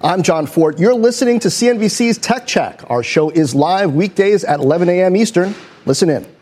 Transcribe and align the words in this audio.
I'm 0.00 0.22
John 0.22 0.46
Fortt. 0.46 0.78
You're 0.78 0.94
listening 0.94 1.40
to 1.40 1.48
CNBC's 1.48 2.18
Tech 2.18 2.46
Check. 2.46 2.88
Our 2.88 3.02
show 3.02 3.30
is 3.30 3.52
live 3.52 3.94
weekdays 3.94 4.44
at 4.44 4.60
11 4.60 4.88
a.m. 4.88 5.16
Eastern. 5.16 5.56
Listen 5.86 6.08
in. 6.08 6.37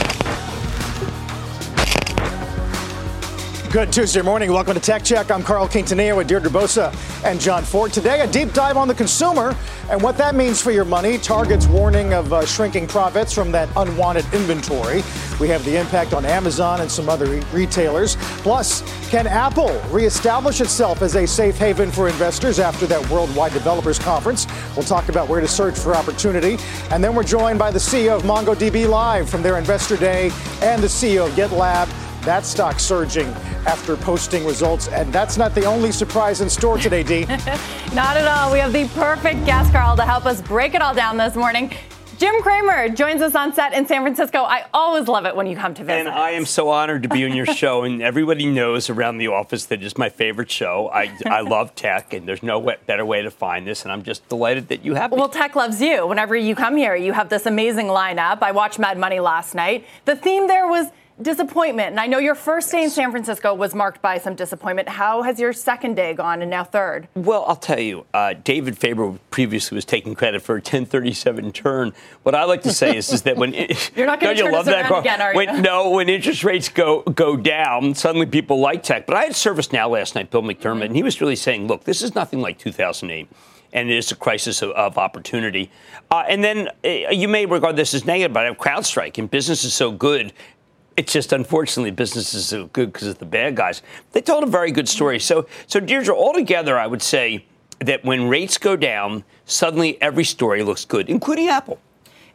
Good 3.77 3.93
Tuesday 3.93 4.23
morning. 4.23 4.51
Welcome 4.55 4.73
to 4.73 4.81
Tech 4.81 5.05
Check. 5.05 5.31
I'm 5.31 5.43
Carl 5.43 5.69
Quintanilla 5.69 6.17
with 6.17 6.29
Deirdre 6.29 6.51
Bosa 6.51 6.95
and 7.27 7.39
John 7.39 7.63
Fortt. 7.63 7.93
Today, 7.93 8.23
a 8.23 8.27
deep 8.27 8.55
dive 8.55 8.79
on 8.79 8.89
the 8.89 8.95
consumer 8.95 9.55
and 9.91 10.01
what 10.01 10.17
that 10.17 10.35
means 10.35 10.63
for 10.63 10.71
your 10.71 10.87
money. 10.87 11.19
Target's 11.19 11.67
warning 11.67 12.15
of 12.15 12.33
uh, 12.33 12.47
shrinking 12.47 12.87
profits 12.87 13.35
from 13.35 13.53
that 13.53 13.69
unwanted 13.77 14.25
inventory. 14.33 15.03
We 15.39 15.49
have 15.49 15.63
the 15.67 15.77
impact 15.79 16.15
on 16.15 16.25
Amazon 16.25 16.81
and 16.81 16.91
some 16.91 17.11
other 17.11 17.27
retailers. 17.53 18.17
Plus, 18.39 18.81
can 19.11 19.27
Apple 19.27 19.79
reestablish 19.91 20.63
itself 20.63 21.03
as 21.03 21.15
a 21.15 21.27
safe 21.27 21.59
haven 21.59 21.91
for 21.91 22.09
investors 22.09 22.59
after 22.59 22.87
that 22.87 23.07
worldwide 23.11 23.53
developers 23.53 23.99
conference? 23.99 24.47
We'll 24.75 24.87
talk 24.87 25.11
about 25.11 25.29
where 25.29 25.43
to 25.43 25.49
search 25.49 25.79
for 25.79 25.95
opportunity. 25.95 26.57
And 26.91 27.05
then 27.05 27.15
we're 27.15 27.25
joined 27.25 27.59
by 27.59 27.73
the 27.73 27.79
CEO 27.79 28.17
of 28.17 28.23
MongoDB 28.23 28.89
Live 28.89 29.29
from 29.29 29.43
their 29.43 29.59
investor 29.59 29.99
day 29.99 30.31
and 30.63 30.83
the 30.83 30.89
CEO 30.89 31.27
of 31.27 31.35
GitLab. 31.35 32.06
That 32.27 32.45
stock 32.45 32.81
surging 32.81 33.29
after 33.69 33.97
posting 33.97 34.45
results. 34.45 34.89
And 34.89 35.13
that's 35.13 35.37
not 35.37 35.55
the 35.55 35.65
only 35.65 35.93
surprise 35.93 36.41
in 36.41 36.51
store 36.51 36.77
today, 36.77 37.05
Dee. 37.05 37.25
not 37.95 38.17
at 38.17 38.27
all. 38.27 38.53
We 38.53 38.59
have 38.59 38.73
the 38.73 38.89
perfect 38.89 39.47
guest, 39.47 39.71
Carl, 39.71 39.95
to 39.95 40.03
help 40.03 40.27
us 40.27 40.43
break 40.43 40.75
it 40.75 40.83
all 40.83 40.93
down 40.93 41.17
this 41.17 41.37
morning. 41.37 41.73
Jim 42.19 42.43
Cramer 42.43 42.89
joins 42.89 43.23
us 43.23 43.37
on 43.37 43.53
set 43.53 43.75
in 43.75 43.87
San 43.87 44.03
Francisco. 44.03 44.41
I 44.41 44.65
always 44.75 45.07
love 45.07 45.25
it 45.25 45.37
when 45.37 45.47
you 45.47 45.55
come 45.55 45.73
to 45.75 45.85
visit. 45.85 46.01
And 46.01 46.09
I 46.09 46.31
am 46.31 46.47
so 46.47 46.71
honored 46.71 47.05
to 47.05 47.09
be 47.09 47.25
on 47.25 47.33
your 47.37 47.47
show. 47.47 47.85
And 47.85 48.03
everybody 48.03 48.47
knows 48.47 48.91
around 48.91 49.19
the 49.19 49.29
office 49.29 49.67
that 49.67 49.81
it's 49.85 49.97
my 49.97 50.09
favorite 50.09 50.51
show. 50.51 50.91
I, 50.93 51.17
I 51.27 51.41
love 51.43 51.77
tech, 51.77 52.13
and 52.13 52.27
there's 52.27 52.43
no 52.43 52.61
better 52.87 53.05
way 53.05 53.23
to 53.23 53.31
find 53.31 53.69
this. 53.69 53.85
And 53.85 53.93
I'm 53.93 54.03
just 54.03 54.29
delighted 54.29 54.67
that 54.71 54.85
you 54.85 54.95
have 54.95 55.13
me. 55.13 55.19
Well, 55.19 55.29
tech 55.29 55.55
loves 55.55 55.81
you. 55.81 56.09
Whenever 56.09 56.35
you 56.35 56.57
come 56.57 56.77
here, 56.77 56.97
you 56.97 57.13
have 57.13 57.29
this 57.29 57.47
amazing 57.47 57.87
lineup. 57.87 58.43
I 58.43 58.51
watched 58.51 58.81
Mad 58.81 58.99
Money 58.99 59.21
last 59.21 59.55
night. 59.55 59.87
The 60.07 60.17
theme 60.17 60.49
there 60.49 60.67
was 60.67 60.89
disappointment. 61.21 61.91
And 61.91 62.01
I 62.01 62.07
know 62.07 62.19
your 62.19 62.35
first 62.35 62.71
day 62.71 62.85
in 62.85 62.91
San 62.91 63.11
Francisco 63.11 63.55
was 63.55 63.75
marked 63.75 64.03
by 64.03 64.19
some 64.19 64.35
disappointment. 64.35 64.89
How 64.89 65.23
has 65.23 65.41
your 65.41 65.53
second 65.53 65.95
day 65.95 66.13
gone 66.15 66.43
and 66.43 66.51
now 66.51 66.65
third? 66.65 67.09
Well, 67.15 67.45
I'll 67.47 67.57
tell 67.57 67.81
you, 67.81 68.05
uh, 68.13 68.35
David 68.45 68.77
Faber 68.77 69.19
previously 69.31 69.75
was 69.77 69.85
taking 69.85 70.15
credit 70.15 70.43
for 70.43 70.55
a 70.55 70.59
1037 70.59 71.53
turn. 71.53 71.93
What 72.23 72.35
I 72.35 72.45
like 72.45 72.63
to 72.63 72.73
say 72.73 72.97
is, 72.97 73.13
is 73.13 73.23
that 73.23 73.37
when 73.37 73.55
you're 73.97 74.07
not 74.07 74.21
going 74.21 74.37
to 74.37 74.43
turn 74.43 74.53
love 74.53 74.67
that 74.67 74.91
again, 74.91 75.21
are 75.21 75.35
when, 75.35 75.57
you? 75.57 75.63
No, 75.63 75.91
when 75.91 76.09
interest 76.09 76.45
rates 76.45 76.69
go 76.69 77.03
go 77.03 77.37
down, 77.37 77.95
suddenly 77.95 78.27
people 78.27 78.61
like 78.61 78.83
tech. 78.83 79.07
But 79.07 79.17
I 79.17 79.25
had 79.25 79.33
ServiceNow 79.33 79.91
last 79.91 80.15
night, 80.15 80.31
Bill 80.31 80.43
McDermott, 80.43 80.59
mm-hmm. 80.61 80.83
and 80.83 80.97
he 80.97 81.03
was 81.03 81.21
really 81.21 81.37
saying, 81.37 81.67
look, 81.67 81.85
this 81.85 82.03
is 82.03 82.15
nothing 82.15 82.41
like 82.41 82.59
2008 82.59 83.29
and 83.73 83.91
it 83.91 83.97
is 83.97 84.11
a 84.11 84.17
crisis 84.17 84.63
of, 84.63 84.71
of 84.71 84.97
opportunity. 84.97 85.71
Uh, 86.11 86.25
and 86.29 86.43
then 86.43 86.69
uh, 86.85 86.89
you 87.11 87.29
may 87.29 87.47
regard 87.47 87.77
this 87.77 87.95
as 87.95 88.05
negative, 88.07 88.33
but 88.33 88.45
I 88.45 88.47
have 88.47 88.57
CrowdStrike, 88.57 89.19
and 89.19 89.31
business 89.31 89.65
is 89.65 89.75
so 89.75 89.91
good 89.91 90.33
it's 90.97 91.13
just 91.13 91.33
unfortunately 91.33 91.91
business 91.91 92.35
is 92.35 92.47
so 92.47 92.67
good 92.67 92.93
because 92.93 93.09
of 93.09 93.19
the 93.19 93.27
bad 93.27 93.55
guys. 93.55 93.83
They 94.13 94.21
told 94.21 94.45
a 94.45 94.47
very 94.47 94.73
good 94.73 94.89
story. 94.89 95.21
So, 95.21 95.47
so 95.67 95.81
Deirdre, 95.81 96.15
altogether, 96.15 96.79
I 96.79 96.87
would 96.87 97.03
say 97.03 97.45
that 97.81 98.05
when 98.05 98.29
rates 98.29 98.57
go 98.59 98.77
down, 98.77 99.25
suddenly 99.45 100.01
every 100.01 100.25
story 100.25 100.63
looks 100.63 100.85
good, 100.85 101.11
including 101.11 101.49
Apple. 101.49 101.79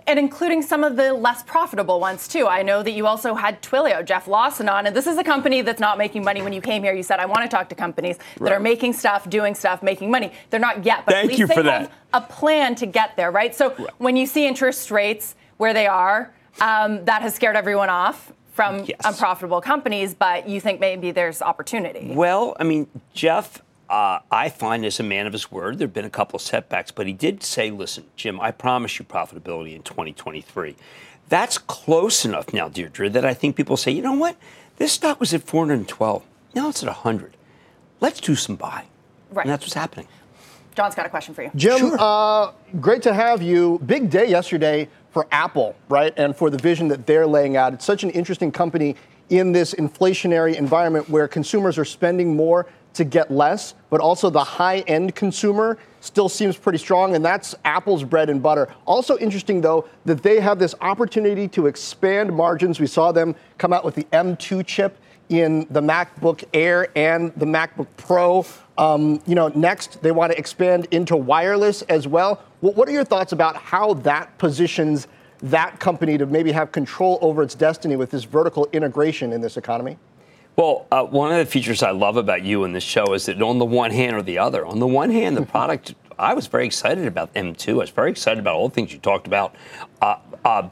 And 0.08 0.18
including 0.18 0.63
some 0.63 0.84
of 0.84 0.96
the 0.96 1.13
less 1.13 1.44
profitable 1.44 2.00
ones, 2.00 2.28
too. 2.28 2.47
I 2.47 2.63
know 2.63 2.81
that 2.81 2.91
you 2.91 3.06
also 3.06 3.35
had 3.35 3.62
Twilio, 3.62 4.03
Jeff 4.03 4.28
Lawson 4.28 4.68
on, 4.68 4.88
and 4.88 4.96
this 4.96 5.06
is 5.06 5.18
a 5.18 5.24
company 5.24 5.62
that's 5.62 5.80
not 5.80 6.00
making 6.00 6.24
money. 6.24 6.41
When 6.41 6.53
you 6.53 6.62
came 6.62 6.81
here, 6.81 6.94
you 6.94 7.03
said, 7.03 7.19
I 7.19 7.28
want 7.28 7.44
to 7.44 7.47
talk 7.47 7.69
to 7.69 7.75
companies 7.75 8.18
right. 8.40 8.50
that 8.50 8.53
are 8.53 8.59
making 8.59 8.94
stuff, 8.94 9.30
doing 9.30 9.53
stuff, 9.53 9.84
making 9.84 10.09
money. 10.09 10.31
They're 10.50 10.59
not 10.59 10.85
yet, 10.85 11.06
but 11.06 11.14
Thank 11.14 11.25
at 11.25 11.28
least 11.30 11.40
you 11.40 11.47
they 11.47 11.53
for 11.53 11.64
have 11.64 11.84
that. 11.84 11.91
a 12.14 12.22
plan 12.22 12.74
to 12.75 12.88
get 12.88 13.16
there, 13.16 13.31
right? 13.31 13.53
So 13.53 13.75
right. 13.75 13.90
when 14.00 14.16
you 14.16 14.25
see 14.25 14.47
interest 14.47 14.90
rates 14.90 15.35
where 15.58 15.74
they 15.74 15.85
are, 15.85 16.34
um, 16.59 17.06
that 17.06 17.22
has 17.22 17.35
scared 17.35 17.56
everyone 17.56 17.90
off 17.90 18.34
from 18.51 18.85
yes. 18.85 19.00
unprofitable 19.06 19.62
companies, 19.62 20.13
but 20.13 20.47
you 20.47 20.59
think 20.62 20.79
maybe 20.79 21.12
there's 21.12 21.41
opportunity. 21.41 22.12
Well, 22.13 22.56
I 22.59 22.63
mean, 22.63 22.88
Jeff, 23.13 23.62
uh, 23.89 24.19
I 24.29 24.50
find 24.50 24.85
as 24.85 25.00
a 25.00 25.03
man 25.03 25.25
of 25.25 25.34
his 25.34 25.51
word, 25.51 25.78
there 25.78 25.88
have 25.88 25.94
been 25.94 26.06
a 26.06 26.09
couple 26.09 26.38
of 26.38 26.41
setbacks, 26.41 26.91
but 26.91 27.07
he 27.07 27.13
did 27.13 27.44
say, 27.44 27.72
listen, 27.72 28.06
Jim, 28.16 28.40
I 28.40 28.51
promise 28.51 29.00
you 29.00 29.06
profitability 29.06 29.75
in 29.75 29.84
2023. 29.84 30.75
That's 31.29 31.57
close 31.57 32.25
enough 32.25 32.53
now, 32.53 32.67
Deirdre, 32.67 33.09
that 33.09 33.25
I 33.25 33.34
think 33.34 33.56
people 33.56 33.78
say, 33.78 33.91
you 33.91 34.01
know 34.01 34.13
what? 34.13 34.35
This 34.78 34.91
stock 34.91 35.19
was 35.19 35.34
at 35.34 35.44
412. 35.44 36.23
Now 36.53 36.69
it's 36.69 36.84
at 36.84 36.88
100. 36.88 37.38
Let's 38.01 38.19
do 38.19 38.35
some 38.35 38.56
buy. 38.56 38.85
Right. 39.29 39.45
And 39.45 39.51
that's 39.51 39.63
what's 39.63 39.73
happening. 39.73 40.07
John's 40.75 40.95
got 40.95 41.06
a 41.06 41.09
question 41.09 41.34
for 41.34 41.44
you. 41.44 41.51
Jim, 41.56 41.78
sure. 41.78 41.97
uh, 42.00 42.51
great 42.79 43.01
to 43.03 43.13
have 43.13 43.41
you. 43.41 43.79
Big 43.85 44.09
day 44.09 44.29
yesterday 44.29 44.90
for 45.11 45.27
Apple, 45.31 45.75
right? 45.89 46.13
And 46.17 46.35
for 46.35 46.49
the 46.49 46.57
vision 46.57 46.88
that 46.88 47.05
they're 47.05 47.27
laying 47.27 47.57
out. 47.57 47.73
It's 47.73 47.85
such 47.85 48.03
an 48.03 48.09
interesting 48.11 48.51
company 48.51 48.95
in 49.29 49.51
this 49.51 49.73
inflationary 49.73 50.55
environment 50.55 51.09
where 51.09 51.27
consumers 51.27 51.77
are 51.77 51.85
spending 51.85 52.35
more 52.35 52.67
to 52.94 53.05
get 53.05 53.31
less, 53.31 53.73
but 53.89 54.01
also 54.01 54.29
the 54.29 54.44
high 54.44 54.79
end 54.79 55.16
consumer 55.16 55.77
still 56.01 56.27
seems 56.27 56.57
pretty 56.57 56.77
strong, 56.77 57.16
and 57.16 57.23
that's 57.23 57.55
Apple's 57.63 58.03
bread 58.03 58.29
and 58.29 58.44
butter. 58.44 58.67
Also 58.85 59.17
interesting, 59.19 59.61
though, 59.61 59.88
that 60.03 60.23
they 60.23 60.39
have 60.39 60.59
this 60.59 60.75
opportunity 60.81 61.47
to 61.47 61.67
expand 61.67 62.33
margins. 62.33 62.79
We 62.79 62.88
saw 62.88 63.11
them 63.11 63.35
come 63.57 63.72
out 63.72 63.85
with 63.85 63.95
the 63.95 64.03
M2 64.11 64.66
chip 64.66 64.97
in 65.31 65.66
the 65.69 65.81
MacBook 65.81 66.44
Air 66.53 66.90
and 66.96 67.34
the 67.36 67.46
MacBook 67.46 67.88
Pro. 67.97 68.46
Um, 68.78 69.22
you 69.25 69.34
know, 69.34 69.47
next 69.50 70.02
they 70.02 70.12
want 70.12 70.31
to 70.31 70.38
expand 70.38 70.88
into 70.92 71.16
wireless 71.16 71.81
as 71.84 72.08
well. 72.08 72.44
What 72.59 72.88
are 72.88 72.92
your 72.92 73.06
thoughts 73.06 73.31
about 73.31 73.56
how 73.56 73.96
that 73.96 74.38
positions 74.38 75.08
that 75.41 75.80
company 75.80 76.18
to 76.18 76.25
maybe 76.28 76.52
have 76.52 76.72
control 76.72 77.18
over 77.22 77.41
its 77.41 77.56
destiny 77.56 77.96
with 77.96 78.12
this 78.12 78.25
vertical 78.25 78.68
integration 78.74 79.34
in 79.34 79.41
this 79.41 79.58
economy? 79.58 79.97
Well, 80.58 80.86
uh, 80.91 81.03
one 81.06 81.31
of 81.31 81.38
the 81.38 81.46
features 81.46 81.81
I 81.81 81.91
love 81.91 82.18
about 82.18 82.44
you 82.44 82.66
in 82.66 82.74
this 82.74 82.84
show 82.84 83.14
is 83.14 83.25
that 83.25 83.41
on 83.41 83.58
the 83.58 83.66
one 83.66 83.90
hand 83.91 84.16
or 84.16 84.22
the 84.22 84.38
other, 84.38 84.66
on 84.66 84.80
the 84.80 84.88
one 84.88 85.09
hand, 85.09 85.38
the 85.38 85.46
product, 85.46 85.96
I 86.20 86.34
was 86.34 86.47
very 86.47 86.66
excited 86.66 87.08
about 87.08 87.34
M2. 87.34 87.74
I 87.74 87.78
was 87.78 87.90
very 87.90 88.12
excited 88.12 88.40
about 88.40 88.56
all 88.56 88.68
the 88.68 88.75
things 88.75 88.91
you 88.91 89.00
talked 89.00 89.28
about. 89.28 89.56
Uh, 90.02 90.18
uh, 90.44 90.70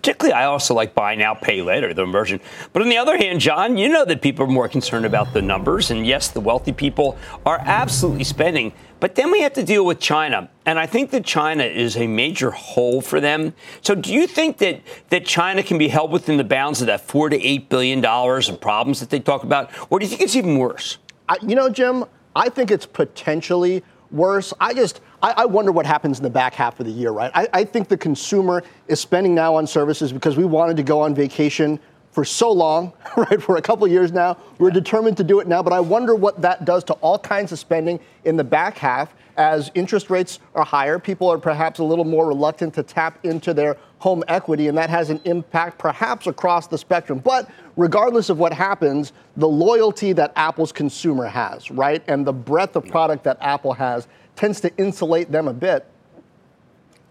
particularly, 0.00 0.32
I 0.32 0.46
also 0.46 0.72
like 0.72 0.94
buy 0.94 1.14
now, 1.14 1.34
pay 1.34 1.60
later, 1.60 1.92
the 1.92 2.02
inversion. 2.02 2.40
But 2.72 2.80
on 2.80 2.88
the 2.88 2.96
other 2.96 3.18
hand, 3.18 3.38
John, 3.38 3.76
you 3.76 3.86
know 3.86 4.06
that 4.06 4.22
people 4.22 4.46
are 4.46 4.48
more 4.48 4.66
concerned 4.66 5.04
about 5.04 5.34
the 5.34 5.42
numbers. 5.42 5.90
And 5.90 6.06
yes, 6.06 6.28
the 6.28 6.40
wealthy 6.40 6.72
people 6.72 7.18
are 7.44 7.60
absolutely 7.60 8.24
spending. 8.24 8.72
But 8.98 9.14
then 9.14 9.30
we 9.30 9.42
have 9.42 9.52
to 9.54 9.62
deal 9.62 9.84
with 9.84 10.00
China. 10.00 10.48
And 10.64 10.78
I 10.78 10.86
think 10.86 11.10
that 11.10 11.26
China 11.26 11.64
is 11.64 11.98
a 11.98 12.06
major 12.06 12.50
hole 12.50 13.02
for 13.02 13.20
them. 13.20 13.52
So 13.82 13.94
do 13.94 14.10
you 14.12 14.26
think 14.26 14.56
that, 14.58 14.80
that 15.10 15.26
China 15.26 15.62
can 15.62 15.76
be 15.76 15.88
held 15.88 16.12
within 16.12 16.38
the 16.38 16.44
bounds 16.44 16.80
of 16.80 16.86
that 16.86 17.02
four 17.02 17.28
to 17.28 17.42
eight 17.42 17.68
billion 17.68 18.00
dollars 18.00 18.48
of 18.48 18.58
problems 18.58 19.00
that 19.00 19.10
they 19.10 19.20
talk 19.20 19.42
about? 19.42 19.70
Or 19.90 19.98
do 19.98 20.06
you 20.06 20.08
think 20.08 20.22
it's 20.22 20.36
even 20.36 20.56
worse? 20.56 20.96
I, 21.28 21.36
you 21.46 21.54
know, 21.54 21.68
Jim, 21.68 22.06
I 22.34 22.48
think 22.48 22.70
it's 22.70 22.86
potentially 22.86 23.82
worse. 24.10 24.52
I 24.60 24.74
just 24.74 25.00
I, 25.22 25.32
I, 25.38 25.44
wonder 25.46 25.72
what 25.72 25.86
happens 25.86 26.18
in 26.18 26.22
the 26.22 26.30
back 26.30 26.54
half 26.54 26.80
of 26.80 26.86
the 26.86 26.92
year, 26.92 27.10
right? 27.10 27.30
I, 27.34 27.48
I 27.52 27.64
think 27.64 27.88
the 27.88 27.96
consumer 27.96 28.62
is 28.88 29.00
spending 29.00 29.34
now 29.34 29.54
on 29.54 29.66
services 29.66 30.12
because 30.12 30.36
we 30.36 30.44
wanted 30.44 30.76
to 30.78 30.82
go 30.82 31.00
on 31.00 31.14
vacation 31.14 31.78
for 32.10 32.24
so 32.24 32.50
long, 32.50 32.92
right? 33.16 33.40
For 33.40 33.56
a 33.56 33.62
couple 33.62 33.86
years 33.86 34.12
now. 34.12 34.36
We're 34.58 34.68
yeah. 34.68 34.74
determined 34.74 35.16
to 35.18 35.24
do 35.24 35.40
it 35.40 35.46
now, 35.46 35.62
but 35.62 35.72
I 35.72 35.80
wonder 35.80 36.14
what 36.14 36.40
that 36.42 36.64
does 36.64 36.84
to 36.84 36.94
all 36.94 37.18
kinds 37.18 37.52
of 37.52 37.58
spending 37.58 38.00
in 38.24 38.36
the 38.36 38.44
back 38.44 38.78
half 38.78 39.14
as 39.36 39.70
interest 39.74 40.10
rates 40.10 40.38
are 40.54 40.64
higher. 40.64 40.98
People 40.98 41.30
are 41.30 41.38
perhaps 41.38 41.78
a 41.78 41.84
little 41.84 42.04
more 42.04 42.26
reluctant 42.26 42.74
to 42.74 42.82
tap 42.82 43.24
into 43.24 43.54
their 43.54 43.76
home 44.00 44.24
equity, 44.28 44.66
and 44.66 44.76
that 44.76 44.90
has 44.90 45.10
an 45.10 45.20
impact 45.24 45.78
perhaps 45.78 46.26
across 46.26 46.66
the 46.66 46.78
spectrum. 46.78 47.18
But 47.18 47.50
regardless 47.76 48.30
of 48.30 48.38
what 48.38 48.52
happens, 48.52 49.12
the 49.36 49.46
loyalty 49.46 50.14
that 50.14 50.32
Apple's 50.36 50.72
consumer 50.72 51.26
has, 51.26 51.70
right, 51.70 52.02
and 52.08 52.26
the 52.26 52.32
breadth 52.32 52.76
of 52.76 52.86
product 52.86 53.24
that 53.24 53.36
Apple 53.42 53.74
has 53.74 54.08
tends 54.36 54.60
to 54.62 54.74
insulate 54.78 55.30
them 55.30 55.48
a 55.48 55.52
bit. 55.52 55.86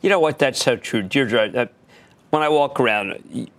You 0.01 0.09
know 0.09 0.19
what? 0.19 0.39
That's 0.39 0.63
so 0.63 0.77
true, 0.77 1.03
Deirdre. 1.03 1.51
Uh, 1.55 1.65
when 2.31 2.41
I 2.41 2.49
walk 2.49 2.79
around, 2.79 3.49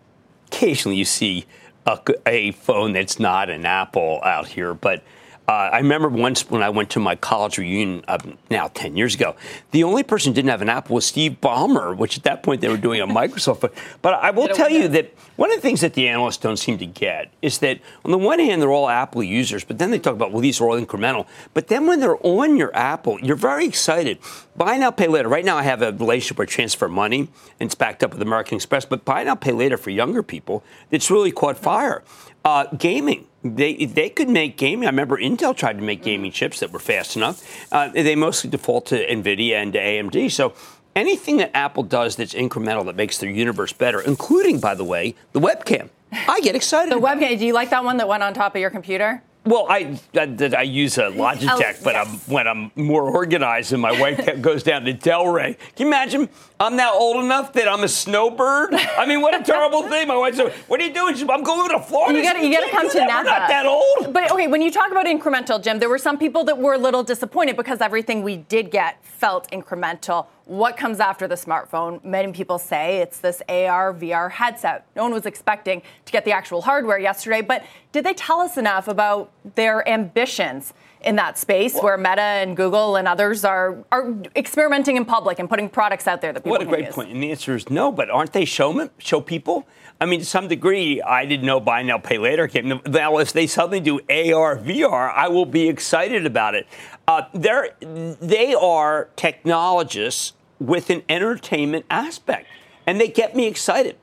occasionally 0.48 0.96
you 0.96 1.04
see 1.04 1.46
a, 1.86 2.00
a, 2.26 2.52
phone 2.52 2.92
that's 2.92 3.20
not 3.20 3.48
an 3.48 3.64
Apple 3.64 4.20
out 4.24 4.48
here, 4.48 4.74
but 4.74 5.04
Uh, 5.48 5.70
I 5.72 5.78
remember 5.78 6.08
once 6.08 6.48
when 6.48 6.62
I 6.62 6.70
went 6.70 6.90
to 6.90 7.00
my 7.00 7.16
college 7.16 7.58
reunion 7.58 8.04
uh, 8.06 8.18
now 8.50 8.68
10 8.68 8.96
years 8.96 9.16
ago, 9.16 9.34
the 9.72 9.82
only 9.82 10.04
person 10.04 10.30
who 10.30 10.34
didn't 10.34 10.50
have 10.50 10.62
an 10.62 10.68
Apple 10.68 10.94
was 10.94 11.04
Steve 11.04 11.38
Ballmer, 11.40 11.96
which 11.96 12.16
at 12.16 12.22
that 12.22 12.44
point 12.44 12.60
they 12.60 12.68
were 12.68 12.76
doing 12.76 13.00
a 13.00 13.06
Microsoft. 13.08 13.60
But, 13.60 13.74
but 14.00 14.14
I 14.14 14.30
will 14.30 14.46
tell 14.48 14.70
you 14.70 14.86
that 14.88 15.12
one 15.34 15.50
of 15.50 15.56
the 15.56 15.62
things 15.62 15.80
that 15.80 15.94
the 15.94 16.06
analysts 16.06 16.36
don't 16.36 16.56
seem 16.56 16.78
to 16.78 16.86
get 16.86 17.32
is 17.42 17.58
that 17.58 17.80
on 18.04 18.12
the 18.12 18.18
one 18.18 18.38
hand, 18.38 18.62
they're 18.62 18.70
all 18.70 18.88
Apple 18.88 19.24
users, 19.24 19.64
but 19.64 19.78
then 19.78 19.90
they 19.90 19.98
talk 19.98 20.14
about, 20.14 20.30
well, 20.30 20.40
these 20.40 20.60
are 20.60 20.68
all 20.68 20.80
incremental. 20.80 21.26
But 21.52 21.66
then 21.66 21.86
when 21.86 21.98
they're 21.98 22.24
on 22.24 22.56
your 22.56 22.74
Apple, 22.76 23.18
you're 23.20 23.34
very 23.34 23.66
excited. 23.66 24.18
Buy 24.56 24.76
now, 24.76 24.90
pay 24.90 25.08
later. 25.08 25.28
Right 25.28 25.44
now, 25.44 25.56
I 25.56 25.62
have 25.62 25.82
a 25.82 25.90
relationship 25.92 26.38
where 26.38 26.46
I 26.46 26.48
transfer 26.48 26.88
money, 26.88 27.28
and 27.58 27.66
it's 27.66 27.74
backed 27.74 28.04
up 28.04 28.12
with 28.12 28.22
American 28.22 28.56
Express. 28.56 28.84
But 28.84 29.04
buy 29.04 29.24
now, 29.24 29.34
pay 29.34 29.52
later 29.52 29.76
for 29.76 29.90
younger 29.90 30.22
people, 30.22 30.62
it's 30.90 31.10
really 31.10 31.32
caught 31.32 31.58
fire. 31.58 32.04
Uh, 32.44 32.66
gaming. 32.76 33.26
They, 33.42 33.74
they 33.86 34.10
could 34.10 34.28
make 34.28 34.56
gaming. 34.58 34.86
I 34.86 34.90
remember 34.90 35.16
Intel 35.16 35.56
tried 35.56 35.78
to 35.78 35.82
make 35.82 36.02
gaming 36.02 36.30
chips 36.30 36.60
that 36.60 36.72
were 36.72 36.78
fast 36.78 37.16
enough. 37.16 37.42
Uh, 37.72 37.88
they 37.88 38.14
mostly 38.14 38.50
default 38.50 38.86
to 38.86 39.06
NVIDIA 39.06 39.54
and 39.54 39.72
to 39.72 39.78
AMD. 39.78 40.30
So 40.30 40.52
anything 40.94 41.38
that 41.38 41.56
Apple 41.56 41.82
does 41.82 42.16
that's 42.16 42.34
incremental 42.34 42.84
that 42.84 42.96
makes 42.96 43.16
their 43.18 43.30
universe 43.30 43.72
better, 43.72 44.00
including, 44.00 44.60
by 44.60 44.74
the 44.74 44.84
way, 44.84 45.14
the 45.32 45.40
webcam, 45.40 45.88
I 46.12 46.40
get 46.40 46.54
excited. 46.54 46.92
the 46.92 47.00
webcam, 47.00 47.38
do 47.38 47.46
you 47.46 47.54
like 47.54 47.70
that 47.70 47.82
one 47.84 47.96
that 47.96 48.08
went 48.08 48.22
on 48.22 48.34
top 48.34 48.54
of 48.54 48.60
your 48.60 48.70
computer? 48.70 49.22
Well, 49.46 49.66
I, 49.70 49.98
I, 50.14 50.50
I 50.58 50.62
use 50.62 50.98
a 50.98 51.04
Logitech, 51.04 51.48
Oh, 51.78 51.80
but 51.82 51.94
yes. 51.94 52.06
I'm, 52.28 52.32
when 52.34 52.46
I'm 52.46 52.70
more 52.76 53.04
organized 53.10 53.72
and 53.72 53.80
my 53.80 53.98
wife 53.98 54.42
goes 54.42 54.62
down 54.62 54.84
to 54.84 54.92
Delray. 54.92 55.56
Can 55.76 55.86
you 55.86 55.86
imagine? 55.86 56.28
I'm 56.62 56.76
now 56.76 56.92
old 56.92 57.24
enough 57.24 57.54
that 57.54 57.66
I'm 57.66 57.82
a 57.84 57.88
snowbird. 57.88 58.74
I 58.74 59.06
mean, 59.06 59.22
what 59.22 59.34
a 59.34 59.42
terrible 59.42 59.82
thing. 59.88 60.06
My 60.08 60.16
wife 60.18 60.34
said, 60.34 60.52
"What 60.68 60.78
are 60.78 60.84
you 60.84 60.92
doing?" 60.92 61.14
She 61.16 61.26
"I'm 61.26 61.42
going 61.42 61.70
to 61.70 61.80
Florida." 61.80 62.18
You 62.18 62.22
got 62.22 62.34
to 62.34 62.46
you 62.46 62.52
got 62.52 62.66
to 62.66 62.70
come 62.70 62.90
to 62.90 62.98
We're 62.98 63.06
Napa. 63.06 63.24
not 63.24 63.48
that 63.48 63.64
old. 63.64 64.12
But 64.12 64.30
okay, 64.30 64.46
when 64.46 64.60
you 64.60 64.70
talk 64.70 64.90
about 64.90 65.06
incremental, 65.06 65.62
Jim, 65.62 65.78
there 65.78 65.88
were 65.88 65.96
some 65.96 66.18
people 66.18 66.44
that 66.44 66.58
were 66.58 66.74
a 66.74 66.78
little 66.78 67.02
disappointed 67.02 67.56
because 67.56 67.80
everything 67.80 68.22
we 68.22 68.36
did 68.36 68.70
get 68.70 69.02
felt 69.02 69.50
incremental. 69.50 70.26
What 70.44 70.76
comes 70.76 71.00
after 71.00 71.26
the 71.26 71.34
smartphone? 71.34 72.04
Many 72.04 72.32
people 72.32 72.58
say 72.58 72.98
it's 72.98 73.20
this 73.20 73.40
AR 73.48 73.94
VR 73.94 74.30
headset. 74.30 74.86
No 74.94 75.04
one 75.04 75.14
was 75.14 75.24
expecting 75.24 75.80
to 76.04 76.12
get 76.12 76.26
the 76.26 76.32
actual 76.32 76.60
hardware 76.60 76.98
yesterday, 76.98 77.40
but 77.40 77.64
did 77.92 78.04
they 78.04 78.12
tell 78.12 78.40
us 78.40 78.58
enough 78.58 78.86
about 78.86 79.30
their 79.54 79.88
ambitions? 79.88 80.74
In 81.02 81.16
that 81.16 81.38
space 81.38 81.78
where 81.80 81.96
Meta 81.96 82.20
and 82.20 82.54
Google 82.54 82.96
and 82.96 83.08
others 83.08 83.42
are 83.42 83.78
are 83.90 84.14
experimenting 84.36 84.96
in 84.96 85.06
public 85.06 85.38
and 85.38 85.48
putting 85.48 85.70
products 85.70 86.06
out 86.06 86.20
there 86.20 86.32
that 86.32 86.40
people 86.40 86.52
What 86.52 86.62
a 86.62 86.66
great 86.66 86.86
use. 86.86 86.94
point. 86.94 87.10
And 87.10 87.22
the 87.22 87.30
answer 87.30 87.54
is 87.54 87.70
no, 87.70 87.90
but 87.90 88.10
aren't 88.10 88.34
they 88.34 88.44
showmen, 88.44 88.90
show 88.98 89.22
people? 89.22 89.66
I 89.98 90.06
mean, 90.06 90.20
to 90.20 90.26
some 90.26 90.48
degree, 90.48 91.00
I 91.00 91.24
didn't 91.24 91.46
know 91.46 91.58
buy 91.60 91.82
now, 91.82 91.98
pay 91.98 92.18
later 92.18 92.48
came. 92.48 92.80
Now, 92.86 93.18
if 93.18 93.32
they 93.32 93.46
suddenly 93.46 93.80
do 93.80 93.96
AR, 94.10 94.56
VR, 94.56 95.12
I 95.14 95.28
will 95.28 95.46
be 95.46 95.68
excited 95.68 96.26
about 96.26 96.54
it. 96.54 96.66
Uh, 97.06 97.22
they're, 97.34 97.70
they 97.80 98.54
are 98.54 99.08
technologists 99.16 100.34
with 100.58 100.90
an 100.90 101.02
entertainment 101.08 101.84
aspect, 101.90 102.46
and 102.86 103.00
they 103.00 103.08
get 103.08 103.34
me 103.34 103.46
excited. 103.46 103.96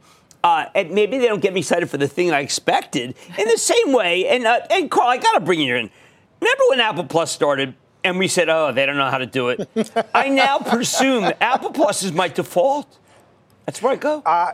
Uh, 0.44 0.66
and 0.76 0.92
maybe 0.92 1.18
they 1.18 1.28
don't 1.28 1.42
get 1.42 1.54
me 1.54 1.60
excited 1.62 1.90
for 1.90 1.98
the 1.98 2.08
thing 2.08 2.32
I 2.32 2.42
expected 2.42 3.16
in 3.38 3.48
the 3.48 3.58
same 3.58 3.92
way. 3.92 4.28
And, 4.28 4.46
uh, 4.46 4.62
and 4.70 4.90
Carl, 4.90 5.10
I 5.10 5.18
got 5.18 5.34
to 5.34 5.40
bring 5.40 5.60
you 5.60 5.76
in. 5.76 5.90
Remember 6.42 6.64
when 6.70 6.80
Apple 6.80 7.06
Plus 7.06 7.32
started? 7.32 7.76
And 8.04 8.18
we 8.20 8.28
said, 8.28 8.48
oh, 8.48 8.72
they 8.72 8.86
don't 8.86 8.96
know 8.98 9.10
how 9.10 9.18
to 9.18 9.26
do 9.26 9.50
it. 9.50 9.70
I 10.14 10.30
now 10.30 10.60
presume 10.60 11.32
Apple 11.42 11.72
Plus 11.72 12.04
is 12.04 12.14
my 12.14 12.28
default. 12.28 13.00
That's 13.66 13.82
where 13.82 13.94
I 13.94 13.96
go. 13.98 14.22
Uh, 14.26 14.54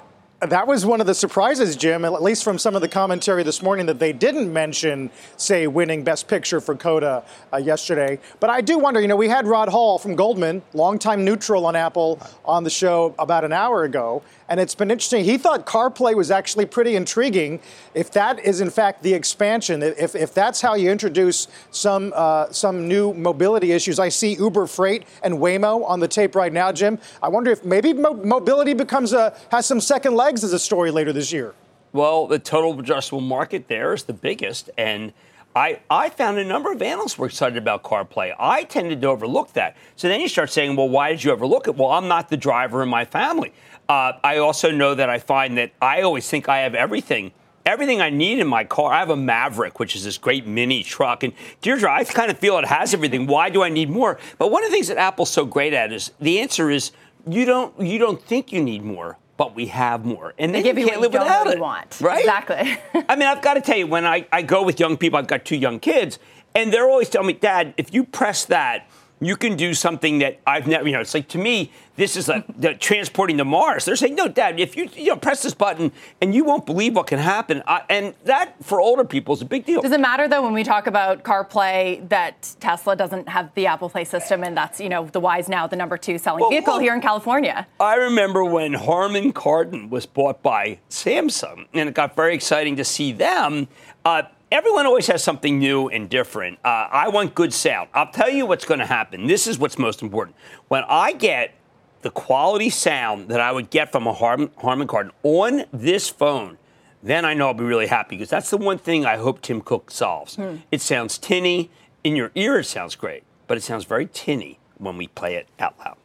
That 0.50 0.68
was 0.68 0.86
one 0.86 1.00
of 1.00 1.08
the 1.08 1.14
surprises, 1.14 1.78
Jim, 1.78 2.04
at 2.04 2.22
least 2.22 2.44
from 2.44 2.58
some 2.58 2.76
of 2.76 2.82
the 2.82 2.90
commentary 2.90 3.44
this 3.44 3.62
morning, 3.62 3.86
that 3.86 4.00
they 4.00 4.12
didn't 4.12 4.52
mention, 4.52 5.10
say, 5.38 5.68
winning 5.68 6.04
Best 6.04 6.28
Picture 6.28 6.60
for 6.60 6.76
Coda 6.76 7.24
uh, 7.54 7.58
yesterday. 7.58 8.20
But 8.42 8.50
I 8.50 8.60
do 8.60 8.78
wonder, 8.78 9.00
you 9.00 9.08
know, 9.08 9.16
we 9.16 9.30
had 9.30 9.48
Rod 9.48 9.70
Hall 9.70 9.98
from 9.98 10.16
Goldman, 10.16 10.62
longtime 10.74 11.24
neutral 11.24 11.66
on 11.66 11.78
Apple, 11.78 12.20
on 12.44 12.66
the 12.66 12.70
show 12.70 13.16
about 13.18 13.46
an 13.46 13.54
hour 13.54 13.84
ago. 13.84 14.22
And 14.50 14.60
it's 14.60 14.76
been 14.76 14.92
interesting. 14.92 15.24
He 15.24 15.38
thought 15.38 15.66
CarPlay 15.66 16.16
was 16.16 16.30
actually 16.30 16.66
pretty 16.66 16.96
intriguing. 16.96 17.62
If 17.94 18.12
that 18.12 18.40
is, 18.40 18.60
in 18.60 18.70
fact, 18.70 19.02
the 19.02 19.14
expansion, 19.14 19.82
if, 19.82 20.16
if 20.16 20.34
that's 20.34 20.60
how 20.60 20.76
you 20.76 20.92
introduce 20.92 21.48
some, 21.72 22.12
uh, 22.14 22.52
some 22.52 22.88
new 22.88 23.14
mobility 23.14 23.72
issues, 23.72 24.00
I 24.00 24.10
see 24.10 24.34
Uber 24.34 24.68
Freight 24.68 25.06
and 25.24 25.36
Waymo 25.36 25.88
on 25.90 26.02
the 26.02 26.08
tape 26.08 26.36
right 26.36 26.52
now, 26.52 26.72
Jim. 26.72 27.00
I 27.24 27.30
wonder 27.30 27.52
if 27.52 27.64
maybe 27.64 27.94
mo- 27.94 28.14
mobility 28.14 28.74
becomes 28.74 29.14
a, 29.14 29.36
has 29.50 29.66
some 29.66 29.80
second 29.80 30.16
legs 30.34 30.44
as 30.44 30.52
a 30.52 30.58
story 30.58 30.90
later 30.90 31.14
this 31.14 31.32
year. 31.32 31.54
Well, 31.92 32.26
the 32.26 32.40
total 32.40 32.80
adjustable 32.80 33.22
market 33.22 33.68
there 33.68 33.94
is 33.94 34.06
the 34.06 34.14
biggest, 34.14 34.72
and 34.80 35.14
I, 35.56 35.82
I 35.92 36.10
found 36.10 36.40
a 36.40 36.44
number 36.44 36.72
of 36.72 36.82
analysts 36.82 37.20
were 37.20 37.28
excited 37.28 37.56
about 37.56 37.84
CarPlay. 37.84 38.34
I 38.40 38.64
tended 38.64 39.02
to 39.02 39.08
overlook 39.10 39.54
that. 39.54 39.78
So 39.96 40.08
then 40.08 40.20
you 40.22 40.28
start 40.28 40.50
saying, 40.50 40.76
well, 40.76 40.90
why 40.90 41.12
did 41.12 41.24
you 41.24 41.32
overlook 41.32 41.68
it? 41.68 41.76
Well, 41.76 41.92
I'm 41.92 42.08
not 42.08 42.30
the 42.30 42.38
driver 42.38 42.82
in 42.82 42.90
my 42.90 43.06
family. 43.06 43.54
Uh, 43.88 44.14
I 44.24 44.38
also 44.38 44.72
know 44.72 44.96
that 44.96 45.08
I 45.08 45.20
find 45.20 45.56
that 45.60 45.72
I 45.80 46.02
always 46.02 46.28
think 46.28 46.50
I 46.50 46.62
have 46.62 46.74
everything. 46.74 47.32
Everything 47.64 48.02
I 48.02 48.10
need 48.10 48.40
in 48.40 48.48
my 48.48 48.64
car. 48.64 48.92
I 48.92 49.00
have 49.00 49.12
a 49.12 49.16
Maverick, 49.16 49.80
which 49.80 49.96
is 49.96 50.04
this 50.04 50.18
great 50.18 50.48
mini 50.48 50.82
truck. 50.82 51.22
And 51.22 51.34
Deirdre, 51.62 51.92
I 51.92 52.04
kind 52.06 52.32
of 52.32 52.40
feel 52.40 52.58
it 52.58 52.66
has 52.66 52.96
everything. 52.96 53.28
Why 53.28 53.52
do 53.52 53.62
I 53.62 53.70
need 53.70 53.92
more? 53.92 54.18
But 54.40 54.50
one 54.50 54.64
of 54.64 54.72
the 54.72 54.76
things 54.76 54.88
that 54.88 54.98
Apple's 54.98 55.30
so 55.30 55.46
great 55.46 55.74
at 55.74 55.94
is 55.94 56.12
the 56.20 56.40
answer 56.40 56.72
is 56.72 56.92
you 57.28 57.46
don't 57.46 57.80
you 57.80 58.00
don't 58.00 58.22
think 58.22 58.52
you 58.52 58.62
need 58.62 58.84
more, 58.84 59.18
but 59.38 59.56
we 59.56 59.68
have 59.68 60.06
more. 60.06 60.34
And 60.38 60.54
They 60.54 60.62
give 60.64 60.78
you 60.78 60.84
you 60.86 60.90
can't 60.90 61.02
live 61.02 61.14
without 61.14 61.48
it. 61.48 61.60
want. 61.60 62.00
Right? 62.00 62.20
Exactly. 62.20 62.78
I 63.10 63.16
mean, 63.16 63.28
I've 63.28 63.42
got 63.42 63.56
to 63.56 63.62
tell 63.62 63.78
you, 63.78 63.88
when 63.88 64.06
I, 64.06 64.28
I 64.32 64.42
go 64.42 64.64
with 64.64 64.80
young 64.80 64.98
people, 64.98 65.18
I've 65.20 65.28
got 65.28 65.44
two 65.46 65.56
young 65.56 65.80
kids, 65.80 66.20
and 66.56 66.72
they're 66.72 66.88
always 66.90 67.10
telling 67.10 67.28
me, 67.28 67.34
Dad, 67.34 67.74
if 67.78 67.94
you 67.94 68.04
press 68.04 68.46
that, 68.46 68.88
you 69.26 69.36
can 69.36 69.56
do 69.56 69.74
something 69.74 70.20
that 70.20 70.40
I've 70.46 70.68
never, 70.68 70.86
you 70.88 70.94
know, 70.94 71.02
it's 71.02 71.14
like 71.14 71.28
to 71.30 71.38
me, 71.38 71.72
this 71.96 72.16
is 72.16 72.28
like 72.28 72.46
the 72.60 72.74
transporting 72.74 73.38
to 73.38 73.46
Mars. 73.46 73.86
They're 73.86 73.96
saying, 73.96 74.16
no, 74.16 74.28
Dad, 74.28 74.60
if 74.60 74.76
you, 74.76 74.90
you 74.96 75.08
know, 75.08 75.16
press 75.16 75.44
this 75.44 75.54
button 75.54 75.92
and 76.22 76.34
you 76.34 76.44
won't 76.44 76.66
believe 76.66 76.96
what 76.96 77.08
can 77.08 77.20
happen. 77.20 77.62
I, 77.68 77.84
and 77.90 78.14
that, 78.26 78.56
for 78.64 78.82
older 78.82 79.04
people, 79.04 79.34
is 79.34 79.42
a 79.42 79.46
big 79.46 79.66
deal. 79.66 79.82
Does 79.82 79.92
it 79.92 80.00
matter 80.00 80.28
though 80.28 80.42
when 80.42 80.54
we 80.54 80.64
talk 80.64 80.88
about 80.88 81.24
CarPlay 81.24 82.08
that 82.10 82.56
Tesla 82.60 82.96
doesn't 82.96 83.30
have 83.30 83.54
the 83.56 83.68
Apple 83.68 83.90
Play 83.90 84.06
system 84.06 84.44
and 84.44 84.58
that's 84.58 84.80
you 84.80 84.90
know 84.90 85.06
the 85.06 85.20
Wise 85.20 85.48
now 85.48 85.68
the 85.68 85.76
number 85.76 85.98
two 85.98 86.18
selling 86.18 86.42
Well, 86.42 86.50
vehicle 86.50 86.74
look- 86.74 86.82
here 86.82 86.94
in 86.96 87.02
California? 87.02 87.68
I 87.80 87.96
remember 87.96 88.44
when 88.44 88.74
Harman 88.74 89.34
Kardon 89.34 89.90
was 89.90 90.06
bought 90.06 90.42
by 90.42 90.80
Samsung, 90.90 91.68
and 91.74 91.90
it 91.90 91.96
got 91.96 92.16
very 92.16 92.34
exciting 92.36 92.76
to 92.78 92.84
see 92.84 93.12
them. 93.12 93.68
Uh, 94.06 94.24
everyone 94.54 94.86
always 94.86 95.08
has 95.08 95.24
something 95.24 95.58
new 95.58 95.90
and 95.90 96.08
different. 96.08 96.60
Uh, 96.64 96.88
I 96.92 97.10
want 97.10 97.34
good 97.34 97.52
sound. 97.52 97.90
I'll 97.94 98.12
tell 98.12 98.30
you 98.30 98.46
what's 98.46 98.66
going 98.66 98.80
to 98.80 98.86
happen. 98.86 99.26
This 99.26 99.48
is 99.48 99.58
what's 99.58 99.80
most 99.80 100.04
important. 100.04 100.38
When 100.68 100.84
I 100.88 101.14
get 101.14 101.56
the 102.04 102.12
quality 102.12 102.70
sound 102.70 103.30
that 103.30 103.42
I 103.42 103.52
would 103.52 103.72
get 103.72 103.92
from 103.92 104.06
a 104.06 104.14
Harman, 104.14 104.52
Harman 104.60 104.88
Kardon 104.88 105.12
on 105.24 105.66
this 105.74 106.08
phone, 106.08 106.60
then 107.02 107.26
I 107.26 107.34
know 107.34 107.48
I'll 107.48 107.56
be 107.56 107.64
really 107.64 107.88
happy 107.88 108.16
because 108.16 108.30
that's 108.30 108.52
the 108.52 108.58
one 108.58 108.78
thing 108.78 109.08
I 109.08 109.18
hope 109.18 109.42
Tim 109.42 109.60
Cook 109.60 109.90
solves. 109.90 110.38
It 110.72 110.82
sounds 110.82 111.18
tinny. 111.18 111.72
In 112.04 112.16
your 112.16 112.32
ear, 112.36 112.60
it 112.60 112.66
sounds 112.66 112.96
great, 112.96 113.24
but 113.48 113.58
it 113.58 113.62
sounds 113.62 113.86
very 113.86 114.08
tinny 114.14 114.60
when 114.78 114.98
we 114.98 115.08
play 115.08 115.36
it 115.36 115.48
out 115.60 115.80
loud. 115.80 115.98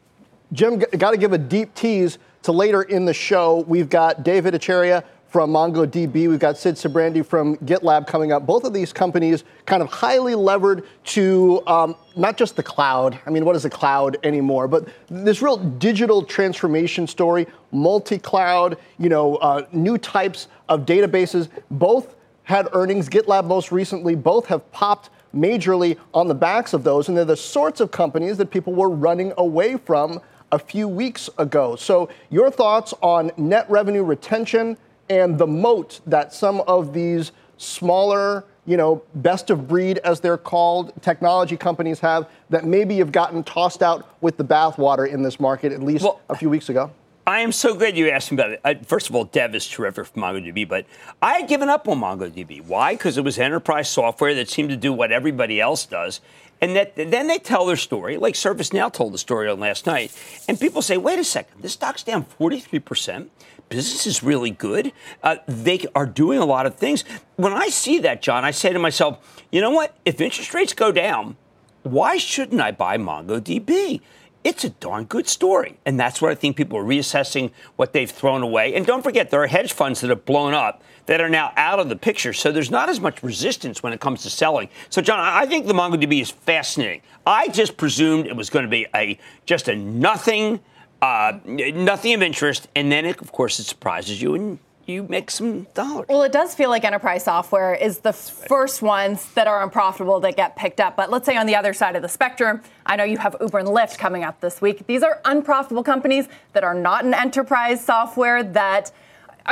Jim, 0.53 0.79
got 0.79 1.11
to 1.11 1.19
give 1.19 1.35
a 1.35 1.39
deep 1.39 1.75
tease 1.75 2.19
to 2.43 2.53
later 2.53 2.83
in 2.83 3.05
the 3.05 3.13
show. 3.13 3.65
We've 3.69 3.91
got 3.91 4.23
Dev 4.23 4.45
Ittycheria 4.45 5.05
from 5.29 5.51
MongoDB. 5.51 6.29
We've 6.29 6.39
got 6.39 6.57
Sid 6.57 6.77
Sijbrandij 6.77 7.25
from 7.27 7.57
GitLab 7.59 8.07
coming 8.07 8.33
up. 8.33 8.47
Both 8.47 8.65
of 8.65 8.73
these 8.73 8.93
companies 8.93 9.45
kind 9.67 9.83
of 9.83 9.89
highly 9.89 10.35
levered 10.35 10.87
to 11.05 11.63
um, 11.67 11.97
not 12.17 12.37
just 12.37 12.57
the 12.57 12.63
cloud. 12.63 13.19
I 13.27 13.31
mean, 13.31 13.45
what 13.45 13.55
is 13.55 13.63
the 13.63 13.71
cloud 13.71 14.17
anymore? 14.23 14.69
But 14.69 14.89
this 15.09 15.43
real 15.43 15.59
digital 15.59 16.23
transformation 16.23 17.07
story, 17.07 17.47
multi-cloud, 17.73 18.79
you 18.99 19.11
know, 19.11 19.37
uh, 19.37 19.67
new 19.73 19.99
types 19.99 20.49
of 20.69 20.87
databases. 20.87 21.49
Both 21.71 22.17
had 22.45 22.69
earnings. 22.73 23.11
GitLab 23.11 23.45
most 23.45 23.71
recently. 23.71 24.15
Both 24.15 24.47
have 24.47 24.71
popped 24.73 25.11
majorly 25.35 25.99
on 26.15 26.29
the 26.29 26.35
backs 26.35 26.73
of 26.73 26.85
those, 26.85 27.09
and 27.09 27.17
they're 27.17 27.27
the 27.27 27.37
sorts 27.37 27.81
of 27.81 27.91
companies 27.91 28.39
that 28.39 28.51
people 28.51 28.73
were 28.73 28.89
running 28.89 29.35
away 29.37 29.77
from 29.77 30.21
a 30.51 30.59
few 30.59 30.89
weeks 30.89 31.29
ago. 31.37 31.77
So, 31.77 32.09
your 32.31 32.51
thoughts 32.51 32.95
on 33.03 33.31
net 33.37 33.69
revenue 33.69 34.03
retention 34.03 34.79
and 35.11 35.39
the 35.39 35.47
moat 35.47 36.01
that 36.07 36.33
some 36.33 36.63
of 36.67 36.93
these 36.93 37.33
smaller, 37.57 38.45
you 38.67 38.77
know, 38.77 39.03
best 39.17 39.51
of 39.51 39.67
breed, 39.69 39.99
as 39.99 40.21
they're 40.21 40.37
called, 40.37 40.93
technology 41.03 41.57
companies 41.57 42.01
have 42.01 42.29
that 42.51 42.65
maybe 42.65 42.99
have 42.99 43.13
gotten 43.13 43.43
tossed 43.43 43.83
out 43.83 44.07
with 44.21 44.37
the 44.37 44.45
bathwater 44.45 45.09
in 45.11 45.23
this 45.23 45.41
market 45.41 45.73
at 45.73 45.83
least 45.83 46.05
Well- 46.05 46.21
a 46.29 46.37
few 46.37 46.51
weeks 46.51 46.69
ago? 46.69 46.91
I 47.27 47.41
am 47.41 47.53
so 47.53 47.75
glad 47.75 47.95
you 47.95 48.09
asked 48.09 48.33
me 48.33 48.37
about 48.37 48.59
it. 48.65 48.87
First 48.87 49.11
of 49.11 49.15
all, 49.15 49.25
Dev 49.25 49.55
is 49.55 49.69
terrific 49.69 50.07
for 50.07 50.19
MongoDB, 50.19 50.67
but 50.67 50.87
I 51.21 51.35
had 51.35 51.47
given 51.49 51.69
up 51.69 51.87
on 51.87 52.01
MongoDB. 52.01 52.65
Why? 52.67 52.95
Because 52.95 53.19
it 53.19 53.25
was 53.25 53.39
enterprise 53.39 53.91
software 53.91 54.35
that 54.35 54.49
seemed 54.49 54.71
to 54.71 54.77
do 54.79 54.95
what 54.95 55.13
everybody 55.13 55.61
else 55.61 55.85
does. 55.85 56.23
And 56.61 56.75
that 56.77 56.97
then 56.97 57.29
they 57.29 57.39
tell 57.39 57.67
their 57.67 57.77
story, 57.77 58.17
like 58.17 58.35
ServiceNow 58.35 58.93
told 58.93 59.15
the 59.15 59.19
story 59.19 59.49
on 59.49 59.61
last 59.61 59.87
night. 59.87 60.13
And 60.49 60.59
people 60.59 60.83
say, 60.83 60.97
wait 60.97 61.19
a 61.19 61.25
second, 61.25 61.63
this 61.63 61.73
stock's 61.73 62.03
down 62.03 62.25
43%. 62.25 63.29
Business 63.69 64.07
is 64.07 64.23
really 64.23 64.51
good. 64.51 64.93
Uh, 65.23 65.37
they 65.47 65.85
are 65.95 66.07
doing 66.07 66.39
a 66.39 66.45
lot 66.45 66.67
of 66.67 66.77
things. 66.77 67.05
When 67.37 67.53
I 67.53 67.69
see 67.69 67.99
that, 68.01 68.23
John, 68.23 68.45
I 68.45 68.51
say 68.51 68.73
to 68.73 68.79
myself, 68.79 69.43
you 69.53 69.61
know 69.61 69.71
what? 69.71 69.97
If 70.05 70.21
interest 70.21 70.55
rates 70.55 70.73
go 70.73 70.91
down, 70.91 71.37
why 71.83 72.17
shouldn't 72.17 72.61
I 72.61 72.71
buy 72.71 72.97
MongoDB? 72.97 74.01
It's 74.43 74.65
a 74.65 74.71
darn 74.71 75.05
good 75.05 75.29
story. 75.29 75.79
And 75.85 76.01
that's 76.01 76.23
what 76.23 76.31
I 76.31 76.35
think 76.35 76.57
people 76.57 76.79
are 76.79 76.85
reassessing 76.85 77.51
what 77.77 77.93
they've 77.93 78.11
thrown 78.11 78.43
away. 78.43 78.75
And 78.75 78.87
don't 78.87 79.03
forget, 79.03 79.31
there 79.31 79.43
are 79.43 79.47
hedge 79.47 79.73
funds 79.73 80.01
that 80.01 80.11
have 80.11 80.25
blown 80.25 80.55
up 80.55 80.83
that 81.09 81.23
are 81.23 81.29
now 81.29 81.53
out 81.57 81.81
of 81.81 81.89
the 81.89 81.97
picture. 81.97 82.35
So 82.35 82.53
there's 82.53 82.71
not 82.71 82.91
as 82.91 83.01
much 83.01 83.23
resistance 83.23 83.83
when 83.83 83.95
it 83.95 84.01
comes 84.01 84.23
to 84.23 84.31
selling. 84.31 84.69
So, 84.91 85.01
John, 85.01 85.19
I 85.19 85.47
think 85.47 85.67
the 85.67 85.73
MongoDB 85.73 86.21
is 86.21 86.31
fascinating. 86.31 87.01
I 87.27 87.49
just 87.49 87.79
presumed 87.79 88.27
it 88.27 88.37
was 88.37 88.51
going 88.51 88.67
to 88.67 88.71
be 88.71 88.87
a 88.95 89.19
just 89.47 89.69
a 89.69 89.75
nothing, 89.75 90.61
uh, 91.01 91.39
nothing 91.47 92.13
of 92.13 92.23
interest. 92.23 92.69
And 92.77 92.93
then, 92.93 93.07
it, 93.07 93.21
of 93.23 93.33
course, 93.33 93.59
it 93.59 93.65
surprises 93.65 94.21
you 94.21 94.35
and 94.35 94.59
you 94.85 95.03
make 95.05 95.31
some 95.31 95.65
dollars. 95.75 96.07
Well, 96.11 96.23
it 96.23 96.33
does 96.33 96.55
feel 96.55 96.69
like 96.69 96.85
enterprise 96.85 97.25
software 97.25 97.75
is 97.75 98.01
the 98.01 98.13
first 98.13 98.83
ones 98.83 99.33
that 99.33 99.47
are 99.47 99.63
unprofitable 99.63 100.21
that 100.21 100.37
get 100.37 100.57
picked 100.57 100.81
up. 100.81 100.95
But 100.95 101.11
let's 101.11 101.25
say 101.25 101.37
on 101.37 101.47
the 101.47 101.57
other 101.57 101.73
side 101.73 101.97
of 101.97 102.03
the 102.03 102.09
spectrum, 102.09 102.61
I 102.85 102.97
know 102.97 103.05
you 103.05 103.17
have 103.17 103.35
Uber 103.41 103.59
and 103.59 103.69
Lyft 103.69 103.97
coming 103.97 104.25
up 104.25 104.41
this 104.41 104.61
week. 104.61 104.87
These 104.87 105.03
are 105.03 105.21
unprofitable 105.25 105.85
companies 105.85 106.29
that 106.53 106.65
are 106.65 106.75
not 106.75 107.05
an 107.05 107.15
enterprise 107.15 107.83
software 107.83 108.43
that 108.43 108.93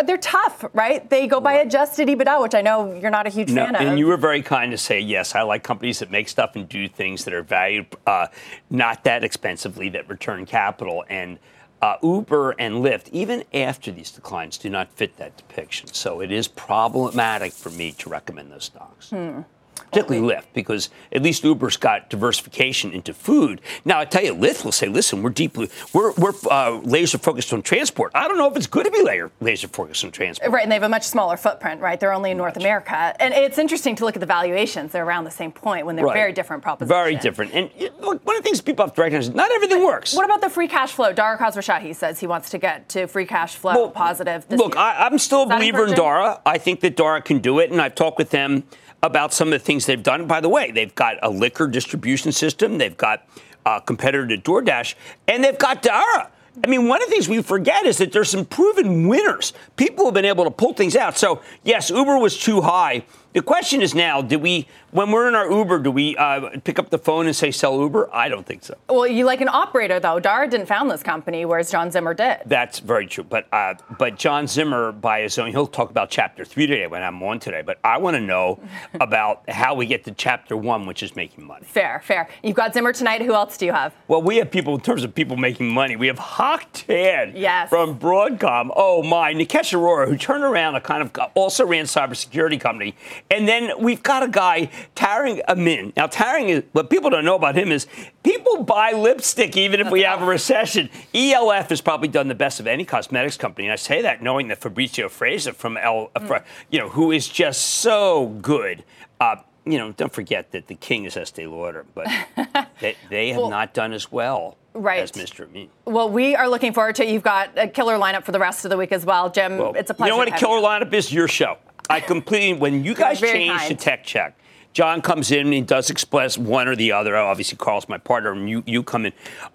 they're 0.02 0.18
tough, 0.18 0.64
right? 0.72 1.08
They 1.08 1.26
go 1.26 1.40
by 1.40 1.54
adjusted 1.54 2.08
EBITDA, 2.08 2.42
which 2.42 2.54
I 2.54 2.62
know 2.62 2.92
you're 2.94 3.10
not 3.10 3.26
a 3.26 3.30
huge 3.30 3.50
no, 3.50 3.64
fan 3.64 3.76
and 3.76 3.84
of. 3.84 3.90
And 3.90 3.98
you 3.98 4.06
were 4.06 4.16
very 4.16 4.42
kind 4.42 4.70
to 4.72 4.78
say, 4.78 5.00
yes, 5.00 5.34
I 5.34 5.42
like 5.42 5.62
companies 5.62 5.98
that 6.00 6.10
make 6.10 6.28
stuff 6.28 6.56
and 6.56 6.68
do 6.68 6.88
things 6.88 7.24
that 7.24 7.34
are 7.34 7.42
valued 7.42 7.86
uh, 8.06 8.26
not 8.70 9.04
that 9.04 9.24
expensively, 9.24 9.88
that 9.90 10.08
return 10.08 10.46
capital. 10.46 11.04
And 11.08 11.38
uh, 11.82 11.96
Uber 12.02 12.52
and 12.58 12.76
Lyft, 12.76 13.08
even 13.10 13.44
after 13.52 13.92
these 13.92 14.10
declines, 14.10 14.58
do 14.58 14.70
not 14.70 14.90
fit 14.92 15.16
that 15.18 15.36
depiction. 15.36 15.88
So 15.88 16.20
it 16.20 16.32
is 16.32 16.48
problematic 16.48 17.52
for 17.52 17.70
me 17.70 17.92
to 17.92 18.08
recommend 18.08 18.50
those 18.50 18.64
stocks. 18.64 19.10
Hmm 19.10 19.42
particularly 19.90 20.34
Lyft, 20.34 20.46
because 20.52 20.90
at 21.12 21.22
least 21.22 21.44
Uber's 21.44 21.76
got 21.76 22.10
diversification 22.10 22.92
into 22.92 23.14
food. 23.14 23.60
Now, 23.84 24.00
I 24.00 24.04
tell 24.04 24.24
you, 24.24 24.34
Lyft 24.34 24.64
will 24.64 24.72
say, 24.72 24.88
listen, 24.88 25.22
we're 25.22 25.30
deeply, 25.30 25.70
we're, 25.92 26.12
we're 26.12 26.32
uh, 26.50 26.80
laser 26.82 27.18
focused 27.18 27.52
on 27.52 27.62
transport. 27.62 28.12
I 28.14 28.28
don't 28.28 28.38
know 28.38 28.50
if 28.50 28.56
it's 28.56 28.66
good 28.66 28.84
to 28.84 28.90
be 28.90 29.02
laser, 29.02 29.30
laser 29.40 29.68
focused 29.68 30.04
on 30.04 30.10
transport. 30.10 30.50
Right, 30.50 30.62
and 30.62 30.70
they 30.70 30.76
have 30.76 30.82
a 30.82 30.88
much 30.88 31.04
smaller 31.04 31.36
footprint, 31.36 31.80
right? 31.80 31.98
They're 31.98 32.12
only 32.12 32.30
in 32.30 32.36
North 32.36 32.56
America. 32.56 33.14
And 33.20 33.32
it's 33.34 33.58
interesting 33.58 33.96
to 33.96 34.04
look 34.04 34.16
at 34.16 34.20
the 34.20 34.26
valuations. 34.26 34.92
They're 34.92 35.04
around 35.04 35.24
the 35.24 35.30
same 35.30 35.52
point 35.52 35.86
when 35.86 35.96
they're 35.96 36.04
right. 36.04 36.14
very 36.14 36.32
different 36.32 36.62
propositions. 36.62 36.88
Very 36.88 37.16
different. 37.16 37.54
And 37.54 37.70
look, 38.00 38.24
one 38.26 38.36
of 38.36 38.42
the 38.42 38.46
things 38.46 38.60
people 38.60 38.84
have 38.84 38.94
to 38.94 39.00
recognize 39.00 39.28
is 39.28 39.34
not 39.34 39.50
everything 39.50 39.84
works. 39.84 40.14
What 40.14 40.24
about 40.24 40.40
the 40.40 40.50
free 40.50 40.68
cash 40.68 40.92
flow? 40.92 41.12
Dara 41.12 41.38
Khosrowshahi 41.38 41.94
says 41.94 42.20
he 42.20 42.26
wants 42.26 42.50
to 42.50 42.58
get 42.58 42.88
to 42.90 43.06
free 43.06 43.26
cash 43.26 43.56
flow 43.56 43.74
well, 43.74 43.90
positive 43.90 44.46
Look, 44.50 44.74
year. 44.74 44.82
I, 44.82 45.06
am 45.06 45.18
still 45.18 45.42
a 45.42 45.46
believer 45.46 45.86
in 45.86 45.94
Dara. 45.94 46.40
I 46.44 46.58
think 46.58 46.80
that 46.80 46.96
Dara 46.96 47.22
can 47.22 47.38
do 47.38 47.58
it, 47.58 47.70
and 47.70 47.80
I've 47.80 47.94
talked 47.94 48.18
with 48.18 48.30
them 48.30 48.64
about 49.02 49.32
some 49.32 49.48
of 49.48 49.52
the 49.52 49.58
things 49.58 49.86
they've 49.86 50.02
done. 50.02 50.26
By 50.26 50.40
the 50.40 50.48
way, 50.48 50.70
they've 50.70 50.94
got 50.94 51.16
a 51.22 51.30
liquor 51.30 51.66
distribution 51.66 52.32
system, 52.32 52.78
they've 52.78 52.96
got 52.96 53.26
a 53.64 53.80
competitor 53.80 54.26
to 54.26 54.38
DoorDash, 54.38 54.94
and 55.28 55.42
they've 55.42 55.58
got 55.58 55.82
Dara. 55.82 56.30
I 56.64 56.68
mean, 56.68 56.88
one 56.88 57.02
of 57.02 57.08
the 57.08 57.12
things 57.12 57.28
we 57.28 57.42
forget 57.42 57.84
is 57.84 57.98
that 57.98 58.12
there's 58.12 58.30
some 58.30 58.46
proven 58.46 59.08
winners. 59.08 59.52
People 59.76 60.06
have 60.06 60.14
been 60.14 60.24
able 60.24 60.44
to 60.44 60.50
pull 60.50 60.72
things 60.72 60.96
out. 60.96 61.18
So, 61.18 61.42
yes, 61.64 61.90
Uber 61.90 62.18
was 62.18 62.38
too 62.38 62.62
high. 62.62 63.04
The 63.34 63.42
question 63.42 63.82
is 63.82 63.94
now, 63.94 64.22
do 64.22 64.38
we, 64.38 64.66
when 64.96 65.10
we're 65.10 65.28
in 65.28 65.34
our 65.34 65.50
Uber, 65.50 65.80
do 65.80 65.90
we 65.90 66.16
uh, 66.16 66.58
pick 66.64 66.78
up 66.78 66.88
the 66.88 66.96
phone 66.96 67.26
and 67.26 67.36
say 67.36 67.50
sell 67.50 67.78
Uber? 67.78 68.08
I 68.14 68.30
don't 68.30 68.46
think 68.46 68.64
so. 68.64 68.76
Well, 68.88 69.06
you 69.06 69.26
like 69.26 69.42
an 69.42 69.48
operator 69.48 70.00
though. 70.00 70.18
Dara 70.18 70.48
didn't 70.48 70.66
found 70.66 70.90
this 70.90 71.02
company, 71.02 71.44
whereas 71.44 71.70
John 71.70 71.90
Zimmer 71.90 72.14
did. 72.14 72.38
That's 72.46 72.78
very 72.78 73.06
true. 73.06 73.24
But 73.24 73.46
uh, 73.52 73.74
but 73.98 74.16
John 74.16 74.46
Zimmer, 74.46 74.92
by 74.92 75.20
his 75.20 75.38
own, 75.38 75.50
he'll 75.50 75.66
talk 75.66 75.90
about 75.90 76.08
Chapter 76.08 76.46
Three 76.46 76.66
today 76.66 76.86
when 76.86 77.02
I'm 77.02 77.22
on 77.22 77.38
today. 77.40 77.60
But 77.60 77.78
I 77.84 77.98
want 77.98 78.16
to 78.16 78.22
know 78.22 78.58
about 78.94 79.48
how 79.50 79.74
we 79.74 79.84
get 79.84 80.04
to 80.04 80.12
Chapter 80.12 80.56
One, 80.56 80.86
which 80.86 81.02
is 81.02 81.14
making 81.14 81.44
money. 81.44 81.66
Fair, 81.66 82.00
fair. 82.02 82.28
You've 82.42 82.56
got 82.56 82.72
Zimmer 82.72 82.94
tonight. 82.94 83.20
Who 83.20 83.34
else 83.34 83.58
do 83.58 83.66
you 83.66 83.72
have? 83.72 83.94
Well, 84.08 84.22
we 84.22 84.36
have 84.36 84.50
people 84.50 84.74
in 84.74 84.80
terms 84.80 85.04
of 85.04 85.14
people 85.14 85.36
making 85.36 85.68
money. 85.68 85.96
We 85.96 86.06
have 86.06 86.18
Hock 86.18 86.64
Tan 86.72 87.32
yes. 87.36 87.68
from 87.68 87.98
Broadcom. 87.98 88.70
Oh 88.74 89.02
my, 89.02 89.34
Nikesh 89.34 89.74
Arora, 89.74 90.08
who 90.08 90.16
turned 90.16 90.44
around 90.44 90.74
a 90.74 90.80
kind 90.80 91.02
of 91.02 91.12
also 91.34 91.66
ran 91.66 91.84
cybersecurity 91.84 92.58
company, 92.58 92.94
and 93.30 93.46
then 93.46 93.72
we've 93.78 94.02
got 94.02 94.22
a 94.22 94.28
guy, 94.28 94.70
Tarang 94.94 95.40
Amin. 95.48 95.92
Now, 95.96 96.06
Tarang 96.06 96.48
is, 96.48 96.62
what 96.72 96.90
people 96.90 97.10
don't 97.10 97.24
know 97.24 97.34
about 97.34 97.56
him 97.56 97.72
is 97.72 97.86
people 98.22 98.62
buy 98.62 98.92
lipstick 98.92 99.56
even 99.56 99.80
if 99.80 99.90
we 99.90 100.02
have 100.02 100.22
a 100.22 100.26
recession. 100.26 100.90
ELF 101.14 101.68
has 101.70 101.80
probably 101.80 102.08
done 102.08 102.28
the 102.28 102.34
best 102.34 102.60
of 102.60 102.66
any 102.66 102.84
cosmetics 102.84 103.36
company. 103.36 103.66
And 103.66 103.72
I 103.72 103.76
say 103.76 104.02
that 104.02 104.22
knowing 104.22 104.48
that 104.48 104.58
Fabrizio 104.58 105.08
Freda 105.08 105.54
from 105.54 105.76
L, 105.76 106.10
mm. 106.14 106.44
you 106.70 106.78
know, 106.78 106.88
who 106.88 107.12
is 107.12 107.28
just 107.28 107.62
so 107.62 108.28
good. 108.40 108.84
Uh, 109.20 109.36
you 109.64 109.78
know, 109.78 109.92
don't 109.92 110.12
forget 110.12 110.52
that 110.52 110.68
the 110.68 110.76
king 110.76 111.04
is 111.04 111.16
Estee 111.16 111.46
Lauder, 111.46 111.84
but 111.94 112.06
they, 112.80 112.96
they, 113.10 113.28
have 113.30 113.38
well, 113.38 113.50
not 113.50 113.74
done 113.74 113.92
as 113.92 114.12
well 114.12 114.56
right. 114.74 115.02
as 115.02 115.12
Mr. 115.12 115.48
Amin. 115.48 115.68
Well, 115.84 116.08
we 116.08 116.36
are 116.36 116.48
looking 116.48 116.72
forward 116.72 116.94
to 116.96 117.06
You've 117.06 117.22
got 117.22 117.50
a 117.56 117.66
killer 117.66 117.98
lineup 117.98 118.24
for 118.24 118.32
the 118.32 118.38
rest 118.38 118.64
of 118.64 118.70
the 118.70 118.76
week 118.76 118.92
as 118.92 119.04
well, 119.04 119.30
Jim. 119.30 119.58
Well, 119.58 119.74
it's 119.74 119.90
a 119.90 119.94
pleasure. 119.94 120.08
You 120.08 120.14
know 120.14 120.18
what 120.18 120.28
a 120.28 120.38
killer 120.38 120.60
lineup 120.60 120.92
is? 120.92 121.12
Your 121.12 121.28
show. 121.28 121.58
I 121.88 122.00
completely, 122.00 122.58
when 122.58 122.84
you 122.84 122.94
guys 122.94 123.20
change 123.20 123.66
to 123.66 123.74
tech 123.74 124.04
check, 124.04 124.36
John 124.76 125.00
comes 125.00 125.30
in 125.30 125.46
and 125.46 125.54
he 125.54 125.62
does 125.62 125.88
express 125.88 126.36
one 126.36 126.68
or 126.68 126.76
the 126.76 126.92
other. 126.92 127.16
Obviously, 127.16 127.56
Carl's 127.56 127.88
my 127.88 127.96
partner, 127.96 128.32
and 128.32 128.46
you, 128.46 128.62
you 128.66 128.82
come 128.82 129.06
in. 129.06 129.14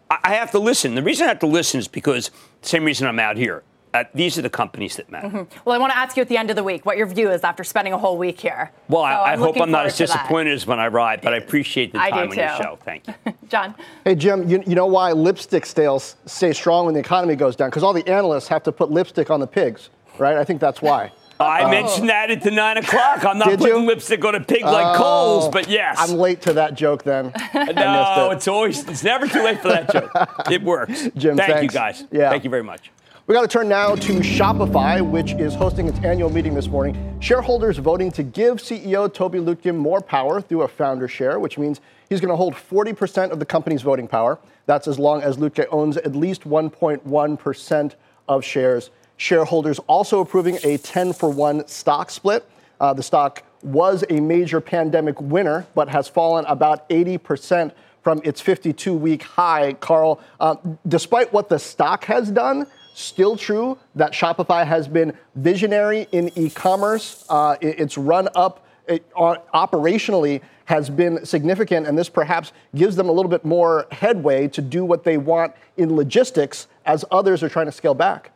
I 0.09 0.33
have 0.33 0.49
to 0.49 0.57
listen. 0.57 0.95
The 0.95 1.03
reason 1.03 1.25
I 1.25 1.27
have 1.27 1.37
to 1.41 1.45
listen 1.45 1.79
is 1.79 1.87
because 1.87 2.31
same 2.63 2.85
reason 2.85 3.05
I'm 3.05 3.19
out 3.19 3.37
here. 3.37 3.61
Uh, 3.93 4.05
these 4.15 4.39
are 4.39 4.41
the 4.41 4.49
companies 4.49 4.95
that 4.95 5.11
matter. 5.11 5.27
Mm-hmm. 5.27 5.59
Well, 5.63 5.75
I 5.75 5.77
want 5.77 5.93
to 5.93 5.97
ask 5.97 6.17
you 6.17 6.21
at 6.21 6.27
the 6.27 6.37
end 6.37 6.49
of 6.49 6.55
the 6.55 6.63
week 6.63 6.87
what 6.87 6.97
your 6.97 7.05
view 7.05 7.29
is 7.29 7.43
after 7.43 7.63
spending 7.63 7.93
a 7.93 7.99
whole 7.99 8.17
week 8.17 8.39
here. 8.39 8.71
Well, 8.89 9.03
so 9.03 9.05
I, 9.05 9.33
I 9.33 9.37
hope 9.37 9.61
I'm 9.61 9.69
not 9.69 9.85
as 9.85 9.95
disappointed 9.95 10.49
that. 10.49 10.55
as 10.55 10.65
when 10.65 10.79
I 10.79 10.87
arrive, 10.87 11.21
but 11.21 11.35
I 11.35 11.37
appreciate 11.37 11.91
the 11.91 11.99
time 11.99 12.31
on 12.31 12.35
your 12.35 12.57
show. 12.57 12.79
Thank 12.83 13.05
you. 13.05 13.13
John. 13.47 13.75
Hey, 14.03 14.15
Jim, 14.15 14.49
you, 14.49 14.63
you 14.65 14.73
know 14.73 14.87
why 14.87 15.11
lipstick 15.11 15.67
sales 15.67 16.15
stay 16.25 16.51
strong 16.51 16.85
when 16.85 16.95
the 16.95 16.99
economy 16.99 17.35
goes 17.35 17.55
down? 17.55 17.69
Because 17.69 17.83
all 17.83 17.93
the 17.93 18.07
analysts 18.07 18.47
have 18.47 18.63
to 18.63 18.71
put 18.71 18.89
lipstick 18.89 19.29
on 19.29 19.39
the 19.39 19.45
pigs, 19.45 19.91
right? 20.17 20.37
I 20.37 20.43
think 20.43 20.59
that's 20.59 20.81
why. 20.81 21.11
I 21.43 21.63
oh. 21.63 21.69
mentioned 21.69 22.09
that 22.09 22.31
at 22.31 22.41
the 22.41 22.51
nine 22.51 22.77
o'clock. 22.77 23.25
I'm 23.25 23.37
not 23.37 23.49
Did 23.49 23.59
putting 23.59 23.81
you? 23.81 23.85
lipstick 23.87 24.23
on 24.23 24.35
a 24.35 24.39
pig 24.39 24.63
like 24.63 24.95
oh, 24.95 25.03
Kohl's, 25.03 25.49
but 25.49 25.69
yes. 25.69 25.97
I'm 25.99 26.17
late 26.17 26.41
to 26.43 26.53
that 26.53 26.75
joke 26.75 27.03
then. 27.03 27.33
no, 27.53 28.29
it. 28.31 28.35
it's 28.35 28.47
always 28.47 28.87
it's 28.87 29.03
never 29.03 29.27
too 29.27 29.43
late 29.43 29.59
for 29.61 29.69
that 29.69 29.91
joke. 29.91 30.11
It 30.51 30.63
works. 30.63 31.07
Jim, 31.15 31.37
thank 31.37 31.53
thanks. 31.53 31.61
you 31.61 31.79
guys. 31.79 32.03
Yeah. 32.11 32.29
Thank 32.29 32.43
you 32.43 32.49
very 32.49 32.63
much. 32.63 32.91
We 33.27 33.35
got 33.35 33.43
to 33.43 33.47
turn 33.47 33.69
now 33.69 33.95
to 33.95 34.13
Shopify, 34.19 35.07
which 35.07 35.33
is 35.33 35.53
hosting 35.53 35.87
its 35.87 35.99
annual 35.99 36.29
meeting 36.29 36.53
this 36.53 36.67
morning. 36.67 37.17
Shareholders 37.21 37.77
voting 37.77 38.11
to 38.11 38.23
give 38.23 38.57
CEO 38.57 39.13
Toby 39.13 39.39
Lütke 39.39 39.73
more 39.73 40.01
power 40.01 40.41
through 40.41 40.63
a 40.63 40.67
founder 40.67 41.07
share, 41.07 41.39
which 41.39 41.57
means 41.57 41.79
he's 42.09 42.19
going 42.19 42.31
to 42.31 42.35
hold 42.35 42.55
40% 42.55 43.31
of 43.31 43.39
the 43.39 43.45
company's 43.45 43.83
voting 43.83 44.07
power. 44.07 44.39
That's 44.65 44.87
as 44.87 44.99
long 44.99 45.21
as 45.21 45.37
Lütke 45.37 45.65
owns 45.71 45.97
at 45.97 46.15
least 46.15 46.43
1.1% 46.43 47.95
of 48.27 48.43
shares 48.43 48.89
shareholders 49.21 49.77
also 49.85 50.19
approving 50.19 50.57
a 50.63 50.77
10 50.77 51.13
for 51.13 51.29
1 51.29 51.67
stock 51.67 52.09
split. 52.09 52.43
Uh, 52.79 52.91
the 52.91 53.03
stock 53.03 53.43
was 53.61 54.03
a 54.09 54.19
major 54.19 54.59
pandemic 54.59 55.21
winner, 55.21 55.67
but 55.75 55.87
has 55.87 56.07
fallen 56.07 56.43
about 56.45 56.89
80% 56.89 57.71
from 58.01 58.19
its 58.23 58.41
52 58.41 58.95
week 58.95 59.21
high. 59.21 59.73
Carl, 59.73 60.19
uh, 60.39 60.55
despite 60.87 61.31
what 61.31 61.49
the 61.49 61.59
stock 61.59 62.03
has 62.05 62.31
done, 62.31 62.65
still 62.95 63.37
true 63.37 63.77
that 63.93 64.11
Shopify 64.11 64.65
has 64.65 64.87
been 64.87 65.13
visionary 65.35 66.07
in 66.11 66.31
e 66.35 66.49
commerce. 66.49 67.23
Uh, 67.29 67.57
its 67.61 67.99
run 67.99 68.27
up 68.33 68.65
it, 68.87 69.07
operationally 69.13 70.41
has 70.65 70.89
been 70.89 71.23
significant, 71.23 71.85
and 71.85 71.95
this 71.95 72.09
perhaps 72.09 72.53
gives 72.73 72.95
them 72.95 73.07
a 73.07 73.11
little 73.11 73.29
bit 73.29 73.45
more 73.45 73.85
headway 73.91 74.47
to 74.47 74.63
do 74.63 74.83
what 74.83 75.03
they 75.03 75.17
want 75.17 75.53
in 75.77 75.95
logistics 75.95 76.67
as 76.87 77.05
others 77.11 77.43
are 77.43 77.49
trying 77.49 77.67
to 77.67 77.71
scale 77.71 77.93
back. 77.93 78.31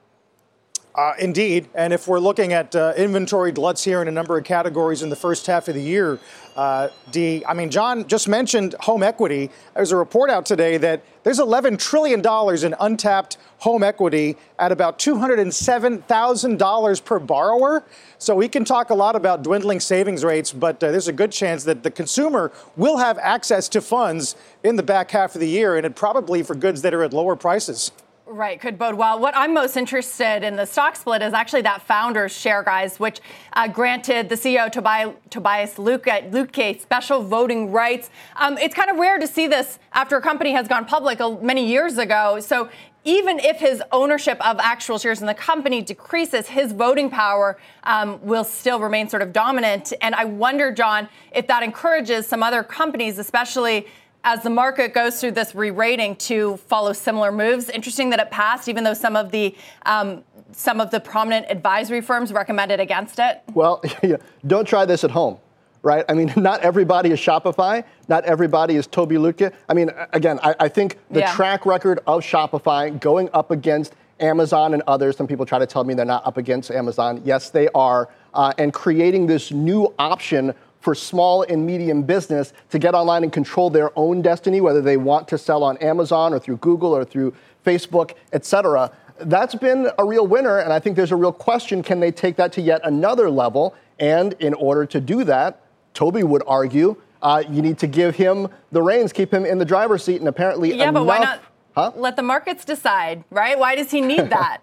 Uh, 0.95 1.13
indeed. 1.19 1.67
And 1.75 1.91
if 1.91 2.07
we're 2.07 2.19
looking 2.19 2.53
at 2.53 2.73
uh, 2.73 2.93
inventory 2.95 3.51
gluts 3.51 3.83
here 3.83 4.01
in 4.01 4.07
a 4.07 4.11
number 4.11 4.37
of 4.37 4.45
categories 4.45 5.01
in 5.01 5.09
the 5.09 5.15
first 5.17 5.45
half 5.45 5.67
of 5.67 5.75
the 5.75 5.81
year, 5.81 6.19
uh, 6.55 6.87
D, 7.11 7.43
I 7.45 7.53
mean, 7.53 7.69
John 7.69 8.07
just 8.07 8.29
mentioned 8.29 8.75
home 8.79 9.03
equity. 9.03 9.49
There's 9.75 9.91
a 9.91 9.97
report 9.97 10.29
out 10.29 10.45
today 10.45 10.77
that 10.77 11.03
there's 11.23 11.39
$11 11.39 11.77
trillion 11.79 12.21
in 12.65 12.75
untapped 12.79 13.37
home 13.57 13.83
equity 13.83 14.37
at 14.57 14.71
about 14.71 14.97
$207,000 14.97 17.03
per 17.03 17.19
borrower. 17.19 17.83
So 18.17 18.33
we 18.33 18.47
can 18.47 18.63
talk 18.63 18.89
a 18.89 18.95
lot 18.95 19.17
about 19.17 19.43
dwindling 19.43 19.81
savings 19.81 20.23
rates, 20.23 20.53
but 20.53 20.81
uh, 20.81 20.91
there's 20.91 21.09
a 21.09 21.13
good 21.13 21.33
chance 21.33 21.65
that 21.65 21.83
the 21.83 21.91
consumer 21.91 22.53
will 22.77 22.95
have 22.97 23.17
access 23.17 23.67
to 23.69 23.81
funds 23.81 24.37
in 24.63 24.77
the 24.77 24.83
back 24.83 25.11
half 25.11 25.35
of 25.35 25.41
the 25.41 25.49
year, 25.49 25.75
and 25.75 25.85
it 25.85 25.97
probably 25.97 26.41
for 26.41 26.55
goods 26.55 26.83
that 26.83 26.93
are 26.93 27.03
at 27.03 27.11
lower 27.11 27.35
prices. 27.35 27.91
Right, 28.27 28.59
could 28.59 28.79
bode 28.79 28.95
well. 28.95 29.19
What 29.19 29.37
I'm 29.37 29.53
most 29.53 29.77
interested 29.77 30.43
in 30.43 30.55
the 30.55 30.65
stock 30.65 30.95
split 30.95 31.21
is 31.21 31.31
actually 31.31 31.61
that 31.61 31.83
founder's 31.83 32.35
share, 32.35 32.63
guys, 32.63 32.99
which 32.99 33.19
uh, 33.53 33.67
granted 33.67 34.29
the 34.29 34.35
CEO 34.35 34.71
Tobias, 34.71 35.13
Tobias 35.29 35.75
Lutke 35.75 36.81
special 36.81 37.21
voting 37.21 37.71
rights. 37.71 38.09
Um, 38.35 38.57
it's 38.57 38.73
kind 38.73 38.89
of 38.89 38.97
rare 38.97 39.19
to 39.19 39.27
see 39.27 39.45
this 39.45 39.77
after 39.93 40.17
a 40.17 40.21
company 40.23 40.53
has 40.53 40.67
gone 40.67 40.85
public 40.85 41.19
many 41.43 41.67
years 41.67 41.99
ago. 41.99 42.39
So 42.39 42.69
even 43.03 43.37
if 43.37 43.57
his 43.57 43.83
ownership 43.91 44.43
of 44.43 44.57
actual 44.59 44.97
shares 44.97 45.21
in 45.21 45.27
the 45.27 45.35
company 45.35 45.83
decreases, 45.83 46.47
his 46.47 46.71
voting 46.71 47.11
power 47.11 47.59
um, 47.83 48.19
will 48.23 48.43
still 48.43 48.79
remain 48.79 49.07
sort 49.07 49.21
of 49.21 49.33
dominant. 49.33 49.93
And 50.01 50.15
I 50.15 50.25
wonder, 50.25 50.71
John, 50.71 51.07
if 51.31 51.45
that 51.45 51.61
encourages 51.61 52.25
some 52.25 52.41
other 52.41 52.63
companies, 52.63 53.19
especially 53.19 53.85
as 54.25 54.41
the 54.41 54.49
market 54.49 54.93
goes 54.93 55.21
through 55.21 55.31
this 55.31 55.55
re-rating 55.55 56.15
to 56.15 56.57
follow 56.57 56.91
similar 56.91 57.31
moves. 57.31 57.69
Interesting 57.69 58.09
that 58.09 58.19
it 58.19 58.31
passed, 58.31 58.67
even 58.67 58.83
though 58.83 58.95
some 58.95 59.15
of 59.15 59.31
the 59.31 59.55
um, 59.85 60.23
some 60.51 60.81
of 60.81 60.91
the 60.91 60.99
prominent 60.99 61.45
advisory 61.49 62.01
firms 62.01 62.33
recommended 62.33 62.79
against 62.79 63.19
it. 63.19 63.41
Well, 63.53 63.83
don't 64.47 64.67
try 64.67 64.85
this 64.85 65.05
at 65.05 65.11
home 65.11 65.37
right? 65.85 66.03
I 66.09 66.15
mean, 66.15 66.33
not 66.37 66.61
everybody 66.61 67.11
is 67.11 67.19
Shopify. 67.19 67.83
Not 68.07 68.25
everybody 68.25 68.75
is 68.75 68.87
Toby 68.87 69.17
Lutke. 69.17 69.53
I 69.69 69.73
mean, 69.75 69.91
again, 70.13 70.39
I, 70.41 70.55
I 70.61 70.67
think 70.67 70.97
the 71.11 71.19
yeah. 71.19 71.35
track 71.35 71.67
record 71.67 71.99
of 72.07 72.23
Shopify 72.23 72.99
going 72.99 73.29
up 73.33 73.51
against 73.51 73.93
Amazon 74.19 74.73
and 74.73 74.81
others, 74.87 75.15
some 75.15 75.27
people 75.27 75.45
try 75.45 75.59
to 75.59 75.67
tell 75.67 75.83
me 75.83 75.93
they're 75.93 76.03
not 76.03 76.25
up 76.25 76.37
against 76.37 76.71
Amazon. 76.71 77.21
Yes, 77.23 77.51
they 77.51 77.67
are. 77.75 78.09
Uh, 78.33 78.51
and 78.57 78.73
creating 78.73 79.27
this 79.27 79.51
new 79.51 79.93
option 79.99 80.55
for 80.85 80.93
small 80.93 81.41
and 81.41 81.65
medium 81.65 82.03
business 82.03 82.53
to 82.69 82.77
get 82.77 82.93
online 82.93 83.23
and 83.23 83.33
control 83.33 83.71
their 83.71 83.89
own 83.97 84.21
destiny, 84.21 84.61
whether 84.61 84.81
they 84.81 84.97
want 84.97 85.27
to 85.27 85.35
sell 85.35 85.63
on 85.63 85.77
Amazon 85.77 86.31
or 86.31 86.37
through 86.37 86.57
Google 86.57 86.95
or 86.95 87.03
through 87.03 87.33
Facebook, 87.65 88.11
et 88.33 88.45
cetera. 88.45 88.91
That's 89.17 89.55
been 89.55 89.89
a 89.97 90.05
real 90.05 90.27
winner, 90.27 90.59
and 90.59 90.71
I 90.71 90.77
think 90.77 90.95
there's 90.95 91.11
a 91.11 91.15
real 91.15 91.31
question 91.31 91.81
can 91.81 91.99
they 91.99 92.11
take 92.11 92.35
that 92.35 92.53
to 92.53 92.61
yet 92.61 92.81
another 92.83 93.31
level? 93.31 93.73
And 93.97 94.33
in 94.33 94.53
order 94.53 94.85
to 94.85 95.01
do 95.01 95.23
that, 95.23 95.63
Toby 95.95 96.21
would 96.21 96.43
argue 96.45 97.01
uh, 97.23 97.41
you 97.49 97.63
need 97.63 97.79
to 97.79 97.87
give 97.87 98.15
him 98.15 98.47
the 98.71 98.83
reins, 98.83 99.11
keep 99.11 99.33
him 99.33 99.43
in 99.43 99.57
the 99.57 99.65
driver's 99.65 100.03
seat, 100.03 100.17
and 100.17 100.27
apparently 100.27 100.69
yeah, 100.69 100.89
enough, 100.89 100.93
but 100.93 101.05
why 101.05 101.17
not 101.17 101.41
huh? 101.75 101.91
let 101.95 102.15
the 102.15 102.21
markets 102.21 102.63
decide, 102.63 103.23
right? 103.31 103.57
Why 103.57 103.73
does 103.73 103.89
he 103.89 104.01
need 104.01 104.29
that? 104.29 104.59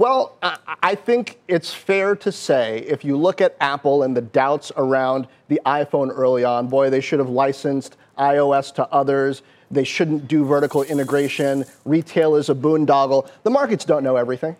Well, 0.00 0.38
I 0.82 0.94
think 0.94 1.38
it's 1.46 1.74
fair 1.74 2.16
to 2.16 2.32
say 2.32 2.78
if 2.88 3.04
you 3.04 3.18
look 3.18 3.42
at 3.42 3.54
Apple 3.60 4.02
and 4.02 4.16
the 4.16 4.22
doubts 4.22 4.72
around 4.78 5.28
the 5.48 5.60
iPhone 5.66 6.08
early 6.10 6.42
on, 6.42 6.68
boy, 6.68 6.88
they 6.88 7.02
should 7.02 7.18
have 7.18 7.28
licensed 7.28 7.98
iOS 8.16 8.74
to 8.76 8.88
others. 8.90 9.42
They 9.70 9.84
shouldn't 9.84 10.26
do 10.26 10.46
vertical 10.46 10.84
integration. 10.84 11.66
Retail 11.84 12.36
is 12.36 12.48
a 12.48 12.54
boondoggle. 12.54 13.28
The 13.42 13.50
markets 13.50 13.84
don't 13.84 14.02
know 14.02 14.16
everything. 14.16 14.56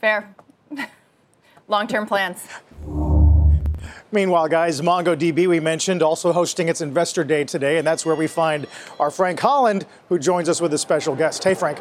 Fair. 0.00 0.34
Long 1.68 1.86
term 1.86 2.04
plans. 2.04 2.44
Meanwhile, 4.10 4.48
guys, 4.48 4.80
MongoDB, 4.80 5.46
we 5.46 5.60
mentioned, 5.60 6.02
also 6.02 6.32
hosting 6.32 6.68
its 6.68 6.80
Investor 6.80 7.22
Day 7.22 7.44
today, 7.44 7.78
and 7.78 7.86
that's 7.86 8.04
where 8.04 8.16
we 8.16 8.26
find 8.26 8.66
our 8.98 9.12
Frank 9.12 9.38
Holland, 9.38 9.86
who 10.08 10.18
joins 10.18 10.48
us 10.48 10.60
with 10.60 10.74
a 10.74 10.78
special 10.78 11.14
guest. 11.14 11.44
Hey, 11.44 11.54
Frank. 11.54 11.78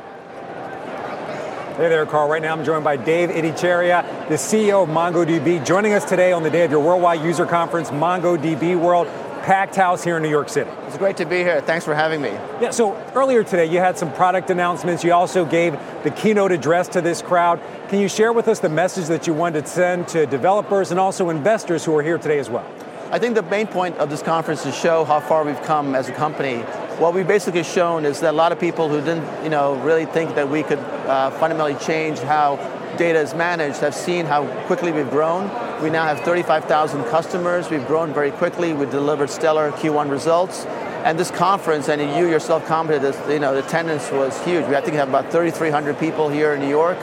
Hey 1.78 1.88
there, 1.88 2.06
Carl. 2.06 2.28
Right 2.28 2.42
now 2.42 2.51
I'm 2.51 2.66
joined 2.66 2.84
by 2.84 2.98
Dave 2.98 3.30
Ittycheria, 3.30 4.28
the 4.28 4.36
CEO 4.36 4.84
of 4.84 4.90
MongoDB, 4.90 5.66
joining 5.66 5.94
us 5.94 6.04
today 6.04 6.34
on 6.34 6.44
the 6.44 6.50
day 6.50 6.66
of 6.66 6.70
your 6.70 6.82
worldwide 6.82 7.22
user 7.22 7.46
conference, 7.46 7.90
MongoDB 7.92 8.78
World 8.78 9.08
packed 9.44 9.78
house 9.78 10.04
here 10.04 10.18
in 10.18 10.24
New 10.24 10.30
York 10.30 10.50
City. 10.50 10.70
It's 10.88 10.98
great 10.98 11.16
to 11.18 11.25
be 11.25 11.38
here. 11.38 11.62
Thanks 11.62 11.86
for 11.86 11.96
having 11.96 12.22
me. 12.22 12.32
Yeah, 12.60 12.72
so 12.72 12.94
earlier 13.16 13.46
today 13.46 13.66
you 13.66 13.80
had 13.80 13.98
some 13.98 14.12
product 14.12 14.50
announcements. 14.50 15.01
You 15.01 15.13
also 15.13 15.46
gave 15.46 15.80
the 16.04 16.12
keynote 16.12 16.51
address 16.51 16.90
to 16.90 17.00
this 17.00 17.22
crowd. 17.22 17.62
Can 17.88 18.00
you 18.00 18.10
share 18.10 18.34
with 18.34 18.50
us 18.50 18.60
the 18.60 18.70
message 18.70 19.08
that 19.08 19.25
you 19.25 19.34
wanted 19.34 19.66
to 19.66 19.72
send 19.72 20.10
to 20.10 20.25
developers 20.25 20.92
and 20.92 21.00
also 21.00 21.30
investors 21.30 21.86
who 21.86 21.96
are 21.96 22.04
here 22.04 22.18
today 22.18 22.40
as 22.40 22.50
well? 22.50 22.70
I 23.12 23.20
think 23.20 23.36
the 23.36 23.44
main 23.44 23.68
point 23.68 23.98
of 23.98 24.10
this 24.10 24.22
conference 24.22 24.66
is 24.66 24.74
to 24.74 24.80
show 24.80 25.06
how 25.06 25.22
far 25.22 25.46
we've 25.46 25.62
come 25.63 25.96
as 25.96 26.10
a 26.10 26.13
company. 26.13 26.63
What 27.01 27.15
we've 27.15 27.27
basically 27.27 27.63
shown 27.63 28.05
is 28.05 28.20
that 28.20 28.29
a 28.29 28.38
lot 28.38 28.51
of 28.51 28.60
people 28.60 28.88
who 28.88 29.00
didn't, 29.01 29.43
you 29.43 29.50
know, 29.50 29.74
really 29.77 30.05
think 30.05 30.36
that 30.36 30.48
we 30.48 30.62
could 30.62 30.77
uh, 30.77 31.31
fundamentally 31.31 31.74
change 31.84 32.20
how 32.20 32.58
data 32.96 33.17
is 33.17 33.34
managed 33.34 33.79
have 33.79 33.96
seen 33.96 34.27
how 34.27 34.46
quickly 34.67 34.91
we've 34.91 35.10
grown. 35.10 35.50
We 35.81 35.89
now 35.89 36.05
have 36.05 36.20
35,000 36.20 37.03
customers. 37.05 37.72
We've 37.72 37.88
grown 37.88 38.13
very 38.13 38.29
quickly. 38.29 38.74
We 38.74 38.86
delivered 38.86 39.31
stellar 39.31 39.72
Q1 39.72 40.12
results. 40.12 40.65
And 41.03 41.17
this 41.17 41.31
conference, 41.31 41.89
and 41.89 42.00
you 42.15 42.29
yourself 42.29 42.67
commented, 42.67 43.15
you 43.27 43.39
know, 43.39 43.55
the 43.55 43.65
attendance 43.65 44.12
was 44.12 44.39
huge. 44.43 44.67
We 44.67 44.75
I 44.75 44.81
think 44.81 44.91
we 44.91 44.98
have 44.98 45.10
about 45.10 45.31
3,300 45.31 45.98
people 45.98 46.29
here 46.29 46.53
in 46.53 46.60
New 46.60 46.70
York. 46.70 47.00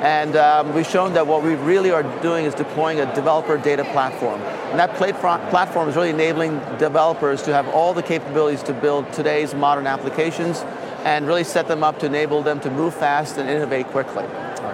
And 0.00 0.36
um, 0.36 0.74
we've 0.74 0.86
shown 0.86 1.14
that 1.14 1.26
what 1.26 1.42
we 1.42 1.56
really 1.56 1.90
are 1.90 2.04
doing 2.22 2.44
is 2.44 2.54
deploying 2.54 3.00
a 3.00 3.14
developer 3.14 3.58
data 3.58 3.84
platform. 3.84 4.40
And 4.40 4.78
that 4.78 4.94
platform 4.94 5.88
is 5.88 5.96
really 5.96 6.10
enabling 6.10 6.60
developers 6.78 7.42
to 7.42 7.52
have 7.52 7.66
all 7.68 7.94
the 7.94 8.02
capabilities 8.02 8.62
to 8.64 8.72
build 8.72 9.12
today's 9.12 9.54
modern 9.54 9.88
applications 9.88 10.60
and 11.04 11.26
really 11.26 11.44
set 11.44 11.66
them 11.66 11.82
up 11.82 11.98
to 12.00 12.06
enable 12.06 12.42
them 12.42 12.60
to 12.60 12.70
move 12.70 12.94
fast 12.94 13.38
and 13.38 13.48
innovate 13.50 13.86
quickly. 13.88 14.24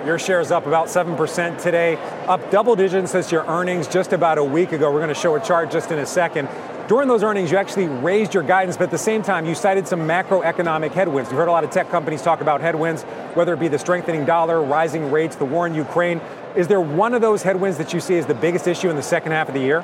Your 0.05 0.19
share 0.19 0.41
is 0.41 0.51
up 0.51 0.67
about 0.67 0.89
7% 0.89 1.63
today, 1.63 1.97
up 2.27 2.51
double 2.51 2.77
digits 2.77 3.13
since 3.13 3.33
your 3.33 3.47
earnings 3.47 3.89
just 3.89 4.13
about 4.13 4.37
a 4.37 4.45
week 4.45 4.73
ago. 4.73 4.93
We're 4.93 4.99
going 4.99 5.09
to 5.09 5.15
show 5.15 5.35
a 5.37 5.41
chart 5.41 5.71
just 5.71 5.91
in 5.91 5.99
a 5.99 6.05
second. 6.05 6.49
During 6.87 7.09
those 7.09 7.23
earnings, 7.23 7.51
you 7.51 7.57
actually 7.57 7.89
raised 7.89 8.35
your 8.35 8.43
guidance, 8.43 8.77
but 8.77 8.85
at 8.85 8.91
the 8.91 8.99
same 8.99 9.23
time, 9.23 9.47
you 9.47 9.55
cited 9.55 9.89
some 9.89 10.01
macroeconomic 10.01 10.93
headwinds. 10.93 11.31
You've 11.31 11.39
heard 11.39 11.49
a 11.49 11.53
lot 11.53 11.65
of 11.65 11.71
tech 11.71 11.89
companies 11.89 12.21
talk 12.21 12.43
about 12.43 12.61
headwinds, 12.61 13.05
whether 13.33 13.55
it 13.55 13.61
be 13.61 13.69
the 13.69 13.79
strengthening 13.79 14.27
dollar, 14.27 14.63
rising 14.63 15.11
rates, 15.11 15.35
the 15.37 15.47
war 15.47 15.67
in 15.67 15.75
Ukraine. 15.75 16.21
Is 16.55 16.69
there 16.69 16.83
one 16.83 17.15
of 17.15 17.23
those 17.23 17.43
headwinds 17.43 17.79
that 17.79 17.95
you 17.95 18.01
see 18.01 18.19
as 18.19 18.27
the 18.27 18.35
biggest 18.35 18.67
issue 18.67 18.91
in 18.91 18.97
the 18.97 19.03
second 19.03 19.33
half 19.33 19.49
of 19.49 19.55
the 19.55 19.61
year? 19.61 19.83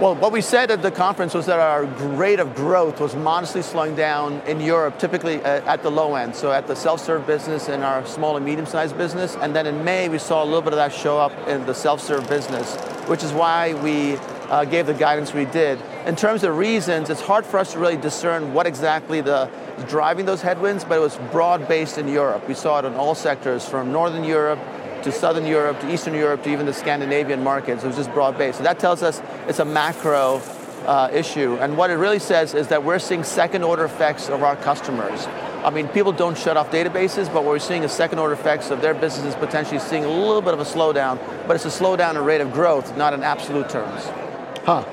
Well, 0.00 0.14
what 0.14 0.30
we 0.30 0.40
said 0.40 0.70
at 0.70 0.82
the 0.82 0.90
conference 0.92 1.34
was 1.34 1.46
that 1.46 1.58
our 1.58 1.84
rate 1.84 2.38
of 2.38 2.54
growth 2.54 3.00
was 3.00 3.16
modestly 3.16 3.62
slowing 3.62 3.96
down 3.96 4.40
in 4.46 4.60
Europe, 4.60 5.00
typically 5.00 5.42
uh, 5.42 5.62
at 5.64 5.82
the 5.82 5.90
low 5.90 6.14
end, 6.14 6.36
so 6.36 6.52
at 6.52 6.68
the 6.68 6.76
self-serve 6.76 7.26
business 7.26 7.68
and 7.68 7.82
our 7.82 8.06
small 8.06 8.36
and 8.36 8.44
medium-sized 8.46 8.96
business. 8.96 9.36
And 9.40 9.56
then 9.56 9.66
in 9.66 9.82
May, 9.82 10.08
we 10.08 10.18
saw 10.18 10.44
a 10.44 10.46
little 10.46 10.62
bit 10.62 10.74
of 10.74 10.76
that 10.76 10.92
show 10.92 11.18
up 11.18 11.32
in 11.48 11.66
the 11.66 11.74
self-serve 11.74 12.28
business, 12.28 12.76
which 13.08 13.24
is 13.24 13.32
why 13.32 13.74
we 13.82 14.16
uh, 14.48 14.64
gave 14.64 14.86
the 14.86 14.94
guidance 14.94 15.34
we 15.34 15.46
did. 15.46 15.80
In 16.06 16.14
terms 16.14 16.44
of 16.44 16.56
reasons, 16.56 17.10
it's 17.10 17.20
hard 17.20 17.44
for 17.44 17.58
us 17.58 17.72
to 17.72 17.80
really 17.80 17.96
discern 17.96 18.54
what 18.54 18.64
exactly 18.64 19.20
the 19.20 19.50
is 19.76 19.84
driving 19.84 20.24
those 20.24 20.40
headwinds, 20.40 20.84
but 20.84 20.98
it 20.98 21.00
was 21.00 21.16
broad-based 21.32 21.98
in 21.98 22.06
Europe. 22.06 22.46
We 22.46 22.54
saw 22.54 22.78
it 22.78 22.84
in 22.84 22.94
all 22.94 23.16
sectors, 23.16 23.68
from 23.68 23.90
Northern 23.90 24.22
Europe 24.22 24.60
to 25.02 25.10
Southern 25.10 25.46
Europe, 25.46 25.80
to 25.80 25.92
Eastern 25.92 26.14
Europe, 26.14 26.44
to 26.44 26.52
even 26.52 26.64
the 26.64 26.72
Scandinavian 26.72 27.42
markets. 27.42 27.82
It 27.82 27.88
was 27.88 27.96
just 27.96 28.12
broad-based. 28.12 28.58
So 28.58 28.62
that 28.64 28.78
tells 28.78 29.02
us 29.02 29.20
it's 29.48 29.58
a 29.58 29.64
macro 29.64 30.40
uh, 30.86 31.10
issue. 31.12 31.56
And 31.56 31.76
what 31.76 31.90
it 31.90 31.94
really 31.94 32.20
says 32.20 32.54
is 32.54 32.68
that 32.68 32.84
we're 32.84 33.00
seeing 33.00 33.24
second-order 33.24 33.84
effects 33.84 34.28
of 34.28 34.44
our 34.44 34.54
customers. 34.54 35.26
I 35.64 35.70
mean, 35.70 35.88
people 35.88 36.12
don't 36.12 36.38
shut 36.38 36.56
off 36.56 36.70
databases, 36.70 37.26
but 37.26 37.42
what 37.42 37.46
we're 37.46 37.58
seeing 37.58 37.82
is 37.82 37.90
second-order 37.90 38.34
effects 38.34 38.70
of 38.70 38.80
their 38.80 38.94
businesses 38.94 39.34
potentially 39.34 39.80
seeing 39.80 40.04
a 40.04 40.08
little 40.08 40.42
bit 40.42 40.54
of 40.54 40.60
a 40.60 40.64
slowdown, 40.64 41.18
but 41.48 41.56
it's 41.56 41.64
a 41.64 41.68
slowdown 41.68 42.14
in 42.14 42.24
rate 42.24 42.40
of 42.40 42.52
growth, 42.52 42.96
not 42.96 43.12
in 43.12 43.24
absolute 43.24 43.68
terms. 43.68 44.04
Huh. 44.64 44.84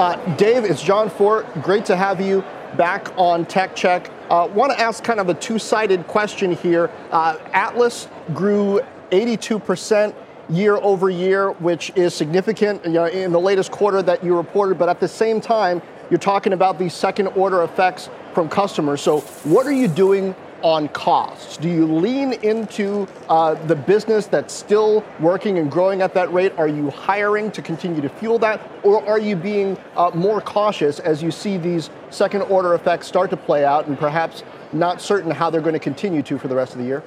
Uh, 0.00 0.16
Dev, 0.36 0.64
it's 0.64 0.82
John 0.82 1.10
Fortt. 1.10 1.60
Great 1.60 1.84
to 1.84 1.94
have 1.94 2.22
you 2.22 2.42
back 2.78 3.12
on 3.18 3.44
Tech 3.44 3.76
Check. 3.76 4.10
Uh, 4.30 4.48
Want 4.54 4.72
to 4.72 4.80
ask 4.80 5.04
kind 5.04 5.20
of 5.20 5.28
a 5.28 5.34
two-sided 5.34 6.06
question 6.06 6.52
here. 6.52 6.90
Uh, 7.10 7.36
Atlas 7.52 8.08
grew 8.32 8.80
82% 9.10 10.14
year 10.48 10.76
over 10.76 11.10
year, 11.10 11.50
which 11.50 11.92
is 11.96 12.14
significant 12.14 12.82
you 12.86 12.92
know, 12.92 13.04
in 13.04 13.30
the 13.30 13.38
latest 13.38 13.72
quarter 13.72 14.00
that 14.00 14.24
you 14.24 14.34
reported. 14.34 14.78
But 14.78 14.88
at 14.88 15.00
the 15.00 15.06
same 15.06 15.38
time, 15.38 15.82
you're 16.08 16.18
talking 16.18 16.54
about 16.54 16.78
these 16.78 16.94
second 16.94 17.26
order 17.26 17.62
effects 17.62 18.08
from 18.32 18.48
customers. 18.48 19.02
So, 19.02 19.20
what 19.44 19.66
are 19.66 19.72
you 19.72 19.86
doing 19.86 20.34
on 20.62 20.88
costs? 20.88 21.56
Do 21.56 21.68
you 21.68 21.86
lean 21.86 22.32
into 22.32 23.06
uh, 23.28 23.54
the 23.66 23.76
business 23.76 24.26
that's 24.26 24.52
still 24.52 25.04
working 25.18 25.58
and 25.58 25.70
growing 25.70 26.02
at 26.02 26.14
that 26.14 26.32
rate? 26.32 26.52
Are 26.58 26.68
you 26.68 26.90
hiring 26.90 27.50
to 27.52 27.62
continue 27.62 28.00
to 28.00 28.08
fuel 28.08 28.38
that? 28.40 28.60
Or 28.82 29.04
are 29.06 29.18
you 29.18 29.36
being 29.36 29.78
uh, 29.96 30.10
more 30.14 30.40
cautious 30.40 30.98
as 30.98 31.22
you 31.22 31.30
see 31.30 31.56
these 31.56 31.90
second 32.10 32.42
order 32.42 32.74
effects 32.74 33.06
start 33.06 33.30
to 33.30 33.36
play 33.36 33.64
out 33.64 33.86
and 33.86 33.98
perhaps 33.98 34.42
not 34.72 35.00
certain 35.00 35.30
how 35.30 35.50
they're 35.50 35.60
going 35.60 35.72
to 35.74 35.78
continue 35.78 36.22
to 36.22 36.38
for 36.38 36.48
the 36.48 36.56
rest 36.56 36.72
of 36.72 36.78
the 36.78 36.84
year? 36.84 37.02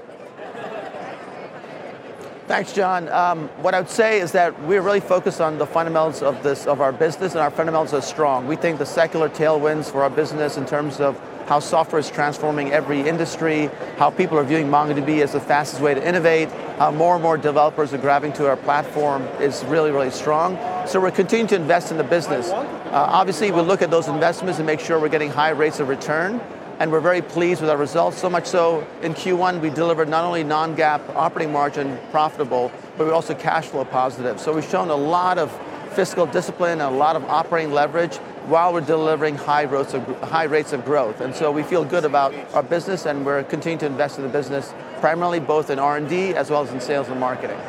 Thanks, 2.45 2.73
John. 2.73 3.07
Um, 3.07 3.47
what 3.61 3.73
I 3.73 3.79
would 3.79 3.89
say 3.89 4.19
is 4.19 4.33
that 4.33 4.61
we're 4.63 4.81
really 4.81 4.99
focused 4.99 5.39
on 5.39 5.57
the 5.57 5.65
fundamentals 5.65 6.21
of 6.21 6.43
this 6.43 6.67
of 6.67 6.81
our 6.81 6.91
business, 6.91 7.31
and 7.31 7.41
our 7.41 7.49
fundamentals 7.49 7.93
are 7.93 8.01
strong. 8.01 8.47
We 8.47 8.57
think 8.57 8.79
the 8.79 8.85
secular 8.85 9.29
tailwinds 9.29 9.89
for 9.89 10.03
our 10.03 10.09
business 10.09 10.57
in 10.57 10.65
terms 10.65 10.99
of 10.99 11.19
how 11.47 11.59
software 11.59 11.99
is 11.99 12.09
transforming 12.09 12.71
every 12.71 13.01
industry, 13.01 13.69
how 13.97 14.09
people 14.09 14.37
are 14.37 14.43
viewing 14.43 14.67
MongoDB 14.67 15.21
as 15.21 15.33
the 15.33 15.39
fastest 15.39 15.81
way 15.81 15.93
to 15.93 16.07
innovate, 16.07 16.49
how 16.77 16.91
more 16.91 17.15
and 17.15 17.23
more 17.23 17.37
developers 17.37 17.93
are 17.93 17.97
grabbing 17.97 18.33
to 18.33 18.47
our 18.47 18.57
platform 18.57 19.23
is 19.39 19.63
really, 19.65 19.91
really 19.91 20.11
strong. 20.11 20.57
So 20.87 20.99
we're 20.99 21.11
continuing 21.11 21.47
to 21.49 21.55
invest 21.55 21.91
in 21.91 21.97
the 21.97 22.03
business. 22.03 22.49
Uh, 22.49 22.65
obviously, 22.91 23.51
we 23.51 23.61
look 23.61 23.81
at 23.81 23.91
those 23.91 24.07
investments 24.07 24.59
and 24.59 24.65
make 24.65 24.79
sure 24.79 24.99
we're 24.99 25.09
getting 25.09 25.31
high 25.31 25.51
rates 25.51 25.79
of 25.79 25.89
return. 25.89 26.41
and 26.79 26.91
we're 26.91 26.99
very 26.99 27.21
pleased 27.21 27.61
with 27.61 27.69
our 27.69 27.77
results. 27.77 28.17
So 28.17 28.29
much 28.29 28.47
so, 28.47 28.85
in 29.03 29.13
Q1, 29.13 29.61
we 29.61 29.69
delivered 29.69 30.09
not 30.09 30.25
only 30.25 30.43
non-GAAP 30.43 31.15
operating 31.15 31.53
margin 31.53 31.99
profitable, 32.09 32.71
but 32.97 33.05
we're 33.05 33.13
also 33.13 33.35
cash 33.35 33.67
flow 33.67 33.85
positive. 33.85 34.39
So 34.39 34.51
we've 34.51 34.67
shown 34.67 34.89
a 34.89 34.95
lot 34.95 35.37
of 35.37 35.51
fiscal 35.93 36.25
discipline 36.25 36.81
a 36.81 36.89
lot 36.89 37.15
of 37.15 37.23
operating 37.25 37.71
leverage 37.71 38.17
while 38.47 38.73
we're 38.73 38.81
delivering 38.81 39.35
high 39.35 39.63
rates 39.63 39.93
of, 39.93 40.05
high 40.21 40.43
rates 40.43 40.73
of 40.73 40.83
growth. 40.85 41.21
And 41.21 41.35
so 41.35 41.51
we 41.51 41.63
feel 41.63 41.85
good 41.85 42.05
about 42.05 42.33
our 42.53 42.63
business, 42.63 43.05
and 43.05 43.25
we're 43.25 43.43
continuing 43.43 43.79
to 43.79 43.85
invest 43.85 44.17
in 44.17 44.23
the 44.23 44.29
business, 44.29 44.73
primarily 44.99 45.39
both 45.39 45.69
in 45.69 45.79
R&D 45.79 46.35
as 46.35 46.49
well 46.49 46.63
as 46.63 46.71
in 46.71 46.81
sales 46.81 47.07
and 47.07 47.19
marketing. 47.19 47.59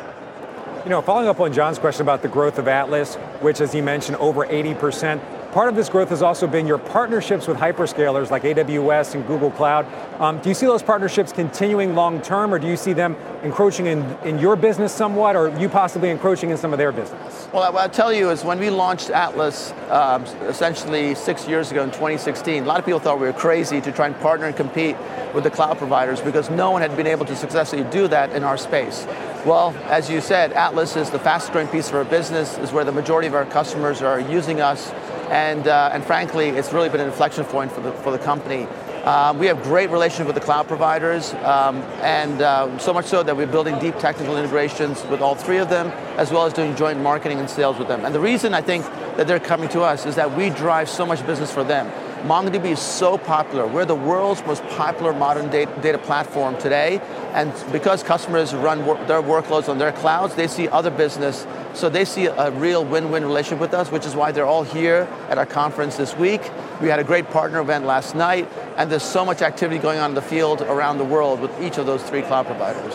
You 0.83 0.89
know, 0.89 1.01
following 1.01 1.27
up 1.27 1.39
on 1.39 1.51
John's 1.51 1.79
question 1.79 2.03
about 2.03 2.21
the 2.21 2.27
growth 2.27 2.59
of 2.59 2.67
Atlas, 2.67 3.15
which, 3.41 3.59
as 3.59 3.73
he 3.73 3.81
mentioned, 3.81 4.17
over 4.17 4.45
80%, 4.45 5.19
Part 5.55 5.69
of 5.69 5.75
this 5.77 5.87
growth 5.87 6.09
has 6.09 6.21
also 6.21 6.47
been 6.47 6.67
your 6.67 6.77
partnerships 6.77 7.47
with 7.47 7.55
hyperscalers 7.55 8.29
like 8.29 8.43
AWS 8.43 9.15
and 9.15 9.25
Google 9.25 9.51
Cloud. 9.51 9.85
Um, 10.19 10.41
do 10.41 10.49
you 10.49 10.53
see 10.53 10.65
those 10.65 10.83
partnerships 10.83 11.31
continuing 11.31 11.95
long 11.95 12.21
term, 12.21 12.53
or 12.53 12.59
do 12.59 12.67
you 12.67 12.75
see 12.75 12.91
them 12.91 13.15
encroaching 13.41 13.85
in, 13.85 14.03
in 14.25 14.37
your 14.37 14.57
business 14.57 14.91
somewhat, 14.91 15.37
or 15.37 15.57
you 15.57 15.69
possibly 15.69 16.09
encroaching 16.09 16.49
in 16.49 16.57
some 16.57 16.73
of 16.73 16.77
their 16.77 16.91
business? 16.91 17.47
Well, 17.53 17.71
what 17.71 17.83
I'll 17.83 17.89
tell 17.89 18.11
you 18.11 18.31
is 18.31 18.43
when 18.43 18.59
we 18.59 18.69
launched 18.69 19.11
Atlas 19.11 19.71
um, 19.89 20.25
essentially 20.49 21.15
six 21.15 21.47
years 21.47 21.71
ago 21.71 21.83
in 21.83 21.89
2016, 21.91 22.63
a 22.63 22.65
lot 22.65 22.79
of 22.79 22.83
people 22.83 22.99
thought 22.99 23.21
we 23.21 23.25
were 23.25 23.31
crazy 23.31 23.79
to 23.79 23.93
try 23.93 24.07
and 24.07 24.19
partner 24.19 24.47
and 24.47 24.57
compete 24.57 24.97
with 25.33 25.45
the 25.45 25.51
cloud 25.51 25.77
providers 25.77 26.19
because 26.19 26.49
no 26.49 26.71
one 26.71 26.81
had 26.81 26.97
been 26.97 27.07
able 27.07 27.25
to 27.27 27.35
successfully 27.35 27.85
do 27.91 28.09
that 28.09 28.33
in 28.33 28.43
our 28.43 28.57
space. 28.57 29.07
Well, 29.45 29.73
as 29.85 30.09
you 30.09 30.19
said, 30.21 30.51
Atlas 30.53 30.95
is 30.95 31.11
the 31.11 31.19
fastest 31.19 31.53
growing 31.53 31.67
piece 31.67 31.87
of 31.89 31.95
our 31.95 32.03
business, 32.03 32.57
is 32.57 32.71
where 32.71 32.83
the 32.83 32.91
majority 32.91 33.27
of 33.27 33.35
our 33.35 33.45
customers 33.45 34.01
are 34.01 34.19
using 34.19 34.59
us 34.59 34.91
and, 35.29 35.67
uh, 35.67 35.91
and 35.93 36.03
frankly, 36.03 36.49
it's 36.49 36.71
really 36.73 36.89
been 36.89 37.01
an 37.01 37.07
inflection 37.07 37.45
point 37.45 37.71
for 37.71 37.81
the, 37.81 37.91
for 37.91 38.11
the 38.11 38.19
company. 38.19 38.67
Um, 39.05 39.37
we 39.37 39.45
have 39.45 39.61
great 39.61 39.91
relationship 39.91 40.25
with 40.25 40.35
the 40.35 40.41
cloud 40.41 40.67
providers, 40.67 41.33
um, 41.43 41.77
and 42.01 42.41
uh, 42.41 42.75
so 42.79 42.91
much 42.91 43.05
so 43.05 43.21
that 43.21 43.37
we're 43.37 43.45
building 43.45 43.77
deep 43.77 43.97
technical 43.99 44.35
integrations 44.35 45.05
with 45.05 45.21
all 45.21 45.35
three 45.35 45.57
of 45.57 45.69
them, 45.69 45.87
as 46.17 46.31
well 46.31 46.45
as 46.45 46.53
doing 46.53 46.75
joint 46.75 46.99
marketing 47.01 47.39
and 47.39 47.47
sales 47.47 47.77
with 47.77 47.87
them. 47.87 48.03
And 48.03 48.15
the 48.15 48.19
reason 48.19 48.55
I 48.55 48.61
think 48.61 48.83
that 49.17 49.27
they're 49.27 49.39
coming 49.39 49.69
to 49.69 49.81
us 49.81 50.07
is 50.07 50.15
that 50.15 50.35
we 50.35 50.49
drive 50.49 50.89
so 50.89 51.05
much 51.05 51.23
business 51.27 51.51
for 51.51 51.63
them. 51.63 51.91
MongoDB 52.25 52.71
is 52.71 52.79
so 52.79 53.19
popular. 53.19 53.67
We're 53.67 53.85
the 53.85 53.93
world's 53.93 54.43
most 54.47 54.63
popular 54.69 55.13
modern 55.13 55.51
data, 55.51 55.71
data 55.81 55.99
platform 55.99 56.57
today, 56.57 56.99
and 57.33 57.53
because 57.71 58.01
customers 58.01 58.51
run 58.55 58.83
wor- 58.83 58.97
their 59.05 59.21
workloads 59.21 59.69
on 59.69 59.77
their 59.77 59.91
clouds, 59.91 60.33
they 60.33 60.47
see 60.47 60.67
other 60.67 60.89
business 60.89 61.45
so 61.75 61.87
they 61.87 62.03
see 62.03 62.25
a 62.25 62.49
real 62.51 62.83
win-win 62.83 63.23
relationship 63.23 63.59
with 63.59 63.75
us, 63.75 63.91
which 63.91 64.07
is 64.07 64.15
why 64.15 64.31
they're 64.31 64.45
all 64.45 64.63
here 64.63 65.07
at 65.29 65.37
our 65.37 65.45
conference 65.45 65.97
this 65.97 66.15
week. 66.15 66.41
We 66.81 66.87
had 66.87 66.99
a 66.99 67.03
great 67.03 67.29
partner 67.29 67.59
event 67.59 67.85
last 67.85 68.15
night, 68.15 68.49
and 68.77 68.91
there's 68.91 69.03
so 69.03 69.23
much 69.23 69.43
activity 69.43 69.79
going 69.79 69.99
on 69.99 70.11
in 70.11 70.15
the 70.15 70.21
field 70.21 70.61
around 70.61 70.97
the 70.97 71.03
world 71.03 71.41
with 71.41 71.51
each 71.61 71.77
of 71.77 71.85
those 71.85 72.01
three 72.01 72.23
cloud 72.23 72.47
providers. 72.47 72.93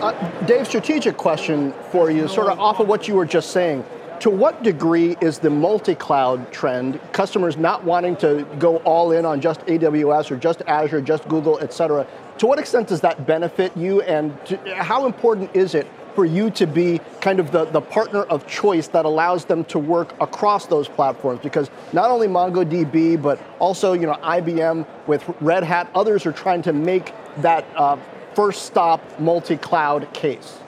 Uh, 0.00 0.12
Dave, 0.46 0.66
strategic 0.66 1.18
question 1.18 1.74
for 1.90 2.10
you, 2.10 2.26
sort 2.26 2.46
of 2.46 2.58
off 2.58 2.80
of 2.80 2.88
what 2.88 3.06
you 3.06 3.14
were 3.14 3.26
just 3.26 3.50
saying. 3.50 3.84
To 4.20 4.30
what 4.30 4.62
degree 4.62 5.16
is 5.20 5.38
the 5.38 5.50
multi-cloud 5.50 6.50
trend, 6.50 6.98
customers 7.12 7.56
not 7.56 7.84
wanting 7.84 8.16
to 8.16 8.46
go 8.58 8.78
all 8.78 9.12
in 9.12 9.26
on 9.26 9.40
just 9.40 9.60
AWS 9.66 10.30
or 10.30 10.36
just 10.36 10.62
Azure, 10.66 11.02
just 11.02 11.28
Google, 11.28 11.58
et 11.60 11.72
cetera, 11.72 12.06
to 12.38 12.46
what 12.46 12.58
extent 12.58 12.88
does 12.88 13.02
that 13.02 13.26
benefit 13.26 13.76
you 13.76 14.00
and 14.02 14.34
to, 14.46 14.56
how 14.74 15.06
important 15.06 15.54
is 15.54 15.74
it 15.74 15.86
for 16.14 16.24
you 16.24 16.50
to 16.50 16.66
be 16.66 16.98
kind 17.20 17.38
of 17.38 17.52
the, 17.52 17.66
the 17.66 17.80
partner 17.80 18.22
of 18.22 18.46
choice 18.46 18.88
that 18.88 19.04
allows 19.04 19.44
them 19.44 19.64
to 19.66 19.78
work 19.78 20.14
across 20.20 20.66
those 20.66 20.88
platforms 20.88 21.40
because 21.42 21.70
not 21.92 22.10
only 22.10 22.26
MongoDB, 22.26 23.20
but 23.20 23.38
also 23.58 23.92
you 23.92 24.06
know 24.06 24.14
IBM 24.14 24.86
with 25.06 25.22
Red 25.42 25.62
Hat, 25.62 25.90
others 25.94 26.24
are 26.24 26.32
trying 26.32 26.62
to 26.62 26.72
make 26.72 27.12
that 27.42 27.66
uh, 27.76 27.98
first 28.34 28.62
stop 28.62 29.02
multi-cloud 29.20 30.12
case. 30.14 30.58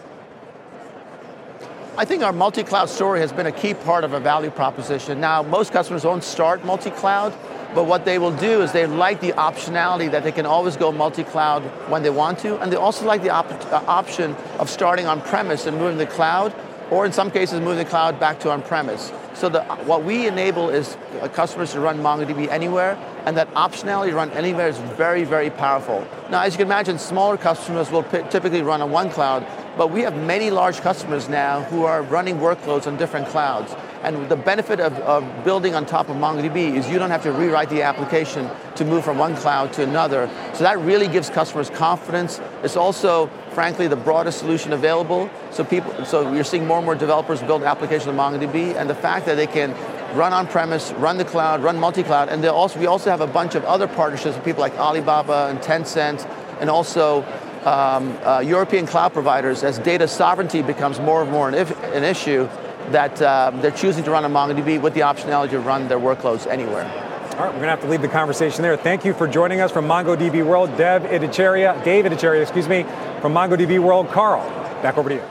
I 1.99 2.05
think 2.05 2.23
our 2.23 2.33
multi-cloud 2.33 2.89
story 2.89 3.19
has 3.19 3.33
been 3.33 3.47
a 3.47 3.51
key 3.51 3.75
part 3.75 4.05
of 4.05 4.15
our 4.15 4.21
value 4.21 4.51
proposition. 4.51 5.21
Now, 5.21 5.43
most 5.43 5.73
customers 5.73 6.05
don't 6.05 6.23
start 6.23 6.65
multi-cloud, 6.65 7.35
but 7.75 7.87
what 7.87 8.05
they 8.05 8.21
will 8.21 8.31
do 8.37 8.63
is 8.63 8.71
they 8.71 8.87
like 8.87 9.21
the 9.21 9.33
optionality 9.33 10.09
that 10.13 10.23
they 10.23 10.31
can 10.31 10.47
always 10.47 10.77
go 10.77 10.93
multi-cloud 10.93 11.65
when 11.91 12.05
they 12.05 12.11
want 12.11 12.39
to, 12.39 12.57
and 12.61 12.71
they 12.71 12.77
also 12.77 13.05
like 13.05 13.25
the 13.25 13.31
op- 13.31 13.51
uh, 13.51 13.83
option 13.89 14.37
of 14.61 14.71
starting 14.71 15.09
on-premise 15.09 15.67
and 15.67 15.77
moving 15.77 15.99
to 15.99 16.05
the 16.05 16.11
cloud, 16.11 16.55
or 16.91 17.07
in 17.07 17.13
some 17.13 17.31
cases 17.31 17.61
moving 17.61 17.79
the 17.79 17.85
cloud 17.85 18.19
back 18.19 18.41
to 18.41 18.51
on-premise. 18.51 19.13
So 19.35 19.49
the, 19.49 19.63
what 19.85 20.05
we 20.05 20.27
enable 20.27 20.69
is 20.69 20.97
uh, 21.21 21.29
customers 21.29 21.73
to 21.73 21.81
run 21.81 21.99
MongoDB 21.99 22.49
anywhere, 22.49 22.97
and 23.25 23.37
that 23.37 23.53
optionality 23.55 24.11
to 24.11 24.17
run 24.17 24.31
anywhere 24.33 24.69
is 24.69 24.79
very, 24.79 25.25
very 25.25 25.51
powerful. 25.51 26.07
Now, 26.31 26.43
as 26.43 26.55
you 26.55 26.59
can 26.59 26.67
imagine, 26.67 26.99
smaller 26.99 27.37
customers 27.37 27.91
will 27.91 28.03
typically 28.03 28.63
run 28.63 28.81
on 28.83 28.91
one 28.91 29.11
cloud, 29.11 29.47
but 29.77 29.93
we 29.93 30.01
have 30.03 30.17
many 30.17 30.51
large 30.51 30.81
customers 30.81 31.29
now 31.29 31.63
who 31.65 31.85
are 31.85 32.03
running 32.03 32.39
workloads 32.39 32.87
on 32.89 32.97
different 32.97 33.29
clouds. 33.29 33.77
And 34.03 34.29
the 34.29 34.37
benefit 34.37 34.81
of, 34.81 34.93
of, 35.01 35.45
building 35.45 35.75
on 35.75 35.87
top 35.87 36.09
of 36.09 36.17
MongoDB 36.17 36.77
is 36.77 36.89
you 36.89 36.99
don't 36.99 37.11
have 37.11 37.23
to 37.23 37.33
rewrite 37.33 37.71
the 37.71 37.83
application 37.83 38.49
to 38.77 38.85
move 38.85 39.05
from 39.05 39.19
one 39.19 39.37
cloud 39.37 39.73
to 39.75 39.83
another. 39.83 40.31
So 40.55 40.65
that 40.65 40.79
really 40.81 41.09
gives 41.09 41.31
customers 41.31 41.71
confidence. 41.71 42.41
It's 42.63 42.77
also, 42.77 43.29
frankly, 43.59 43.89
the 43.89 43.97
broadest 43.97 44.39
solution 44.39 44.73
available. 44.73 45.29
So 45.51 45.65
people, 45.65 46.05
so 46.05 46.33
you're 46.33 46.45
seeing 46.45 46.65
more 46.65 46.77
and 46.77 46.87
more 46.87 46.95
developers 46.95 47.43
build 47.43 47.65
applications 47.65 48.07
on 48.07 48.15
MongoDB, 48.15 48.77
and 48.77 48.89
the 48.89 48.95
fact 48.95 49.27
that 49.27 49.35
they 49.35 49.49
can 49.49 49.73
run 50.17 50.33
on-premise, 50.33 50.93
run 50.93 51.17
the 51.17 51.25
cloud, 51.25 51.61
run 51.61 51.77
multi-cloud, 51.77 52.29
and 52.29 52.45
also 52.47 52.79
we 52.79 52.87
also 52.87 53.11
have 53.11 53.21
a 53.21 53.27
bunch 53.27 53.57
of 53.57 53.65
other 53.65 53.89
partnerships 53.89 54.37
with 54.37 54.45
people 54.45 54.61
like 54.61 54.79
Alibaba 54.79 55.49
and 55.51 55.59
Tencent, 55.59 56.25
and 56.61 56.71
also 56.71 57.25
um, 57.65 58.17
uh, 58.23 58.39
European 58.39 58.87
cloud 58.87 59.13
providers. 59.13 59.65
As 59.65 59.81
data 59.81 60.07
sovereignty 60.07 60.63
becomes 60.63 61.01
more 61.01 61.23
and 61.23 61.33
more 61.33 61.49
an, 61.49 61.55
if, 61.55 61.77
an 61.93 62.05
issue 62.05 62.49
that 62.93 63.21
uh, 63.21 63.51
they're 63.57 63.73
choosing 63.73 64.05
to 64.05 64.13
run 64.13 64.25
on 64.25 64.33
MongoDB 64.33 64.81
with 64.81 64.95
the 64.95 65.01
optionality 65.01 65.51
to 65.51 65.59
run 65.59 65.89
their 65.89 65.99
workloads 65.99 66.47
anywhere. 66.47 67.08
All 67.39 67.45
right, 67.45 67.53
we're 67.53 67.61
going 67.61 67.67
to 67.67 67.71
have 67.71 67.83
to 67.83 67.89
leave 67.89 68.03
the 68.03 68.09
conversation 68.09 68.63
there. 68.63 68.77
Thank 68.77 69.05
you 69.05 69.15
for 69.15 69.29
joining 69.29 69.61
us 69.61 69.71
from 69.71 69.87
MongoDB 69.87 70.45
World, 70.45 70.77
Dev 70.77 71.03
Ittycheria, 71.03 71.85
Dave 71.85 72.05
Ittycheria, 72.05 72.43
excuse 72.43 72.69
me, 72.69 72.83
from 73.21 73.33
MongoDB 73.33 73.79
World. 73.79 74.09
Carl, 74.09 74.43
back 74.83 74.99
over 74.99 75.09
to 75.09 75.15
you. 75.15 75.23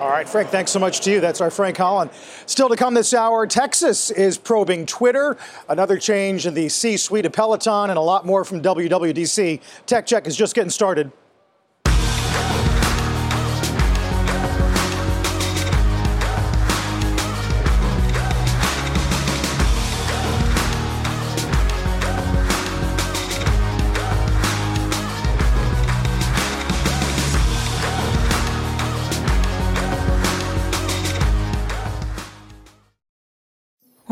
All 0.00 0.08
right, 0.08 0.26
Frank, 0.26 0.48
thanks 0.48 0.70
so 0.70 0.78
much 0.78 1.00
to 1.00 1.10
you. 1.10 1.20
That's 1.20 1.42
our 1.42 1.50
Frank 1.50 1.76
Holland. 1.76 2.10
Still 2.46 2.70
to 2.70 2.76
come 2.76 2.94
this 2.94 3.12
hour, 3.12 3.46
Texas 3.46 4.10
is 4.10 4.38
probing 4.38 4.86
Twitter, 4.86 5.36
another 5.68 5.98
change 5.98 6.46
in 6.46 6.54
the 6.54 6.70
C 6.70 6.96
suite 6.96 7.26
of 7.26 7.32
Peloton, 7.32 7.90
and 7.90 7.98
a 7.98 8.02
lot 8.02 8.24
more 8.24 8.42
from 8.42 8.62
WWDC. 8.62 9.60
Tech 9.84 10.06
Check 10.06 10.26
is 10.26 10.38
just 10.38 10.54
getting 10.54 10.70
started. 10.70 11.12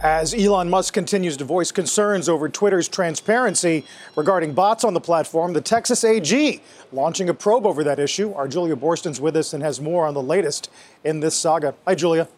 As 0.00 0.34
Elon 0.34 0.68
Musk 0.68 0.92
continues 0.92 1.38
to 1.38 1.44
voice 1.44 1.72
concerns 1.72 2.28
over 2.28 2.50
Twitter's 2.50 2.86
transparency 2.86 3.86
regarding 4.14 4.52
bots 4.52 4.84
on 4.84 4.92
the 4.92 5.00
platform, 5.00 5.54
the 5.54 5.62
Texas 5.62 6.04
AG 6.04 6.60
launching 6.92 7.30
a 7.30 7.34
probe 7.34 7.64
over 7.64 7.82
that 7.82 7.98
issue. 7.98 8.34
Our 8.34 8.46
Julia 8.46 8.76
Boorstin's 8.76 9.22
with 9.22 9.36
us 9.36 9.54
and 9.54 9.62
has 9.62 9.80
more 9.80 10.06
on 10.06 10.12
the 10.12 10.22
latest 10.22 10.70
in 11.02 11.20
this 11.20 11.34
saga. 11.34 11.74
Hi, 11.86 11.94
Julia. 11.94 12.28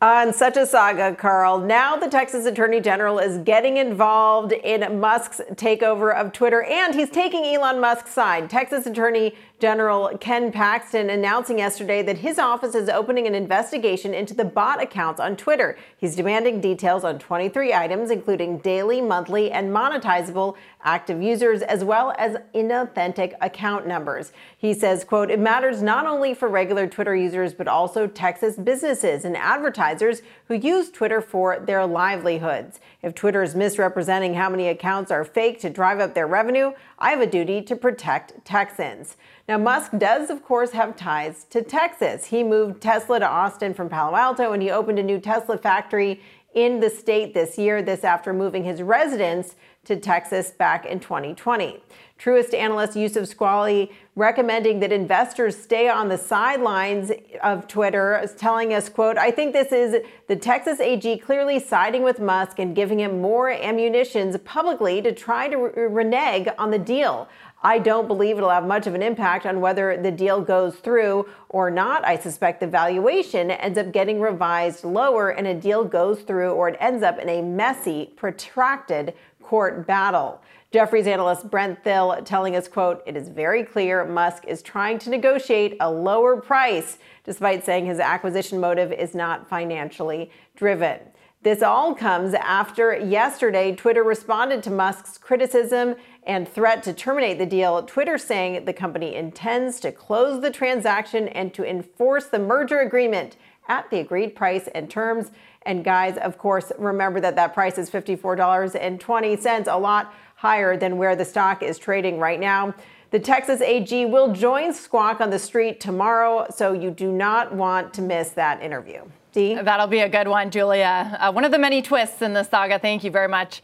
On 0.00 0.32
such 0.32 0.56
a 0.56 0.66
saga, 0.66 1.14
Carl, 1.14 1.58
now 1.60 1.96
the 1.96 2.08
Texas 2.08 2.44
Attorney 2.46 2.80
General 2.80 3.18
is 3.18 3.38
getting 3.38 3.76
involved 3.76 4.52
in 4.52 5.00
Musk's 5.00 5.40
takeover 5.52 6.14
of 6.14 6.32
Twitter, 6.32 6.62
and 6.62 6.94
he's 6.94 7.08
taking 7.10 7.44
Elon 7.44 7.80
Musk's 7.80 8.10
side. 8.10 8.50
Texas 8.50 8.86
Attorney 8.86 9.34
General 9.64 10.10
Ken 10.20 10.52
Paxton 10.52 11.08
announcing 11.08 11.56
yesterday 11.56 12.02
that 12.02 12.18
his 12.18 12.38
office 12.38 12.74
is 12.74 12.90
opening 12.90 13.26
an 13.26 13.34
investigation 13.34 14.12
into 14.12 14.34
the 14.34 14.44
bot 14.44 14.82
accounts 14.82 15.18
on 15.18 15.38
Twitter. 15.38 15.78
He's 15.96 16.14
demanding 16.14 16.60
details 16.60 17.02
on 17.02 17.18
23 17.18 17.72
items, 17.72 18.10
including 18.10 18.58
daily, 18.58 19.00
monthly, 19.00 19.50
and 19.50 19.70
monetizable 19.70 20.56
active 20.82 21.22
users, 21.22 21.62
as 21.62 21.82
well 21.82 22.14
as 22.18 22.36
inauthentic 22.54 23.32
account 23.40 23.86
numbers. 23.86 24.32
He 24.54 24.74
says, 24.74 25.02
quote, 25.02 25.30
it 25.30 25.40
matters 25.40 25.80
not 25.82 26.04
only 26.04 26.34
for 26.34 26.46
regular 26.46 26.86
Twitter 26.86 27.16
users, 27.16 27.54
but 27.54 27.66
also 27.66 28.06
Texas 28.06 28.56
businesses 28.56 29.24
and 29.24 29.34
advertisers 29.34 30.20
who 30.48 30.54
use 30.56 30.90
Twitter 30.90 31.22
for 31.22 31.58
their 31.58 31.86
livelihoods. 31.86 32.80
If 33.04 33.14
Twitter 33.14 33.42
is 33.42 33.54
misrepresenting 33.54 34.32
how 34.32 34.48
many 34.48 34.68
accounts 34.68 35.10
are 35.10 35.24
fake 35.24 35.60
to 35.60 35.68
drive 35.68 36.00
up 36.00 36.14
their 36.14 36.26
revenue, 36.26 36.72
I 36.98 37.10
have 37.10 37.20
a 37.20 37.26
duty 37.26 37.60
to 37.60 37.76
protect 37.76 38.42
Texans. 38.46 39.18
Now, 39.46 39.58
Musk 39.58 39.90
does, 39.98 40.30
of 40.30 40.42
course, 40.42 40.70
have 40.70 40.96
ties 40.96 41.44
to 41.50 41.60
Texas. 41.60 42.24
He 42.24 42.42
moved 42.42 42.80
Tesla 42.80 43.20
to 43.20 43.28
Austin 43.28 43.74
from 43.74 43.90
Palo 43.90 44.16
Alto 44.16 44.52
and 44.52 44.62
he 44.62 44.70
opened 44.70 44.98
a 44.98 45.02
new 45.02 45.20
Tesla 45.20 45.58
factory 45.58 46.22
in 46.54 46.80
the 46.80 46.88
state 46.88 47.34
this 47.34 47.58
year, 47.58 47.82
this 47.82 48.04
after 48.04 48.32
moving 48.32 48.64
his 48.64 48.80
residence 48.80 49.56
to 49.84 49.96
Texas 49.96 50.50
back 50.50 50.86
in 50.86 50.98
2020. 50.98 51.80
Truist 52.18 52.54
analyst 52.54 52.96
Youssef 52.96 53.28
Squali 53.28 53.90
recommending 54.16 54.80
that 54.80 54.92
investors 54.92 55.56
stay 55.56 55.88
on 55.88 56.08
the 56.08 56.16
sidelines 56.16 57.10
of 57.42 57.66
Twitter, 57.66 58.26
telling 58.38 58.72
us, 58.72 58.88
quote, 58.88 59.18
I 59.18 59.30
think 59.30 59.52
this 59.52 59.72
is 59.72 59.96
the 60.28 60.36
Texas 60.36 60.80
AG 60.80 61.18
clearly 61.18 61.58
siding 61.58 62.02
with 62.02 62.20
Musk 62.20 62.60
and 62.60 62.74
giving 62.74 63.00
him 63.00 63.20
more 63.20 63.50
ammunitions 63.50 64.38
publicly 64.38 65.02
to 65.02 65.12
try 65.12 65.48
to 65.48 65.56
renege 65.56 66.48
on 66.56 66.70
the 66.70 66.78
deal. 66.78 67.28
I 67.66 67.78
don't 67.78 68.06
believe 68.06 68.36
it'll 68.36 68.50
have 68.50 68.66
much 68.66 68.86
of 68.86 68.94
an 68.94 69.02
impact 69.02 69.46
on 69.46 69.62
whether 69.62 69.96
the 69.96 70.10
deal 70.10 70.42
goes 70.42 70.76
through 70.76 71.26
or 71.48 71.70
not. 71.70 72.04
I 72.04 72.18
suspect 72.18 72.60
the 72.60 72.66
valuation 72.66 73.50
ends 73.50 73.78
up 73.78 73.90
getting 73.90 74.20
revised 74.20 74.84
lower 74.84 75.30
and 75.30 75.46
a 75.46 75.54
deal 75.54 75.82
goes 75.82 76.20
through 76.20 76.50
or 76.50 76.68
it 76.68 76.76
ends 76.78 77.02
up 77.02 77.18
in 77.18 77.28
a 77.30 77.40
messy, 77.40 78.12
protracted 78.16 79.14
court 79.42 79.86
battle. 79.86 80.42
Jefferies 80.72 81.06
analyst 81.06 81.50
Brent 81.50 81.82
Thill 81.82 82.20
telling 82.26 82.54
us, 82.54 82.68
quote, 82.68 83.02
it 83.06 83.16
is 83.16 83.28
very 83.28 83.64
clear 83.64 84.04
Musk 84.04 84.44
is 84.46 84.60
trying 84.60 84.98
to 84.98 85.08
negotiate 85.08 85.76
a 85.80 85.90
lower 85.90 86.38
price, 86.38 86.98
despite 87.24 87.64
saying 87.64 87.86
his 87.86 87.98
acquisition 87.98 88.60
motive 88.60 88.92
is 88.92 89.14
not 89.14 89.48
financially 89.48 90.30
driven. 90.54 90.98
This 91.44 91.62
all 91.62 91.94
comes 91.94 92.32
after 92.32 92.96
yesterday 92.96 93.76
Twitter 93.76 94.02
responded 94.02 94.62
to 94.62 94.70
Musk's 94.70 95.18
criticism 95.18 95.94
and 96.26 96.48
threat 96.48 96.82
to 96.84 96.92
terminate 96.92 97.38
the 97.38 97.46
deal. 97.46 97.82
Twitter 97.82 98.18
saying 98.18 98.64
the 98.64 98.72
company 98.72 99.14
intends 99.14 99.80
to 99.80 99.92
close 99.92 100.40
the 100.40 100.50
transaction 100.50 101.28
and 101.28 101.52
to 101.54 101.68
enforce 101.68 102.26
the 102.26 102.38
merger 102.38 102.80
agreement 102.80 103.36
at 103.68 103.90
the 103.90 103.98
agreed 103.98 104.34
price 104.34 104.68
and 104.74 104.90
terms. 104.90 105.30
And 105.62 105.84
guys, 105.84 106.16
of 106.18 106.36
course, 106.36 106.72
remember 106.78 107.20
that 107.20 107.36
that 107.36 107.54
price 107.54 107.78
is 107.78 107.90
$54.20, 107.90 109.72
a 109.72 109.78
lot 109.78 110.14
higher 110.36 110.76
than 110.76 110.98
where 110.98 111.16
the 111.16 111.24
stock 111.24 111.62
is 111.62 111.78
trading 111.78 112.18
right 112.18 112.40
now. 112.40 112.74
The 113.10 113.20
Texas 113.20 113.60
AG 113.60 114.06
will 114.06 114.32
join 114.32 114.72
Squawk 114.72 115.20
on 115.20 115.30
the 115.30 115.38
street 115.38 115.80
tomorrow, 115.80 116.46
so 116.50 116.72
you 116.72 116.90
do 116.90 117.12
not 117.12 117.54
want 117.54 117.94
to 117.94 118.02
miss 118.02 118.30
that 118.30 118.60
interview. 118.60 119.04
See, 119.32 119.54
That'll 119.54 119.86
be 119.86 120.00
a 120.00 120.08
good 120.08 120.28
one, 120.28 120.50
Julia. 120.50 121.16
Uh, 121.20 121.32
one 121.32 121.44
of 121.44 121.52
the 121.52 121.58
many 121.58 121.80
twists 121.80 122.22
in 122.22 122.34
the 122.34 122.42
saga. 122.42 122.78
Thank 122.78 123.04
you 123.04 123.10
very 123.10 123.28
much. 123.28 123.62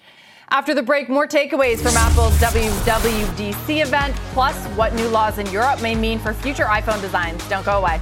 After 0.52 0.74
the 0.74 0.82
break, 0.82 1.08
more 1.08 1.28
takeaways 1.28 1.78
from 1.78 1.96
Apple's 1.96 2.36
WWDC 2.38 3.82
event, 3.82 4.16
plus 4.32 4.56
what 4.76 4.92
new 4.94 5.06
laws 5.06 5.38
in 5.38 5.46
Europe 5.52 5.80
may 5.80 5.94
mean 5.94 6.18
for 6.18 6.34
future 6.34 6.64
iPhone 6.64 7.00
designs. 7.00 7.48
Don't 7.48 7.64
go 7.64 7.78
away. 7.78 8.00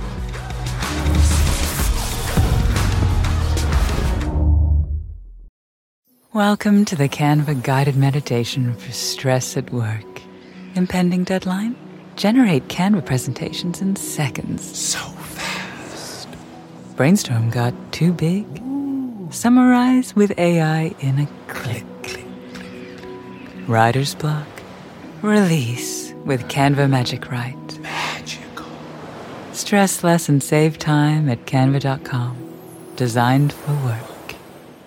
Welcome 6.33 6.87
to 6.87 6.97
the 6.97 7.09
Canva 7.09 7.63
guided 7.63 7.97
meditation 7.97 8.75
for 8.77 8.93
stress 8.93 9.59
at 9.59 9.71
work. 9.71 10.23
Impending 10.75 11.25
deadline? 11.25 11.77
Generate 12.17 12.69
Canva 12.69 13.05
presentations 13.05 13.83
in 13.83 13.95
seconds. 13.95 14.63
So 14.79 15.01
fast. 15.01 16.29
Brainstorm 16.97 17.51
got 17.51 17.75
too 17.93 18.15
big? 18.15 18.47
Summarize 19.31 20.17
with 20.17 20.33
AI 20.39 20.95
in 21.01 21.19
a 21.19 21.27
click. 21.49 21.85
Writer's 23.69 24.15
block? 24.15 24.49
Release 25.21 26.15
with 26.25 26.45
Canva 26.45 26.89
Magic 26.89 27.31
Write. 27.31 27.79
Magical. 27.81 28.65
Stress 29.53 30.03
less 30.03 30.31
and 30.31 30.43
save 30.43 30.79
time 30.79 31.29
at 31.29 31.45
canva.com. 31.45 32.35
Designed 32.97 33.53
for 33.53 33.75
work. 33.85 34.37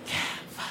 Canva. 0.07 0.65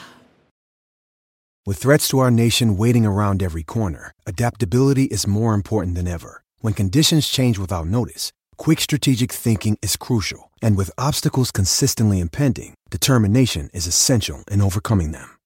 With 1.65 1.79
threats 1.79 2.09
to 2.09 2.19
our 2.19 2.33
nation 2.33 2.77
waiting 2.77 3.07
around 3.07 3.45
every 3.45 3.63
corner, 3.63 4.11
adaptability 4.27 5.05
is 5.05 5.29
more 5.29 5.55
important 5.55 5.95
than 5.95 6.09
ever. 6.09 6.43
When 6.59 6.75
conditions 6.75 7.29
change 7.29 7.61
without 7.61 7.87
notice, 7.87 8.33
quick 8.57 8.81
strategic 8.81 9.31
thinking 9.31 9.79
is 9.83 9.97
crucial. 9.97 10.51
And 10.61 10.77
with 10.77 10.91
obstacles 10.99 11.53
consistently 11.53 12.19
impending, 12.19 12.75
determination 12.91 13.71
is 13.73 13.87
essential 13.87 14.43
in 14.51 14.61
overcoming 14.61 15.13
them. 15.13 15.40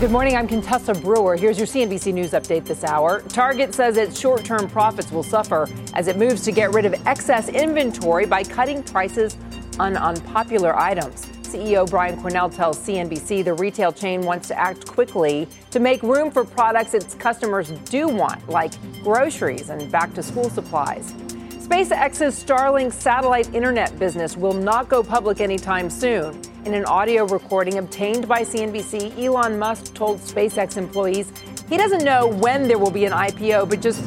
Good 0.00 0.12
morning. 0.12 0.36
I'm 0.36 0.46
Contessa 0.46 0.94
Brewer. 0.94 1.34
Here's 1.34 1.58
your 1.58 1.66
CNBC 1.66 2.14
News 2.14 2.30
update 2.30 2.64
this 2.64 2.84
hour. 2.84 3.20
Target 3.22 3.74
says 3.74 3.96
its 3.96 4.20
short 4.20 4.44
term 4.44 4.70
profits 4.70 5.10
will 5.10 5.24
suffer 5.24 5.68
as 5.92 6.06
it 6.06 6.16
moves 6.16 6.42
to 6.42 6.52
get 6.52 6.72
rid 6.72 6.84
of 6.84 6.94
excess 7.04 7.48
inventory 7.48 8.24
by 8.24 8.44
cutting 8.44 8.84
prices 8.84 9.36
on 9.80 9.96
unpopular 9.96 10.78
items. 10.78 11.26
CEO 11.42 11.90
Brian 11.90 12.16
Cornell 12.20 12.48
tells 12.48 12.78
CNBC 12.78 13.42
the 13.42 13.54
retail 13.54 13.90
chain 13.90 14.22
wants 14.22 14.46
to 14.46 14.56
act 14.56 14.86
quickly 14.86 15.48
to 15.72 15.80
make 15.80 16.00
room 16.04 16.30
for 16.30 16.44
products 16.44 16.94
its 16.94 17.16
customers 17.16 17.72
do 17.90 18.06
want, 18.06 18.48
like 18.48 18.74
groceries 19.02 19.68
and 19.68 19.90
back 19.90 20.14
to 20.14 20.22
school 20.22 20.48
supplies. 20.48 21.12
SpaceX's 21.58 22.44
Starlink 22.44 22.92
satellite 22.92 23.52
internet 23.52 23.98
business 23.98 24.36
will 24.36 24.54
not 24.54 24.88
go 24.88 25.02
public 25.02 25.40
anytime 25.40 25.90
soon. 25.90 26.40
In 26.64 26.74
an 26.74 26.84
audio 26.84 27.24
recording 27.24 27.78
obtained 27.78 28.26
by 28.26 28.42
CNBC, 28.42 29.16
Elon 29.16 29.58
Musk 29.58 29.94
told 29.94 30.18
SpaceX 30.18 30.76
employees 30.76 31.32
he 31.68 31.76
doesn't 31.76 32.04
know 32.04 32.26
when 32.26 32.66
there 32.66 32.78
will 32.78 32.90
be 32.90 33.04
an 33.04 33.12
IPO, 33.12 33.70
but 33.70 33.80
just, 33.80 34.02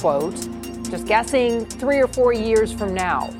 quote, 0.00 0.34
just 0.90 1.06
guessing 1.06 1.66
three 1.66 1.98
or 1.98 2.08
four 2.08 2.32
years 2.32 2.72
from 2.72 2.94
now. 2.94 3.32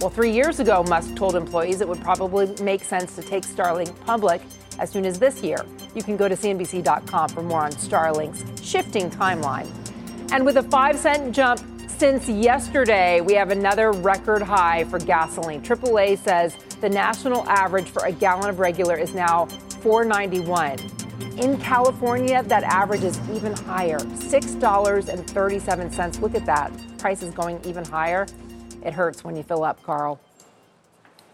Well, 0.00 0.10
three 0.10 0.32
years 0.32 0.60
ago, 0.60 0.82
Musk 0.82 1.14
told 1.14 1.36
employees 1.36 1.80
it 1.80 1.88
would 1.88 2.00
probably 2.00 2.52
make 2.62 2.84
sense 2.84 3.14
to 3.16 3.22
take 3.22 3.44
Starlink 3.44 3.94
public 4.06 4.40
as 4.78 4.90
soon 4.90 5.04
as 5.04 5.18
this 5.18 5.42
year. 5.42 5.64
You 5.94 6.02
can 6.02 6.16
go 6.16 6.26
to 6.28 6.34
CNBC.com 6.34 7.28
for 7.28 7.42
more 7.42 7.62
on 7.62 7.72
Starlink's 7.72 8.44
shifting 8.66 9.10
timeline. 9.10 9.68
And 10.32 10.44
with 10.44 10.56
a 10.56 10.62
five 10.64 10.98
cent 10.98 11.34
jump 11.34 11.60
since 11.98 12.28
yesterday, 12.28 13.22
we 13.22 13.32
have 13.32 13.50
another 13.50 13.90
record 13.90 14.42
high 14.42 14.84
for 14.84 14.98
gasoline. 14.98 15.62
AAA 15.62 16.18
says 16.18 16.54
the 16.82 16.90
national 16.90 17.48
average 17.48 17.88
for 17.88 18.04
a 18.04 18.12
gallon 18.12 18.50
of 18.50 18.58
regular 18.58 18.96
is 18.96 19.14
now 19.14 19.46
4.91. 19.80 21.42
In 21.42 21.56
California, 21.58 22.42
that 22.42 22.64
average 22.64 23.02
is 23.02 23.18
even 23.30 23.54
higher, 23.54 23.98
$6.37. 23.98 26.20
Look 26.20 26.34
at 26.34 26.44
that. 26.44 26.70
Price 26.98 27.22
is 27.22 27.32
going 27.32 27.58
even 27.64 27.82
higher. 27.84 28.26
It 28.84 28.92
hurts 28.92 29.24
when 29.24 29.34
you 29.34 29.42
fill 29.42 29.64
up, 29.64 29.82
Carl. 29.82 30.20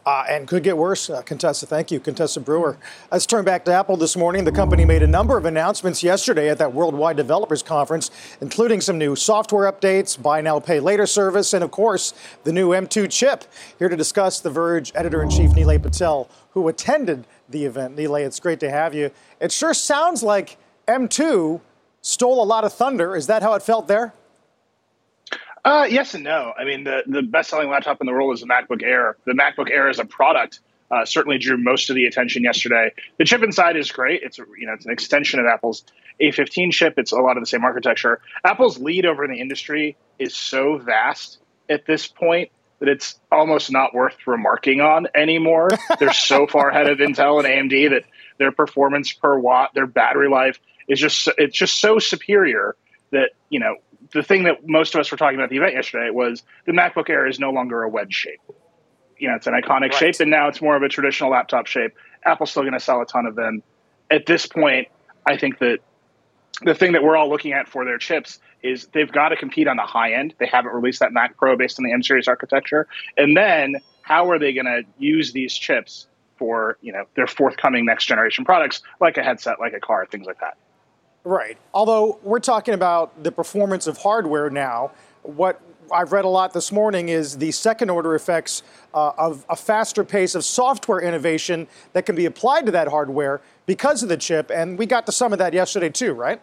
Uh, 0.04 0.24
and 0.28 0.48
could 0.48 0.64
get 0.64 0.76
worse, 0.76 1.08
uh, 1.08 1.22
Contessa. 1.22 1.64
Thank 1.64 1.92
you, 1.92 2.00
Contessa 2.00 2.40
Brewer. 2.40 2.76
Let's 3.12 3.24
turn 3.24 3.44
back 3.44 3.64
to 3.66 3.72
Apple 3.72 3.96
this 3.96 4.16
morning. 4.16 4.42
The 4.42 4.50
company 4.50 4.84
made 4.84 5.02
a 5.02 5.06
number 5.06 5.36
of 5.36 5.44
announcements 5.44 6.02
yesterday 6.02 6.48
at 6.48 6.58
that 6.58 6.74
Worldwide 6.74 7.16
Developers 7.16 7.62
Conference, 7.62 8.10
including 8.40 8.80
some 8.80 8.98
new 8.98 9.14
software 9.14 9.70
updates, 9.70 10.20
buy 10.20 10.40
now, 10.40 10.58
pay 10.58 10.80
later 10.80 11.06
service, 11.06 11.52
and 11.52 11.62
of 11.62 11.70
course, 11.70 12.14
the 12.42 12.52
new 12.52 12.70
M2 12.70 13.08
chip. 13.08 13.44
Here 13.78 13.88
to 13.88 13.96
discuss 13.96 14.40
The 14.40 14.50
Verge 14.50 14.90
editor 14.96 15.22
in 15.22 15.30
chief 15.30 15.50
Nilay 15.50 15.80
Patel, 15.80 16.28
who 16.50 16.66
attended 16.66 17.24
the 17.48 17.64
event. 17.64 17.96
Nilay, 17.96 18.26
it's 18.26 18.40
great 18.40 18.58
to 18.60 18.70
have 18.70 18.94
you. 18.94 19.12
It 19.40 19.52
sure 19.52 19.72
sounds 19.72 20.24
like 20.24 20.58
M2 20.88 21.60
stole 22.00 22.42
a 22.42 22.44
lot 22.44 22.64
of 22.64 22.72
thunder. 22.72 23.14
Is 23.14 23.28
that 23.28 23.42
how 23.42 23.54
it 23.54 23.62
felt 23.62 23.86
there? 23.86 24.14
Uh, 25.64 25.86
yes 25.88 26.14
and 26.14 26.24
no. 26.24 26.52
I 26.58 26.64
mean, 26.64 26.84
the, 26.84 27.02
the 27.06 27.22
best 27.22 27.50
selling 27.50 27.68
laptop 27.68 28.00
in 28.00 28.06
the 28.06 28.12
world 28.12 28.34
is 28.34 28.40
the 28.40 28.46
MacBook 28.46 28.82
Air. 28.82 29.16
The 29.24 29.32
MacBook 29.32 29.70
Air 29.70 29.88
as 29.88 29.98
a 29.98 30.04
product 30.04 30.60
uh, 30.90 31.04
certainly 31.04 31.38
drew 31.38 31.56
most 31.56 31.88
of 31.88 31.96
the 31.96 32.04
attention 32.04 32.42
yesterday. 32.42 32.92
The 33.18 33.24
chip 33.24 33.42
inside 33.42 33.76
is 33.76 33.90
great. 33.90 34.22
It's 34.22 34.38
you 34.38 34.66
know 34.66 34.74
it's 34.74 34.84
an 34.84 34.92
extension 34.92 35.40
of 35.40 35.46
Apple's 35.46 35.84
A15 36.20 36.72
chip. 36.72 36.94
It's 36.98 37.12
a 37.12 37.16
lot 37.16 37.36
of 37.36 37.42
the 37.42 37.46
same 37.46 37.64
architecture. 37.64 38.20
Apple's 38.44 38.78
lead 38.78 39.06
over 39.06 39.24
in 39.24 39.30
the 39.30 39.40
industry 39.40 39.96
is 40.18 40.34
so 40.34 40.76
vast 40.78 41.38
at 41.70 41.86
this 41.86 42.06
point 42.06 42.50
that 42.80 42.88
it's 42.88 43.18
almost 43.30 43.70
not 43.70 43.94
worth 43.94 44.16
remarking 44.26 44.80
on 44.80 45.06
anymore. 45.14 45.70
They're 45.98 46.12
so 46.12 46.46
far 46.46 46.68
ahead 46.68 46.88
of 46.88 46.98
Intel 46.98 47.42
and 47.42 47.70
AMD 47.70 47.90
that 47.90 48.04
their 48.38 48.52
performance 48.52 49.12
per 49.12 49.38
watt, 49.38 49.70
their 49.74 49.86
battery 49.86 50.28
life 50.28 50.58
is 50.88 50.98
just 50.98 51.28
it's 51.38 51.56
just 51.56 51.80
so 51.80 52.00
superior 52.00 52.76
that 53.12 53.30
you 53.48 53.60
know 53.60 53.76
the 54.12 54.22
thing 54.22 54.44
that 54.44 54.66
most 54.66 54.94
of 54.94 55.00
us 55.00 55.10
were 55.10 55.16
talking 55.16 55.36
about 55.36 55.44
at 55.44 55.50
the 55.50 55.56
event 55.56 55.74
yesterday 55.74 56.10
was 56.10 56.42
the 56.66 56.72
MacBook 56.72 57.08
Air 57.08 57.26
is 57.26 57.38
no 57.38 57.50
longer 57.50 57.82
a 57.82 57.88
wedge 57.88 58.12
shape. 58.12 58.40
You 59.18 59.28
know, 59.28 59.36
it's 59.36 59.46
an 59.46 59.54
iconic 59.54 59.90
right. 59.90 59.94
shape, 59.94 60.20
and 60.20 60.30
now 60.30 60.48
it's 60.48 60.60
more 60.60 60.76
of 60.76 60.82
a 60.82 60.88
traditional 60.88 61.30
laptop 61.30 61.66
shape. 61.66 61.94
Apple's 62.24 62.50
still 62.50 62.62
going 62.62 62.74
to 62.74 62.80
sell 62.80 63.00
a 63.00 63.06
ton 63.06 63.26
of 63.26 63.34
them. 63.34 63.62
At 64.10 64.26
this 64.26 64.46
point, 64.46 64.88
I 65.26 65.36
think 65.36 65.58
that 65.60 65.78
the 66.62 66.74
thing 66.74 66.92
that 66.92 67.02
we're 67.02 67.16
all 67.16 67.28
looking 67.28 67.52
at 67.52 67.68
for 67.68 67.84
their 67.84 67.98
chips 67.98 68.38
is 68.62 68.86
they've 68.92 69.10
got 69.10 69.30
to 69.30 69.36
compete 69.36 69.68
on 69.68 69.76
the 69.76 69.82
high 69.82 70.12
end. 70.12 70.34
They 70.38 70.46
haven't 70.46 70.72
released 70.72 71.00
that 71.00 71.12
Mac 71.12 71.36
Pro 71.36 71.56
based 71.56 71.78
on 71.78 71.84
the 71.84 71.92
M 71.92 72.02
series 72.02 72.28
architecture. 72.28 72.86
And 73.16 73.36
then 73.36 73.76
how 74.02 74.30
are 74.30 74.38
they 74.38 74.52
going 74.52 74.66
to 74.66 74.82
use 74.98 75.32
these 75.32 75.54
chips 75.54 76.06
for, 76.36 76.76
you 76.80 76.92
know, 76.92 77.04
their 77.14 77.26
forthcoming 77.26 77.84
next 77.84 78.06
generation 78.06 78.44
products 78.44 78.82
like 79.00 79.16
a 79.16 79.22
headset, 79.22 79.58
like 79.60 79.72
a 79.72 79.80
car, 79.80 80.06
things 80.06 80.26
like 80.26 80.40
that? 80.40 80.56
Right. 81.24 81.56
Although 81.72 82.18
we're 82.22 82.40
talking 82.40 82.74
about 82.74 83.22
the 83.22 83.30
performance 83.30 83.86
of 83.86 83.98
hardware 83.98 84.50
now, 84.50 84.90
what 85.22 85.60
I've 85.92 86.10
read 86.10 86.24
a 86.24 86.28
lot 86.28 86.52
this 86.52 86.72
morning 86.72 87.10
is 87.10 87.38
the 87.38 87.52
second 87.52 87.90
order 87.90 88.14
effects 88.14 88.62
uh, 88.92 89.12
of 89.16 89.44
a 89.48 89.54
faster 89.54 90.02
pace 90.04 90.34
of 90.34 90.44
software 90.44 91.00
innovation 91.00 91.68
that 91.92 92.06
can 92.06 92.16
be 92.16 92.26
applied 92.26 92.66
to 92.66 92.72
that 92.72 92.88
hardware 92.88 93.40
because 93.66 94.02
of 94.02 94.08
the 94.08 94.16
chip. 94.16 94.50
And 94.50 94.78
we 94.78 94.86
got 94.86 95.06
to 95.06 95.12
some 95.12 95.32
of 95.32 95.38
that 95.38 95.52
yesterday, 95.52 95.90
too, 95.90 96.12
right? 96.12 96.42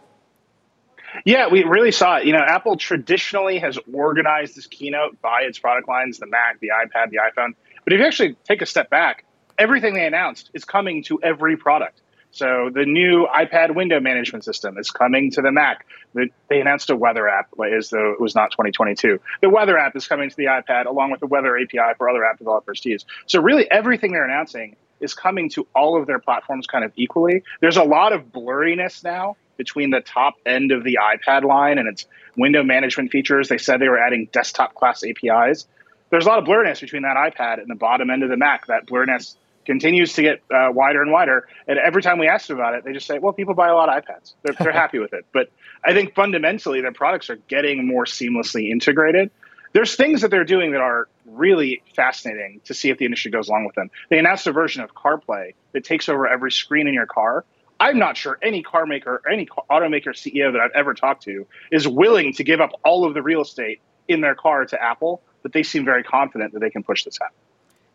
Yeah, 1.26 1.48
we 1.48 1.64
really 1.64 1.92
saw 1.92 2.18
it. 2.18 2.26
You 2.26 2.34
know, 2.34 2.40
Apple 2.40 2.78
traditionally 2.78 3.60
has 3.60 3.78
organized 3.92 4.56
this 4.56 4.68
keynote 4.68 5.20
by 5.22 5.42
its 5.42 5.58
product 5.58 5.90
lines 5.90 6.20
the 6.20 6.28
Mac, 6.28 6.60
the 6.60 6.70
iPad, 6.70 7.10
the 7.10 7.18
iPhone. 7.18 7.54
But 7.84 7.94
if 7.94 8.00
you 8.00 8.06
actually 8.06 8.36
take 8.46 8.62
a 8.62 8.66
step 8.66 8.90
back, 8.90 9.26
everything 9.58 9.94
they 9.96 10.06
announced 10.06 10.52
is 10.54 10.64
coming 10.64 11.04
to 11.04 11.20
every 11.22 11.58
product. 11.58 12.02
So 12.32 12.70
the 12.72 12.86
new 12.86 13.28
iPad 13.28 13.76
window 13.76 14.00
management 14.00 14.44
system 14.44 14.78
is 14.78 14.92
coming 14.92 15.32
to 15.32 15.42
the 15.42 15.52
Mac. 15.52 15.86
They 16.14 16.62
announced 16.62 16.90
a 16.90 16.96
weather 16.96 17.28
app 17.28 17.50
as 17.60 17.90
though 17.90 18.12
it 18.12 18.22
was 18.22 18.36
not 18.36 18.52
2022. 18.52 19.20
The 19.42 19.50
weather 19.50 19.78
app 19.78 19.96
is 19.96 20.08
coming 20.08 20.30
to 20.30 20.36
the 20.36 20.46
iPad 20.46 20.86
along 20.86 21.12
with 21.12 21.22
the 21.22 21.28
weather 21.28 21.58
API 21.58 21.96
for 21.98 22.10
other 22.10 22.24
app 22.24 22.38
developers 22.38 22.82
to 22.82 22.90
use. 22.90 23.06
So 23.26 23.42
really 23.42 23.70
everything 23.70 24.12
they're 24.12 24.26
announcing 24.26 24.76
is 25.00 25.14
coming 25.14 25.50
to 25.50 25.68
all 25.76 26.00
of 26.00 26.08
their 26.08 26.20
platforms 26.20 26.68
kind 26.68 26.86
of 26.86 26.92
equally. 26.96 27.44
There's 27.62 27.78
a 27.78 27.84
lot 27.84 28.14
of 28.14 28.26
blurriness 28.26 29.04
now 29.04 29.38
between 29.58 29.90
the 29.90 30.02
top 30.02 30.36
end 30.46 30.72
of 30.72 30.84
the 30.84 31.00
iPad 31.02 31.44
line 31.44 31.78
and 31.80 31.88
its 31.88 32.06
window 32.38 32.64
management 32.64 33.12
features. 33.12 33.50
They 33.50 33.58
said 33.58 33.80
they 33.80 33.90
were 33.90 34.00
adding 34.00 34.30
desktop 34.32 34.76
class 34.76 35.04
APIs. 35.04 35.68
There's 36.10 36.26
a 36.26 36.30
lot 36.30 36.40
of 36.40 36.46
blurriness 36.46 36.80
between 36.80 37.04
that 37.04 37.18
iPad 37.18 37.60
and 37.60 37.70
the 37.70 37.76
bottom 37.76 38.10
end 38.10 38.24
of 38.24 38.30
the 38.30 38.38
Mac. 38.38 38.68
That 38.68 38.88
blurriness 38.88 39.36
continues 39.66 40.14
to 40.14 40.22
get 40.22 40.42
uh, 40.54 40.70
wider 40.72 41.02
and 41.02 41.12
wider. 41.12 41.48
And 41.68 41.78
every 41.78 42.02
time 42.02 42.18
we 42.18 42.28
ask 42.28 42.48
them 42.48 42.58
about 42.58 42.76
it, 42.76 42.84
they 42.84 42.94
just 42.94 43.08
say, 43.08 43.20
well, 43.20 43.34
people 43.34 43.54
buy 43.54 43.70
a 43.70 43.76
lot 43.76 43.90
of 43.90 44.04
iPads. 44.04 44.34
They're, 44.44 44.56
they're 44.60 44.72
happy 44.84 45.00
with 45.00 45.14
it. 45.14 45.26
But 45.34 45.52
I 45.84 45.94
think 45.94 46.16
fundamentally, 46.16 46.82
their 46.82 46.92
products 46.92 47.30
are 47.30 47.36
getting 47.36 47.88
more 47.88 48.06
seamlessly 48.06 48.70
integrated. 48.72 49.32
There's 49.74 49.96
things 49.96 50.22
that 50.22 50.32
they're 50.32 50.46
doing 50.46 50.72
that 50.72 50.82
are 50.82 51.08
really 51.26 51.84
fascinating 51.96 52.62
to 52.66 52.74
see 52.74 52.90
if 52.90 52.98
the 52.98 53.06
industry 53.06 53.30
goes 53.32 53.50
along 53.50 53.66
with 53.66 53.76
them. 53.76 53.92
They 54.10 54.18
announced 54.18 54.48
a 54.48 54.52
version 54.52 54.82
of 54.82 54.96
CarPlay 54.96 55.54
that 55.74 55.84
takes 55.84 56.10
over 56.10 56.28
every 56.28 56.52
screen 56.52 56.88
in 56.88 56.94
your 56.94 57.06
car. 57.06 57.46
I'm 57.80 58.00
not 58.00 58.18
sure 58.18 58.38
any 58.42 58.64
car 58.64 58.86
maker 58.86 59.22
or 59.24 59.32
any 59.32 59.48
automaker 59.70 60.10
CEO 60.10 60.52
that 60.52 60.60
I've 60.60 60.72
ever 60.76 60.94
talked 60.94 61.24
to 61.24 61.46
is 61.72 61.88
willing 61.88 62.34
to 62.34 62.44
give 62.44 62.60
up 62.60 62.72
all 62.84 63.06
of 63.06 63.14
the 63.14 63.22
real 63.22 63.42
estate 63.42 63.80
in 64.08 64.22
their 64.22 64.36
car 64.36 64.66
to 64.66 64.82
Apple, 64.82 65.22
but 65.44 65.54
they 65.54 65.64
seem 65.64 65.86
very 65.86 66.04
confident 66.04 66.54
that 66.54 66.60
they 66.60 66.72
can 66.72 66.84
push 66.84 67.06
this 67.06 67.18
out. 67.24 67.32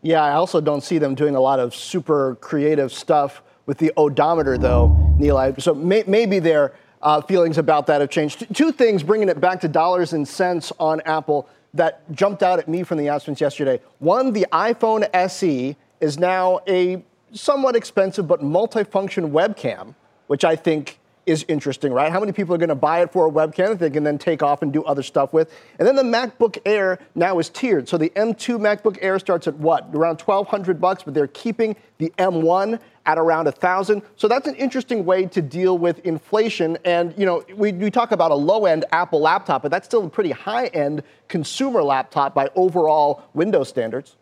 Yeah, 0.04 0.22
I 0.22 0.32
also 0.32 0.60
don't 0.60 0.82
see 0.82 0.98
them 0.98 1.14
doing 1.14 1.34
a 1.34 1.40
lot 1.40 1.58
of 1.58 1.74
super 1.74 2.34
creative 2.42 2.92
stuff 2.92 3.42
with 3.64 3.78
the 3.78 3.90
odometer, 3.96 4.58
though, 4.58 4.88
Neil. 5.18 5.54
So 5.58 5.74
may, 5.74 6.04
maybe 6.06 6.40
their 6.40 6.74
uh, 7.00 7.22
feelings 7.22 7.56
about 7.56 7.86
that 7.86 8.02
have 8.02 8.10
changed. 8.10 8.54
Two 8.54 8.70
things, 8.70 9.02
bringing 9.02 9.30
it 9.30 9.40
back 9.40 9.62
to 9.62 9.68
dollars 9.68 10.12
and 10.12 10.28
cents 10.28 10.72
on 10.78 11.00
Apple, 11.06 11.48
that 11.72 12.02
jumped 12.12 12.42
out 12.42 12.58
at 12.58 12.68
me 12.68 12.82
from 12.82 12.98
the 12.98 13.06
announcements 13.06 13.40
yesterday. 13.40 13.80
One, 13.98 14.34
the 14.34 14.46
iPhone 14.52 15.08
SE 15.14 15.74
is 16.00 16.18
now 16.18 16.60
a 16.68 17.02
somewhat 17.32 17.74
expensive 17.74 18.28
but 18.28 18.42
multifunction 18.42 19.30
webcam, 19.30 19.94
which 20.26 20.44
I 20.44 20.54
think 20.54 20.98
is 21.26 21.44
interesting, 21.48 21.92
right? 21.92 22.10
How 22.10 22.20
many 22.20 22.32
people 22.32 22.54
are 22.54 22.58
going 22.58 22.68
to 22.68 22.74
buy 22.74 23.02
it 23.02 23.12
for 23.12 23.26
a 23.26 23.30
webcam 23.30 23.68
that 23.68 23.78
they 23.78 23.90
can 23.90 24.04
then 24.04 24.18
take 24.18 24.42
off 24.42 24.62
and 24.62 24.72
do 24.72 24.84
other 24.84 25.02
stuff 25.02 25.32
with? 25.32 25.52
And 25.78 25.87
then 25.87 25.96
the 25.96 26.02
MacBook 26.02 26.58
Air 26.64 26.98
now 27.14 27.38
is 27.38 27.48
tiered. 27.48 27.88
So 27.88 27.98
the 27.98 28.10
M2 28.10 28.58
MacBook 28.58 28.98
Air 29.00 29.18
starts 29.18 29.46
at 29.46 29.54
what? 29.56 29.88
Around 29.94 30.20
1200 30.20 30.80
bucks, 30.80 31.02
but 31.02 31.14
they're 31.14 31.26
keeping 31.28 31.76
the 31.98 32.12
M1 32.18 32.80
at 33.06 33.18
around 33.18 33.44
1000. 33.44 34.02
So 34.16 34.28
that's 34.28 34.48
an 34.48 34.54
interesting 34.54 35.04
way 35.04 35.26
to 35.26 35.42
deal 35.42 35.76
with 35.76 35.98
inflation 36.00 36.78
and 36.84 37.14
you 37.18 37.26
know, 37.26 37.44
we, 37.54 37.72
we 37.72 37.90
talk 37.90 38.12
about 38.12 38.30
a 38.30 38.34
low-end 38.34 38.84
Apple 38.92 39.20
laptop, 39.20 39.62
but 39.62 39.70
that's 39.70 39.87
still 39.87 40.06
a 40.06 40.10
pretty 40.10 40.30
high-end 40.30 41.02
consumer 41.28 41.82
laptop 41.82 42.34
by 42.34 42.48
overall 42.54 43.22
Windows 43.34 43.68
standards. 43.68 44.16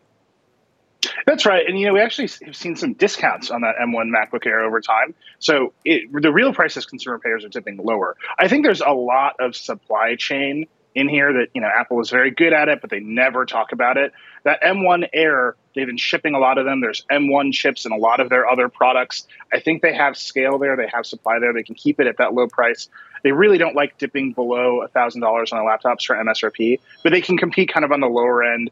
That's 1.25 1.45
right. 1.45 1.65
And, 1.67 1.79
you 1.79 1.87
know, 1.87 1.93
we 1.93 2.01
actually 2.01 2.29
have 2.45 2.55
seen 2.55 2.75
some 2.75 2.93
discounts 2.93 3.51
on 3.51 3.61
that 3.61 3.75
M1 3.81 4.09
MacBook 4.09 4.45
Air 4.45 4.63
over 4.63 4.81
time. 4.81 5.13
So 5.39 5.73
it, 5.83 6.09
the 6.11 6.31
real 6.31 6.53
prices 6.53 6.85
consumer 6.85 7.19
payers 7.19 7.43
are 7.45 7.49
tipping 7.49 7.77
lower. 7.77 8.15
I 8.39 8.47
think 8.47 8.65
there's 8.65 8.81
a 8.81 8.91
lot 8.91 9.35
of 9.39 9.55
supply 9.55 10.15
chain 10.15 10.67
in 10.95 11.09
here 11.09 11.33
that, 11.33 11.47
you 11.53 11.61
know, 11.61 11.69
Apple 11.75 11.99
is 12.01 12.09
very 12.09 12.31
good 12.31 12.53
at 12.53 12.69
it, 12.69 12.79
but 12.81 12.89
they 12.89 12.99
never 12.99 13.45
talk 13.45 13.71
about 13.71 13.97
it. 13.97 14.13
That 14.43 14.61
M1 14.61 15.09
Air, 15.13 15.55
they've 15.73 15.87
been 15.87 15.97
shipping 15.97 16.35
a 16.35 16.39
lot 16.39 16.57
of 16.57 16.65
them. 16.65 16.81
There's 16.81 17.03
M1 17.11 17.51
chips 17.53 17.85
in 17.85 17.91
a 17.91 17.97
lot 17.97 18.19
of 18.19 18.29
their 18.29 18.47
other 18.47 18.69
products. 18.69 19.25
I 19.51 19.59
think 19.59 19.81
they 19.81 19.93
have 19.93 20.15
scale 20.15 20.59
there. 20.59 20.75
They 20.77 20.87
have 20.93 21.05
supply 21.05 21.39
there. 21.39 21.53
They 21.53 21.63
can 21.63 21.75
keep 21.75 21.99
it 21.99 22.07
at 22.07 22.17
that 22.17 22.33
low 22.33 22.47
price. 22.47 22.89
They 23.23 23.31
really 23.31 23.57
don't 23.57 23.75
like 23.75 23.97
dipping 23.97 24.33
below 24.33 24.85
$1,000 24.93 25.23
on 25.23 25.45
their 25.51 25.61
laptops 25.61 26.05
for 26.05 26.15
MSRP, 26.15 26.79
but 27.03 27.11
they 27.11 27.21
can 27.21 27.37
compete 27.37 27.73
kind 27.73 27.85
of 27.85 27.91
on 27.91 28.01
the 28.01 28.07
lower 28.07 28.43
end 28.43 28.69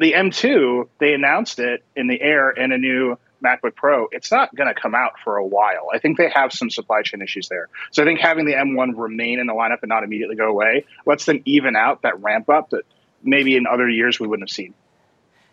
the 0.00 0.12
M2, 0.12 0.88
they 0.98 1.14
announced 1.14 1.58
it 1.58 1.84
in 1.96 2.06
the 2.06 2.20
air 2.20 2.50
in 2.50 2.72
a 2.72 2.78
new 2.78 3.18
MacBook 3.44 3.74
Pro. 3.74 4.08
It's 4.10 4.30
not 4.30 4.54
going 4.54 4.72
to 4.72 4.80
come 4.80 4.94
out 4.94 5.12
for 5.22 5.36
a 5.36 5.46
while. 5.46 5.88
I 5.92 5.98
think 5.98 6.16
they 6.16 6.30
have 6.30 6.52
some 6.52 6.70
supply 6.70 7.02
chain 7.02 7.22
issues 7.22 7.48
there. 7.48 7.68
So 7.90 8.02
I 8.02 8.06
think 8.06 8.20
having 8.20 8.46
the 8.46 8.54
M1 8.54 8.96
remain 8.96 9.38
in 9.38 9.46
the 9.46 9.52
lineup 9.52 9.82
and 9.82 9.88
not 9.88 10.02
immediately 10.02 10.36
go 10.36 10.48
away 10.48 10.86
lets 11.06 11.26
them 11.26 11.42
even 11.44 11.76
out 11.76 12.02
that 12.02 12.20
ramp 12.22 12.48
up 12.48 12.70
that 12.70 12.84
maybe 13.22 13.56
in 13.56 13.66
other 13.66 13.88
years 13.88 14.18
we 14.18 14.26
wouldn't 14.26 14.48
have 14.48 14.54
seen. 14.54 14.74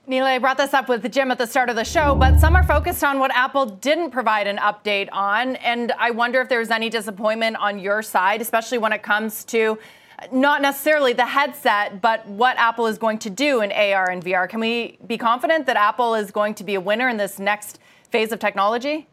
Nilay 0.07 0.41
brought 0.41 0.57
this 0.57 0.73
up 0.73 0.89
with 0.89 1.09
Jim 1.11 1.29
at 1.29 1.37
the 1.37 1.45
start 1.45 1.69
of 1.69 1.75
the 1.75 1.85
show, 1.85 2.15
but 2.15 2.39
some 2.39 2.55
are 2.55 2.63
focused 2.63 3.03
on 3.03 3.19
what 3.19 3.29
Apple 3.35 3.67
didn't 3.67 4.09
provide 4.09 4.47
an 4.47 4.57
update 4.57 5.09
on. 5.11 5.55
And 5.57 5.91
I 5.91 6.09
wonder 6.09 6.41
if 6.41 6.49
there's 6.49 6.71
any 6.71 6.89
disappointment 6.89 7.57
on 7.57 7.77
your 7.77 8.01
side, 8.01 8.41
especially 8.41 8.79
when 8.79 8.93
it 8.93 9.03
comes 9.03 9.43
to 9.45 9.77
not 10.31 10.61
necessarily 10.61 11.13
the 11.13 11.25
headset, 11.25 12.01
but 12.01 12.25
what 12.27 12.57
Apple 12.57 12.87
is 12.87 12.97
going 12.97 13.19
to 13.19 13.29
do 13.29 13.61
in 13.61 13.71
AR 13.71 14.09
and 14.09 14.23
VR. 14.23 14.47
Can 14.47 14.59
we 14.59 14.97
be 15.07 15.17
confident 15.17 15.65
that 15.65 15.77
Apple 15.77 16.15
is 16.15 16.31
going 16.31 16.53
to 16.55 16.63
be 16.63 16.75
a 16.75 16.81
winner 16.81 17.09
in 17.09 17.17
this 17.17 17.39
next 17.39 17.79
phase 18.09 18.31
of 18.31 18.39
technology? 18.39 19.07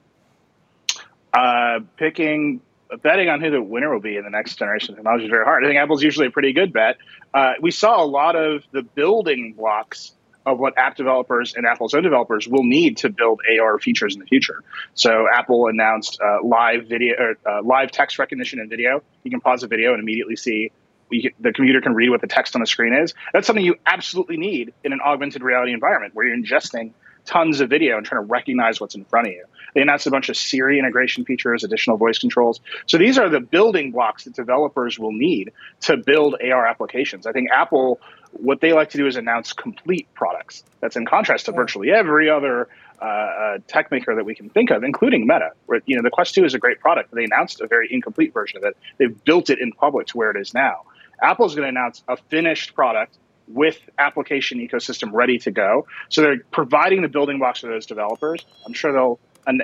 Uh, 1.33 1.81
picking, 1.97 2.61
betting 3.03 3.29
on 3.29 3.41
who 3.41 3.51
the 3.51 3.63
winner 3.63 3.93
will 3.93 4.01
be 4.01 4.17
in 4.17 4.25
the 4.25 4.31
next 4.31 4.57
generation 4.57 4.93
of 4.93 4.97
technology 4.97 5.25
is 5.25 5.31
very 5.31 5.45
hard. 5.45 5.65
I 5.65 5.69
think 5.69 5.79
Apple's 5.79 6.03
usually 6.03 6.27
a 6.27 6.31
pretty 6.31 6.53
good 6.53 6.73
bet. 6.73 6.97
Uh, 7.33 7.55
we 7.61 7.71
saw 7.71 8.03
a 8.03 8.07
lot 8.07 8.37
of 8.37 8.65
the 8.73 8.83
building 8.83 9.55
blocks 9.55 10.13
of 10.47 10.59
what 10.59 10.77
app 10.79 10.97
developers 10.97 11.55
and 11.55 11.67
Apple's 11.67 11.93
own 11.93 12.03
developers 12.03 12.49
will 12.49 12.65
need 12.65 12.97
to 12.99 13.11
build 13.11 13.41
AR 13.61 13.79
features 13.79 14.15
in 14.15 14.21
the 14.21 14.27
future. 14.27 14.65
So 14.95 15.27
Apple 15.33 15.67
announced 15.67 16.19
uh, 16.21 16.43
live 16.43 16.87
video, 16.87 17.17
or, 17.19 17.37
uh, 17.47 17.63
live 17.63 17.91
text 17.91 18.19
recognition 18.19 18.59
and 18.59 18.71
video. 18.71 19.03
You 19.25 19.31
can 19.31 19.41
pause 19.41 19.63
a 19.63 19.67
video 19.67 19.93
and 19.93 20.01
immediately 20.01 20.37
see 20.37 20.73
the 21.11 21.53
computer 21.53 21.81
can 21.81 21.95
read 21.95 22.11
what 22.11 22.21
the 22.21 22.27
text 22.27 22.55
on 22.55 22.61
the 22.61 22.67
screen 22.67 22.95
is. 22.95 23.15
That's 23.33 23.47
something 23.47 23.65
you 23.65 23.77
absolutely 23.87 24.37
need 24.37 24.73
in 24.85 24.93
an 24.93 25.01
augmented 25.05 25.43
reality 25.43 25.73
environment 25.73 26.15
where 26.15 26.27
you're 26.27 26.37
ingesting 26.37 26.93
tons 27.25 27.61
of 27.61 27.69
video 27.69 27.99
and 27.99 28.07
trying 28.07 28.23
to 28.23 28.27
recognize 28.27 28.81
what's 28.81 28.95
in 28.95 29.05
front 29.05 29.27
of 29.27 29.33
you. 29.35 29.45
They 29.75 29.83
announced 29.83 30.07
a 30.07 30.11
bunch 30.11 30.31
of 30.31 30.37
Siri 30.37 30.79
integration 30.79 31.25
features, 31.25 31.63
additional 31.63 31.99
voice 31.99 32.19
controls. 32.19 32.61
So 32.87 32.97
these 32.97 33.19
are 33.19 33.29
the 33.29 33.41
building 33.41 33.93
blocks 33.93 34.25
that 34.25 34.35
developers 34.35 34.99
will 34.99 35.13
need 35.13 35.53
to 35.83 35.99
build 35.99 36.37
AR 36.43 36.67
applications. 36.67 37.27
I 37.27 37.33
think 37.33 37.51
Apple, 37.51 38.01
what 38.33 38.61
they 38.61 38.73
like 38.73 38.91
to 38.91 38.99
do 38.99 39.07
is 39.07 39.17
announce 39.17 39.53
complete 39.53 40.09
products. 40.15 40.65
That's 40.81 40.97
in 40.97 41.05
contrast 41.05 41.47
to 41.47 41.53
virtually 41.53 41.91
every 41.91 42.31
other 42.31 42.69
uh, 43.01 43.05
uh, 43.05 43.59
tech 43.69 43.91
maker 43.93 44.15
that 44.17 44.25
we 44.25 44.35
can 44.35 44.49
think 44.49 44.71
of, 44.71 44.83
including 44.83 45.23
Meta. 45.23 45.51
Where 45.67 45.81
you 45.87 45.97
know 45.97 46.03
the 46.03 46.11
Quest 46.11 46.35
2 46.35 46.45
is 46.45 46.55
a 46.55 46.59
great 46.59 46.81
product, 46.81 47.11
but 47.11 47.17
they 47.17 47.25
announced 47.25 47.61
a 47.61 47.69
very 47.69 47.89
incomplete 47.91 48.33
version 48.33 48.57
of 48.59 48.65
it. 48.65 48.77
They've 48.97 49.25
built 49.25 49.51
it 49.51 49.61
in 49.61 49.73
public 49.73 50.09
to 50.09 50.17
where 50.17 50.31
it 50.31 50.37
is 50.37 50.53
now. 50.53 50.83
Apple's 51.23 51.55
going 51.55 51.65
to 51.65 51.69
announce 51.69 52.03
a 52.09 52.17
finished 52.17 52.75
product 52.75 53.19
with 53.49 53.79
application 53.99 54.59
ecosystem 54.59 55.11
ready 55.13 55.39
to 55.39 55.51
go. 55.51 55.87
So 56.11 56.23
they're 56.23 56.41
providing 56.51 57.03
the 57.03 57.09
building 57.09 57.39
blocks 57.39 57.61
for 57.61 57.69
those 57.69 57.87
developers. 57.87 58.45
I'm 58.67 58.75
sure 58.75 58.93
they'll 58.93 59.19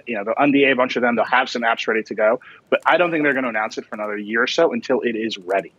you 0.06 0.16
know 0.16 0.24
they'll 0.24 0.34
NDA 0.34 0.72
a 0.72 0.76
bunch 0.76 0.96
of 0.96 1.02
them. 1.02 1.16
They'll 1.16 1.24
have 1.26 1.48
some 1.48 1.62
apps 1.62 1.86
ready 1.86 2.02
to 2.04 2.14
go, 2.14 2.40
but 2.70 2.80
I 2.86 2.96
don't 2.96 3.10
think 3.10 3.22
they're 3.22 3.34
going 3.34 3.44
to 3.44 3.50
announce 3.50 3.76
it 3.76 3.84
for 3.84 3.96
another 3.96 4.16
year 4.16 4.42
or 4.42 4.46
so 4.46 4.72
until 4.72 5.00
it 5.00 5.14
is 5.14 5.36
ready. 5.36 5.72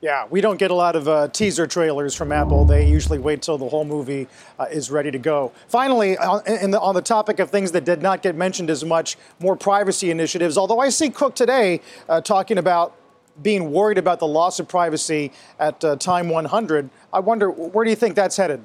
Yeah, 0.00 0.26
we 0.30 0.40
don't 0.40 0.58
get 0.58 0.70
a 0.70 0.74
lot 0.74 0.94
of 0.94 1.08
uh, 1.08 1.26
teaser 1.26 1.66
trailers 1.66 2.14
from 2.14 2.30
Apple. 2.30 2.64
They 2.64 2.88
usually 2.88 3.18
wait 3.18 3.42
till 3.42 3.58
the 3.58 3.68
whole 3.68 3.84
movie 3.84 4.28
uh, 4.56 4.66
is 4.70 4.92
ready 4.92 5.10
to 5.10 5.18
go. 5.18 5.50
Finally, 5.66 6.16
on, 6.18 6.70
the, 6.70 6.80
on 6.80 6.94
the 6.94 7.02
topic 7.02 7.40
of 7.40 7.50
things 7.50 7.72
that 7.72 7.84
did 7.84 8.00
not 8.00 8.22
get 8.22 8.36
mentioned 8.36 8.70
as 8.70 8.84
much, 8.84 9.16
more 9.40 9.56
privacy 9.56 10.12
initiatives. 10.12 10.56
Although 10.56 10.78
I 10.78 10.90
see 10.90 11.10
Cook 11.10 11.34
today 11.34 11.80
uh, 12.08 12.20
talking 12.20 12.58
about 12.58 12.94
being 13.42 13.72
worried 13.72 13.98
about 13.98 14.18
the 14.18 14.26
loss 14.26 14.60
of 14.60 14.68
privacy 14.68 15.32
at 15.58 15.82
uh, 15.84 15.96
time 15.96 16.28
100. 16.28 16.90
I 17.12 17.20
wonder, 17.20 17.50
where 17.50 17.84
do 17.84 17.90
you 17.90 17.96
think 17.96 18.14
that's 18.14 18.36
headed? 18.36 18.64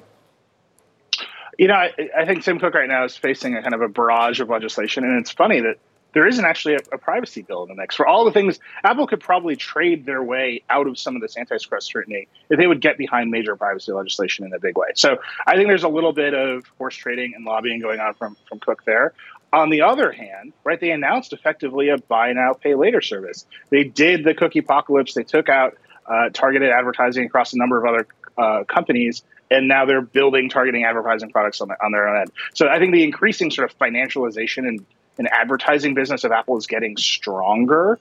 You 1.58 1.68
know, 1.68 1.74
I, 1.74 1.92
I, 2.16 2.26
think 2.26 2.42
Tim 2.42 2.58
Cook 2.58 2.74
right 2.74 2.88
now 2.88 3.04
is 3.04 3.16
facing 3.16 3.54
a 3.54 3.62
kind 3.62 3.74
of 3.74 3.80
a 3.80 3.88
barrage 3.88 4.40
of 4.40 4.48
legislation, 4.48 5.04
and 5.04 5.20
it's 5.20 5.30
funny 5.30 5.60
that 5.60 5.78
there 6.14 6.26
isn't 6.26 6.44
actually 6.44 6.74
a, 6.74 6.78
a, 6.92 6.98
privacy 6.98 7.42
bill 7.42 7.62
in 7.64 7.68
the 7.68 7.74
mix. 7.74 7.94
For 7.94 8.06
all 8.06 8.24
the 8.24 8.32
things, 8.32 8.58
Apple 8.82 9.06
could 9.06 9.20
probably 9.20 9.56
trade 9.56 10.06
their 10.06 10.22
way 10.22 10.62
out 10.70 10.86
of 10.86 10.98
some 10.98 11.14
of 11.14 11.22
this 11.22 11.36
antitrust 11.36 11.88
scrutiny 11.88 12.28
if 12.48 12.58
they 12.58 12.66
would 12.66 12.80
get 12.80 12.96
behind 12.96 13.30
major 13.30 13.56
privacy 13.56 13.92
legislation 13.92 14.44
in 14.46 14.52
a 14.54 14.58
big 14.58 14.78
way. 14.78 14.88
So 14.94 15.18
I 15.46 15.56
think 15.56 15.68
there's 15.68 15.82
a 15.82 15.88
little 15.88 16.12
bit 16.12 16.32
of 16.32 16.64
horse 16.78 16.96
trading 16.96 17.34
and 17.34 17.44
lobbying 17.44 17.80
going 17.80 18.00
on 18.00 18.14
from, 18.14 18.36
from 18.48 18.60
Cook 18.60 18.84
there. 18.84 19.12
On 19.54 19.70
the 19.70 19.82
other 19.82 20.10
hand, 20.10 20.52
right, 20.64 20.80
they 20.80 20.90
announced 20.90 21.32
effectively 21.32 21.88
a 21.88 21.96
buy 21.96 22.32
now, 22.32 22.54
pay 22.54 22.74
later 22.74 23.00
service. 23.00 23.46
They 23.70 23.84
did 23.84 24.24
the 24.24 24.34
cookie 24.34 24.58
apocalypse. 24.58 25.14
They 25.14 25.22
took 25.22 25.48
out 25.48 25.78
uh, 26.06 26.30
targeted 26.32 26.70
advertising 26.70 27.26
across 27.26 27.52
a 27.52 27.58
number 27.58 27.78
of 27.78 27.94
other 27.94 28.08
uh, 28.36 28.64
companies, 28.64 29.22
and 29.52 29.68
now 29.68 29.84
they're 29.84 30.00
building 30.02 30.48
targeting 30.48 30.82
advertising 30.82 31.30
products 31.30 31.60
on, 31.60 31.68
the, 31.68 31.76
on 31.84 31.92
their 31.92 32.08
own 32.08 32.22
end. 32.22 32.32
So 32.52 32.66
I 32.66 32.80
think 32.80 32.92
the 32.92 33.04
increasing 33.04 33.52
sort 33.52 33.70
of 33.70 33.78
financialization 33.78 34.66
and, 34.66 34.84
and 35.18 35.28
advertising 35.30 35.94
business 35.94 36.24
of 36.24 36.32
Apple 36.32 36.56
is 36.56 36.66
getting 36.66 36.96
stronger. 36.96 38.00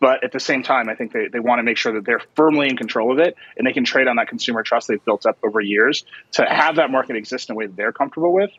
But 0.00 0.24
at 0.24 0.32
the 0.32 0.40
same 0.40 0.64
time, 0.64 0.88
I 0.88 0.96
think 0.96 1.12
they, 1.12 1.28
they 1.28 1.38
want 1.38 1.60
to 1.60 1.62
make 1.62 1.76
sure 1.76 1.92
that 1.92 2.04
they're 2.04 2.22
firmly 2.34 2.68
in 2.68 2.76
control 2.76 3.12
of 3.12 3.20
it 3.20 3.36
and 3.56 3.64
they 3.64 3.72
can 3.72 3.84
trade 3.84 4.08
on 4.08 4.16
that 4.16 4.26
consumer 4.26 4.64
trust 4.64 4.88
they've 4.88 5.04
built 5.04 5.26
up 5.26 5.38
over 5.44 5.60
years 5.60 6.04
to 6.32 6.44
have 6.44 6.76
that 6.76 6.90
market 6.90 7.14
exist 7.14 7.50
in 7.50 7.52
a 7.52 7.56
way 7.56 7.66
that 7.66 7.76
they're 7.76 7.92
comfortable 7.92 8.32
with 8.32 8.50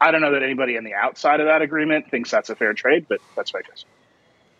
I 0.00 0.10
don't 0.10 0.20
know 0.20 0.32
that 0.32 0.42
anybody 0.42 0.76
on 0.78 0.84
the 0.84 0.94
outside 0.94 1.40
of 1.40 1.46
that 1.46 1.62
agreement 1.62 2.10
thinks 2.10 2.30
that's 2.30 2.50
a 2.50 2.54
fair 2.54 2.72
trade, 2.72 3.06
but 3.08 3.20
that's 3.36 3.52
my 3.52 3.62
guess. 3.62 3.84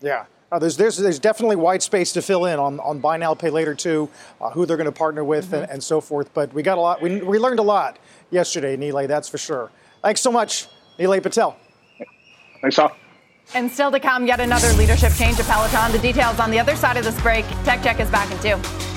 Yeah. 0.01 0.25
Uh, 0.51 0.57
there's, 0.57 0.77
there's, 0.77 0.97
there's 0.97 1.19
definitely 1.19 1.55
white 1.55 1.83
space 1.83 2.11
to 2.13 2.21
fill 2.21 2.45
in 2.45 2.57
on, 2.57 2.79
on 2.79 2.99
buy 2.99 3.17
now, 3.17 3.35
pay 3.35 3.51
later 3.51 3.75
too, 3.75 4.09
uh, 4.41 4.49
who 4.49 4.65
they're 4.65 4.77
going 4.77 4.85
to 4.85 4.91
partner 4.91 5.23
with 5.23 5.45
mm-hmm. 5.45 5.55
and, 5.55 5.71
and, 5.71 5.83
so 5.83 6.01
forth. 6.01 6.33
But 6.33 6.51
we 6.53 6.63
got 6.63 6.77
a 6.77 6.81
lot, 6.81 7.01
we, 7.01 7.21
we 7.21 7.37
learned 7.37 7.59
a 7.59 7.63
lot 7.63 7.99
yesterday, 8.31 8.75
Nilay, 8.75 9.07
that's 9.07 9.29
for 9.29 9.37
sure. 9.37 9.69
Thanks 10.01 10.21
so 10.21 10.31
much, 10.31 10.67
Nilay 10.97 11.21
Patel. 11.21 11.55
Thanks, 12.61 12.79
all. 12.79 12.91
And 13.53 13.71
still 13.71 13.91
to 13.91 13.99
come, 13.99 14.27
yet 14.27 14.39
another 14.39 14.71
leadership 14.73 15.13
change 15.13 15.39
at 15.39 15.45
Peloton. 15.45 15.91
The 15.91 15.99
details 15.99 16.39
on 16.39 16.51
the 16.51 16.59
other 16.59 16.75
side 16.75 16.97
of 16.97 17.03
this 17.03 17.19
break. 17.21 17.45
Tech 17.63 17.81
Check 17.83 17.99
is 17.99 18.09
back 18.09 18.31
in 18.31 18.39
two. 18.39 18.88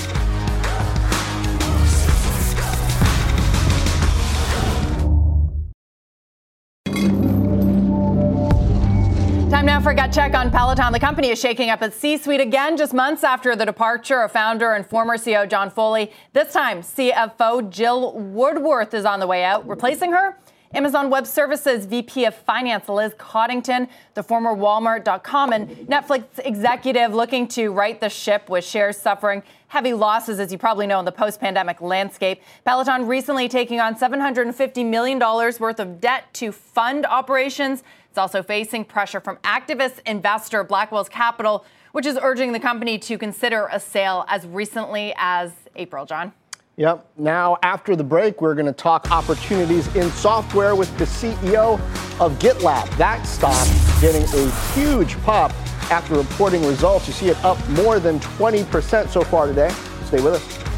Time 9.63 9.67
now 9.69 9.81
for 9.81 9.91
a 9.91 9.95
gut 9.95 10.13
check 10.13 10.35
on 10.35 10.51
Peloton. 10.51 10.93
The 10.93 10.99
company 10.99 11.29
is 11.29 11.41
shaking 11.41 11.71
up 11.71 11.83
its 11.83 11.97
C-suite 11.97 12.41
again, 12.41 12.77
just 12.77 12.93
months 12.93 13.23
after 13.23 13.55
the 13.55 13.65
departure 13.65 14.21
of 14.23 14.33
founder 14.33 14.73
and 14.73 14.85
former 14.85 15.17
CEO 15.17 15.49
John 15.49 15.71
Foley. 15.71 16.11
This 16.33 16.53
time, 16.53 16.81
CFO 16.81 17.71
Jill 17.71 18.13
Woodworth 18.19 18.93
is 18.93 19.05
on 19.05 19.21
the 19.21 19.27
way 19.29 19.45
out, 19.45 19.69
replacing 19.69 20.11
her. 20.11 20.37
Amazon 20.75 21.11
Web 21.11 21.29
Services 21.29 21.87
VP 21.87 22.25
of 22.25 22.35
Finance 22.35 22.89
Liz 22.89 23.13
Coddington, 23.19 23.89
the 24.15 24.23
former 24.25 24.53
Walmart.com 24.53 25.53
and 25.53 25.69
Netflix 25.87 26.25
executive 26.45 27.15
looking 27.15 27.47
to 27.49 27.71
right 27.71 28.01
the 28.01 28.09
ship 28.09 28.49
with 28.49 28.65
shares 28.65 28.97
suffering 28.97 29.45
heavy 29.69 29.93
losses, 29.93 30.41
as 30.41 30.51
you 30.51 30.59
probably 30.59 30.87
know, 30.87 30.99
in 30.99 31.05
the 31.05 31.13
post 31.13 31.41
pandemic 31.41 31.81
landscape. 31.81 32.43
Peloton 32.65 33.07
recently 33.07 33.49
taking 33.49 33.81
on 33.81 33.95
$750 33.95 34.85
million 34.85 35.19
worth 35.19 35.81
of 35.81 36.01
debt 36.01 36.25
to 36.35 36.53
fund 36.53 37.07
operations. 37.07 37.83
It's 38.13 38.19
also 38.19 38.43
facing 38.43 38.85
pressure 38.85 39.21
from 39.21 39.39
activist 39.39 40.01
investor 40.05 40.63
Blackwell's 40.65 41.09
Capital, 41.09 41.65
which 41.93 42.05
is 42.05 42.19
urging 42.21 42.53
the 42.53 42.61
company 42.61 42.99
to 42.99 43.17
consider 43.17 43.71
a 43.73 43.81
sale 43.81 44.27
as 44.29 44.47
recently 44.47 45.15
as 45.17 45.51
April, 45.77 46.05
John. 46.05 46.35
Yep. 46.77 47.09
Now, 47.17 47.57
after 47.63 47.97
the 47.97 48.05
break, 48.05 48.43
we're 48.43 48.55
going 48.55 48.67
to 48.67 48.73
talk 48.75 49.11
opportunities 49.11 49.87
in 49.97 50.11
software 50.11 50.77
with 50.77 50.95
the 50.99 51.07
CEO 51.07 51.81
of 52.21 52.39
GitLab. 52.39 52.95
That 52.99 53.25
stock 53.25 53.67
getting 54.03 54.25
a 54.25 54.51
huge 54.75 55.19
pop 55.23 55.51
after 55.91 56.15
reporting 56.15 56.67
results. 56.67 57.07
You 57.07 57.15
see 57.15 57.29
it 57.31 57.43
up 57.43 57.67
more 57.71 57.99
than 57.99 58.21
20% 58.21 59.09
so 59.09 59.23
far 59.23 59.47
today. 59.47 59.71
Stay 60.05 60.21
with 60.21 60.35
us. 60.35 60.72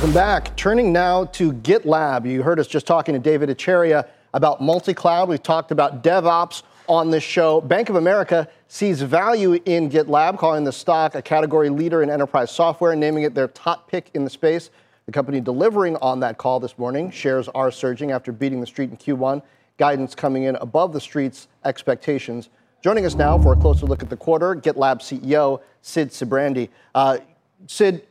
Welcome 0.00 0.14
back. 0.14 0.56
Turning 0.56 0.94
now 0.94 1.26
to 1.26 1.52
GitLab. 1.52 2.26
You 2.26 2.42
heard 2.42 2.58
us 2.58 2.66
just 2.66 2.86
talking 2.86 3.12
to 3.12 3.18
Dev 3.18 3.42
Ittycheria 3.42 4.08
about 4.32 4.62
multi-cloud. 4.62 5.28
We've 5.28 5.42
talked 5.42 5.72
about 5.72 6.02
DevOps 6.02 6.62
on 6.86 7.10
this 7.10 7.22
show. 7.22 7.60
Bank 7.60 7.90
of 7.90 7.96
America 7.96 8.48
sees 8.66 9.02
value 9.02 9.60
in 9.66 9.90
GitLab, 9.90 10.38
calling 10.38 10.64
the 10.64 10.72
stock 10.72 11.16
a 11.16 11.20
category 11.20 11.68
leader 11.68 12.02
in 12.02 12.08
enterprise 12.08 12.50
software, 12.50 12.96
naming 12.96 13.24
it 13.24 13.34
their 13.34 13.48
top 13.48 13.90
pick 13.90 14.10
in 14.14 14.24
the 14.24 14.30
space. 14.30 14.70
The 15.04 15.12
company 15.12 15.38
delivering 15.38 15.96
on 15.96 16.18
that 16.20 16.38
call 16.38 16.60
this 16.60 16.78
morning. 16.78 17.10
Shares 17.10 17.48
are 17.48 17.70
surging 17.70 18.10
after 18.10 18.32
beating 18.32 18.62
the 18.62 18.66
street 18.66 18.88
in 18.88 18.96
Q1. 18.96 19.42
Guidance 19.76 20.14
coming 20.14 20.44
in 20.44 20.56
above 20.56 20.94
the 20.94 21.00
street's 21.02 21.46
expectations. 21.66 22.48
Joining 22.82 23.04
us 23.04 23.16
now 23.16 23.38
for 23.38 23.52
a 23.52 23.56
closer 23.56 23.84
look 23.84 24.02
at 24.02 24.08
the 24.08 24.16
quarter, 24.16 24.56
GitLab 24.56 25.00
CEO 25.02 25.60
Sid 25.82 26.08
Sijbrandij. 26.08 26.70
Uh, 26.94 27.18
Sid, 27.66 28.06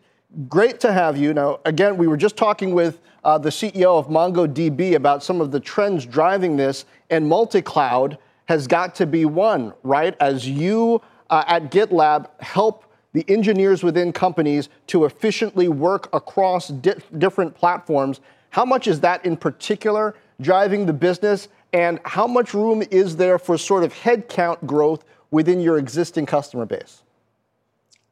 great 0.48 0.80
to 0.82 0.94
have 0.94 1.18
you. 1.18 1.34
Now, 1.34 1.60
again, 1.66 1.98
we 1.98 2.08
were 2.08 2.18
just 2.18 2.38
talking 2.38 2.74
with 2.74 3.02
uh, 3.24 3.38
the 3.38 3.50
CEO 3.50 3.98
of 3.98 4.08
MongoDB 4.08 4.96
about 4.96 5.24
some 5.24 5.42
of 5.42 5.52
the 5.52 5.60
trends 5.60 6.06
driving 6.06 6.56
this, 6.56 6.86
and 7.10 7.28
multi 7.28 7.62
cloud 7.62 8.18
has 8.46 8.68
got 8.68 8.96
to 8.96 9.06
be 9.06 9.26
one, 9.26 9.74
right? 9.84 10.16
As 10.20 10.48
you 10.48 11.02
uh, 11.30 11.44
at 11.48 11.72
GitLab 11.72 12.28
help 12.42 12.86
the 13.14 13.26
engineers 13.28 13.84
within 13.84 14.14
companies 14.14 14.70
to 14.88 15.06
efficiently 15.06 15.68
work 15.68 16.14
across 16.14 16.70
di- 16.70 16.96
different 17.18 17.56
platforms, 17.56 18.22
how 18.52 18.66
much 18.66 18.88
is 18.88 19.00
that 19.02 19.26
in 19.26 19.36
particular 19.36 20.16
driving 20.42 20.86
the 20.86 20.94
business, 20.94 21.50
and 21.74 22.00
how 22.06 22.26
much 22.26 22.54
room 22.54 22.82
is 22.90 23.18
there 23.18 23.38
for 23.38 23.58
sort 23.58 23.84
of 23.84 23.94
headcount 23.94 24.66
growth 24.66 25.04
within 25.32 25.60
your 25.60 25.78
existing 25.78 26.26
customer 26.26 26.66
base? 26.66 27.04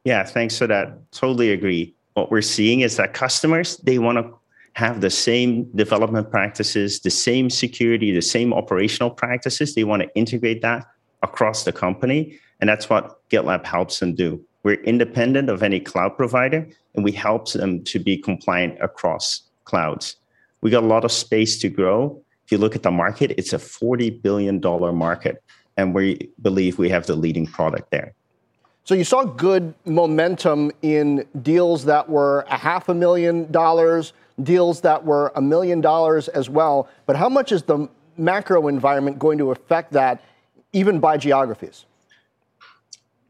Yeah, 0.04 0.22
thanks 0.24 0.56
for 0.56 0.66
that. 0.66 1.10
Totally 1.10 1.52
agree 1.52 1.94
what 2.18 2.30
we're 2.30 2.42
seeing 2.42 2.80
is 2.80 2.96
that 2.96 3.14
customers 3.14 3.76
they 3.78 3.98
want 3.98 4.18
to 4.18 4.24
have 4.74 5.00
the 5.00 5.10
same 5.10 5.64
development 5.74 6.30
practices, 6.30 7.00
the 7.00 7.10
same 7.10 7.50
security, 7.50 8.12
the 8.12 8.22
same 8.22 8.52
operational 8.52 9.10
practices. 9.10 9.74
They 9.74 9.84
want 9.84 10.02
to 10.02 10.08
integrate 10.14 10.62
that 10.62 10.84
across 11.22 11.64
the 11.64 11.72
company. 11.72 12.38
And 12.60 12.68
that's 12.68 12.88
what 12.88 13.28
GitLab 13.30 13.64
helps 13.64 13.98
them 14.00 14.14
do. 14.14 14.44
We're 14.64 14.82
independent 14.82 15.48
of 15.48 15.62
any 15.62 15.80
cloud 15.80 16.16
provider, 16.16 16.68
and 16.94 17.04
we 17.04 17.12
help 17.12 17.50
them 17.52 17.84
to 17.84 17.98
be 17.98 18.18
compliant 18.18 18.78
across 18.80 19.42
clouds. 19.64 20.16
We 20.60 20.70
got 20.70 20.82
a 20.82 20.86
lot 20.86 21.04
of 21.04 21.12
space 21.12 21.58
to 21.60 21.68
grow. 21.68 22.20
If 22.44 22.52
you 22.52 22.58
look 22.58 22.74
at 22.74 22.82
the 22.82 22.90
market, 22.90 23.32
it's 23.38 23.52
a 23.52 23.58
$40 23.58 24.20
billion 24.22 24.60
market, 24.60 25.42
and 25.76 25.94
we 25.94 26.30
believe 26.42 26.78
we 26.78 26.90
have 26.90 27.06
the 27.06 27.16
leading 27.16 27.46
product 27.46 27.90
there. 27.90 28.14
So 28.88 28.94
you 28.94 29.04
saw 29.04 29.24
good 29.24 29.74
momentum 29.84 30.72
in 30.80 31.26
deals 31.42 31.84
that 31.84 32.08
were 32.08 32.46
a 32.48 32.56
half 32.56 32.88
a 32.88 32.94
million 32.94 33.52
dollars, 33.52 34.14
deals 34.42 34.80
that 34.80 35.04
were 35.04 35.30
a 35.36 35.42
million 35.42 35.82
dollars 35.82 36.28
as 36.28 36.48
well. 36.48 36.88
But 37.04 37.14
how 37.14 37.28
much 37.28 37.52
is 37.52 37.64
the 37.64 37.86
macro 38.16 38.66
environment 38.66 39.18
going 39.18 39.36
to 39.36 39.50
affect 39.50 39.92
that, 39.92 40.22
even 40.72 41.00
by 41.00 41.18
geographies? 41.18 41.84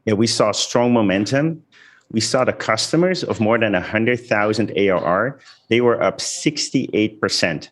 Yeah, 0.05 0.13
we 0.13 0.27
saw 0.27 0.53
strong 0.53 0.93
momentum. 0.93 1.61
We 2.09 2.21
saw 2.21 2.45
the 2.45 2.53
customers 2.53 3.25
of 3.25 3.41
more 3.41 3.59
than 3.59 3.73
100,000 3.73 4.71
ARR, 4.77 5.39
they 5.67 5.81
were 5.81 6.01
up 6.01 6.19
68% 6.19 7.67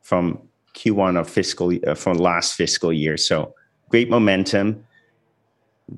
from 0.00 0.38
Q1 0.76 1.18
of 1.18 1.28
fiscal 1.28 1.72
uh, 1.88 1.94
from 1.96 2.18
last 2.18 2.54
fiscal 2.54 2.92
year. 2.92 3.16
So 3.16 3.52
great 3.88 4.08
momentum. 4.08 4.84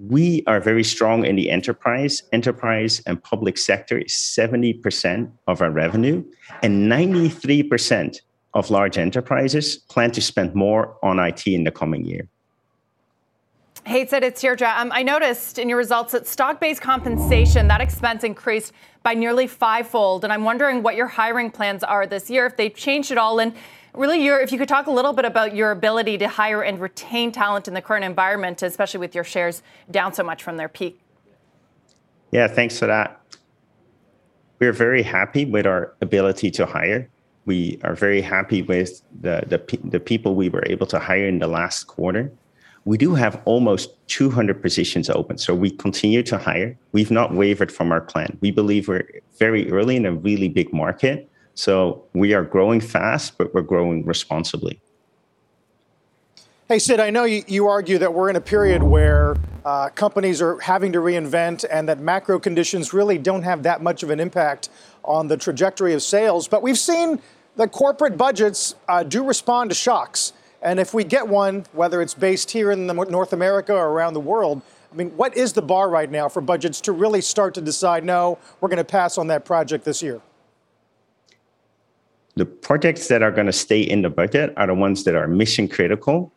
We 0.01 0.43
are 0.47 0.61
very 0.61 0.85
strong 0.85 1.25
in 1.25 1.37
the 1.37 1.51
enterprise. 1.51 2.23
Enterprise 2.33 3.03
and 3.07 3.23
public 3.23 3.59
sector 3.59 3.99
is 3.99 4.13
70% 4.13 5.31
of 5.47 5.63
our 5.63 5.71
revenue, 5.71 6.25
and 6.63 6.91
93% 6.91 8.21
of 8.55 8.71
large 8.71 8.99
enterprises 8.99 9.77
plan 9.77 10.11
to 10.13 10.21
spend 10.21 10.55
more 10.55 10.97
on 11.03 11.19
IT 11.19 11.47
in 11.47 11.65
the 11.65 11.71
coming 11.71 12.05
year. 12.05 12.29
Hey, 13.87 14.07
Sid, 14.07 14.25
it's 14.25 14.41
Deirdre. 14.41 14.73
Um, 14.79 14.91
I 14.95 15.03
noticed 15.03 15.59
in 15.59 15.69
your 15.69 15.77
results 15.77 16.13
that 16.13 16.27
stock-based 16.27 16.81
compensation, 16.81 17.69
that 17.69 17.83
expense 17.83 18.25
increased 18.25 18.73
by 19.03 19.13
nearly 19.13 19.47
fivefold, 19.47 20.25
and 20.25 20.33
I'm 20.33 20.45
wondering 20.45 20.83
what 20.83 20.97
your 20.97 21.07
hiring 21.07 21.51
plans 21.51 21.85
are 21.85 22.07
this 22.07 22.31
year, 22.31 22.47
if 22.47 22.57
they've 22.57 22.75
changed 22.75 23.11
at 23.13 23.19
all, 23.19 23.41
and 23.41 23.53
really, 23.95 24.25
your, 24.25 24.41
if 24.41 24.53
you 24.53 24.59
could 24.59 24.69
talk 24.69 24.87
a 24.87 24.91
little 24.91 25.13
bit 25.13 25.25
about 25.25 25.55
your 25.55 25.71
ability 25.71 26.19
to 26.19 26.29
hire 26.29 26.63
and 26.63 26.81
retain 26.81 27.33
talent 27.33 27.69
in 27.69 27.75
the 27.75 27.83
current 27.83 28.05
environment, 28.05 28.63
especially 28.63 29.01
with 29.01 29.15
your 29.15 29.25
shares 29.25 29.63
down 29.91 30.13
so 30.13 30.23
much 30.23 30.43
from 30.43 30.57
their 30.57 30.69
peak. 30.69 31.01
Yeah, 32.31 32.49
thanks 32.49 32.79
for 32.79 32.87
that. 32.87 33.21
We're 34.59 34.73
very 34.73 35.03
happy 35.03 35.45
with 35.45 35.67
our 35.67 35.95
ability 36.01 36.51
to 36.53 36.67
hire. 36.67 37.09
We 37.47 37.79
are 37.85 37.95
very 37.95 38.21
happy 38.21 38.63
with 38.63 39.03
the, 39.21 39.45
the, 39.47 39.79
the 39.85 40.01
people 40.01 40.35
we 40.35 40.49
were 40.49 40.65
able 40.67 40.87
to 40.89 40.99
hire 40.99 41.27
in 41.27 41.39
the 41.39 41.47
last 41.47 41.85
quarter 41.85 42.33
we 42.85 42.99
do 42.99 43.15
have 43.15 43.41
almost 43.45 43.91
200 44.09 44.61
positions 44.61 45.09
open. 45.09 45.39
So 45.39 45.55
we 45.55 45.71
continue 45.71 46.23
to 46.25 46.39
hire. 46.39 46.77
We've 46.93 47.11
not 47.11 47.35
wavered 47.35 47.73
from 47.73 47.91
our 47.93 48.01
plan. 48.01 48.37
We 48.41 48.51
believe 48.51 48.89
we're 48.89 49.09
very 49.39 49.71
early 49.71 49.97
in 49.97 50.07
a 50.07 50.13
really 50.13 50.49
big 50.49 50.73
market. 50.73 51.31
So 51.55 52.05
we 52.13 52.35
are 52.35 52.43
growing 52.43 52.81
fast, 52.81 53.39
but 53.39 53.55
we're 53.55 53.63
growing 53.63 54.05
responsibly. 54.05 54.81
Hey, 56.67 56.79
Sid, 56.79 56.99
I 56.99 57.11
know 57.11 57.25
you, 57.25 57.45
you 57.47 57.69
argue 57.69 57.99
that 57.99 58.13
we're 58.13 58.31
in 58.31 58.37
a 58.37 58.41
period 58.41 58.83
where 58.83 59.37
uh, 59.65 59.91
companies 59.91 60.41
are 60.41 60.59
having 60.61 60.93
to 60.93 60.99
reinvent 60.99 61.65
and 61.71 61.89
that 61.89 62.01
macro 62.01 62.39
conditions 62.39 62.93
really 62.93 63.19
don't 63.19 63.43
have 63.43 63.63
that 63.65 63.83
much 63.83 64.03
of 64.03 64.11
an 64.11 64.19
impact 64.19 64.71
on 65.05 65.29
the 65.29 65.37
trajectory 65.37 65.93
of 65.93 66.03
sales. 66.03 66.49
But 66.49 66.63
we've 66.63 66.79
seen 66.79 67.21
that 67.57 67.71
corporate 67.71 68.17
budgets 68.17 68.75
uh, 68.89 69.03
do 69.03 69.25
respond 69.25 69.71
to 69.71 69.75
shocks. 69.75 70.33
And 70.63 70.81
if 70.81 70.95
we 70.95 71.05
get 71.05 71.29
one, 71.29 71.67
whether 71.73 72.01
it's 72.01 72.15
based 72.15 72.51
here 72.51 72.73
in 72.73 72.87
North 72.87 73.35
America 73.35 73.75
or 73.75 73.91
around 73.91 74.15
the 74.15 74.21
world, 74.21 74.63
I 74.91 74.97
mean, 74.97 75.11
what 75.11 75.37
is 75.37 75.53
the 75.53 75.63
bar 75.63 75.91
right 75.91 76.11
now 76.11 76.29
for 76.29 76.41
budgets 76.41 76.81
to 76.83 76.93
really 76.93 77.21
start 77.21 77.53
to 77.55 77.61
decide, 77.61 78.05
no, 78.05 78.39
we're 78.61 78.71
going 78.71 78.79
to 78.79 78.85
pass 78.85 79.19
on 79.19 79.27
that 79.27 79.45
project 79.45 79.85
this 79.85 80.03
year? 80.03 80.23
The 82.37 82.47
projects 82.47 83.09
that 83.09 83.23
are 83.23 83.31
going 83.31 83.47
to 83.47 83.53
stay 83.53 83.81
in 83.81 84.03
the 84.03 84.11
budget 84.11 84.53
are 84.57 84.67
the 84.67 84.75
ones 84.75 85.05
that 85.05 85.15
are 85.15 85.29
mission 85.29 85.69
critical 85.69 86.33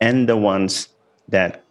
and 0.00 0.28
the 0.28 0.36
ones 0.36 0.88
that 1.28 1.64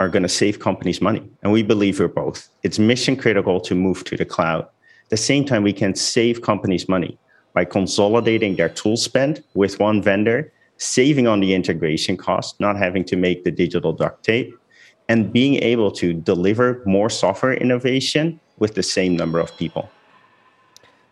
are 0.00 0.08
going 0.08 0.24
to 0.24 0.28
save 0.28 0.58
companies 0.58 1.00
money. 1.00 1.22
And 1.42 1.52
we 1.52 1.62
believe 1.62 2.00
we're 2.00 2.08
both. 2.08 2.48
It's 2.64 2.78
mission 2.78 3.16
critical 3.16 3.60
to 3.60 3.74
move 3.74 4.04
to 4.04 4.16
the 4.16 4.24
cloud. 4.24 4.62
At 4.64 5.10
the 5.10 5.16
same 5.16 5.44
time, 5.44 5.62
we 5.62 5.72
can 5.72 5.94
save 5.94 6.42
companies 6.42 6.88
money 6.88 7.16
by 7.52 7.64
consolidating 7.64 8.56
their 8.56 8.68
tool 8.68 8.96
spend 8.96 9.44
with 9.54 9.78
one 9.78 10.02
vendor 10.02 10.52
saving 10.78 11.28
on 11.28 11.38
the 11.38 11.54
integration 11.54 12.16
cost, 12.16 12.58
not 12.58 12.76
having 12.76 13.04
to 13.04 13.16
make 13.16 13.44
the 13.44 13.50
digital 13.52 13.92
duct 13.92 14.24
tape, 14.24 14.52
and 15.08 15.32
being 15.32 15.62
able 15.62 15.92
to 15.92 16.12
deliver 16.12 16.82
more 16.84 17.08
software 17.08 17.54
innovation 17.54 18.40
with 18.58 18.74
the 18.74 18.82
same 18.82 19.16
number 19.16 19.38
of 19.38 19.56
people. 19.56 19.88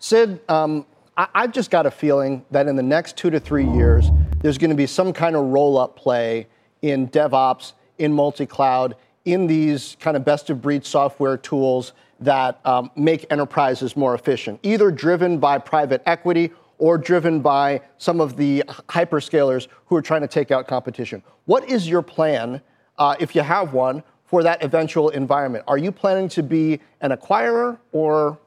Sid, 0.01 0.41
um, 0.49 0.85
I- 1.17 1.29
have 1.35 1.53
just 1.53 1.71
got 1.71 1.85
a 1.85 1.91
feeling 1.91 2.45
that 2.51 2.67
in 2.67 2.77
the 2.77 2.83
next 2.83 3.17
two 3.17 3.31
to 3.31 3.39
three 3.39 3.67
years, 3.67 4.09
there's 4.41 4.59
going 4.59 4.71
to 4.71 4.77
be 4.77 4.87
some 4.87 5.13
kind 5.13 5.37
of 5.37 5.47
roll 5.47 5.79
up 5.79 5.95
play 5.97 6.47
in 6.81 7.09
DevOps, 7.09 7.75
in 7.99 8.13
multi 8.13 8.47
cloud, 8.47 8.97
in 9.25 9.47
these 9.47 9.97
kind 10.01 10.17
of 10.17 10.25
best 10.25 10.51
of 10.51 10.63
breed 10.63 10.85
software 10.85 11.37
tools 11.37 11.93
that 12.21 12.61
um, 12.65 12.91
make 12.97 13.27
enterprises 13.31 13.97
more 13.97 14.15
efficient, 14.15 14.59
either 14.63 14.91
driven 14.91 15.39
by 15.39 15.59
private 15.59 16.03
equity 16.07 16.51
or 16.79 16.99
driven 16.99 17.41
by 17.41 17.81
some 17.99 18.21
of 18.21 18.37
the 18.37 18.65
hyperscalers 18.89 19.69
who 19.87 19.97
are 19.97 20.03
trying 20.03 20.23
to 20.23 20.29
take 20.29 20.51
out 20.51 20.67
competition. 20.67 21.23
What 21.45 21.69
is 21.69 21.89
your 21.89 22.03
plan, 22.03 22.61
uh, 22.99 23.17
if 23.21 23.37
you 23.37 23.43
have 23.43 23.73
one, 23.73 24.03
for 24.25 24.43
that 24.43 24.65
eventual 24.65 25.11
environment? 25.11 25.65
Are 25.69 25.79
you 25.79 25.93
planning 25.93 26.29
to 26.31 26.43
be 26.43 26.81
an 27.01 27.11
acquirer 27.13 27.79
or? 27.93 28.39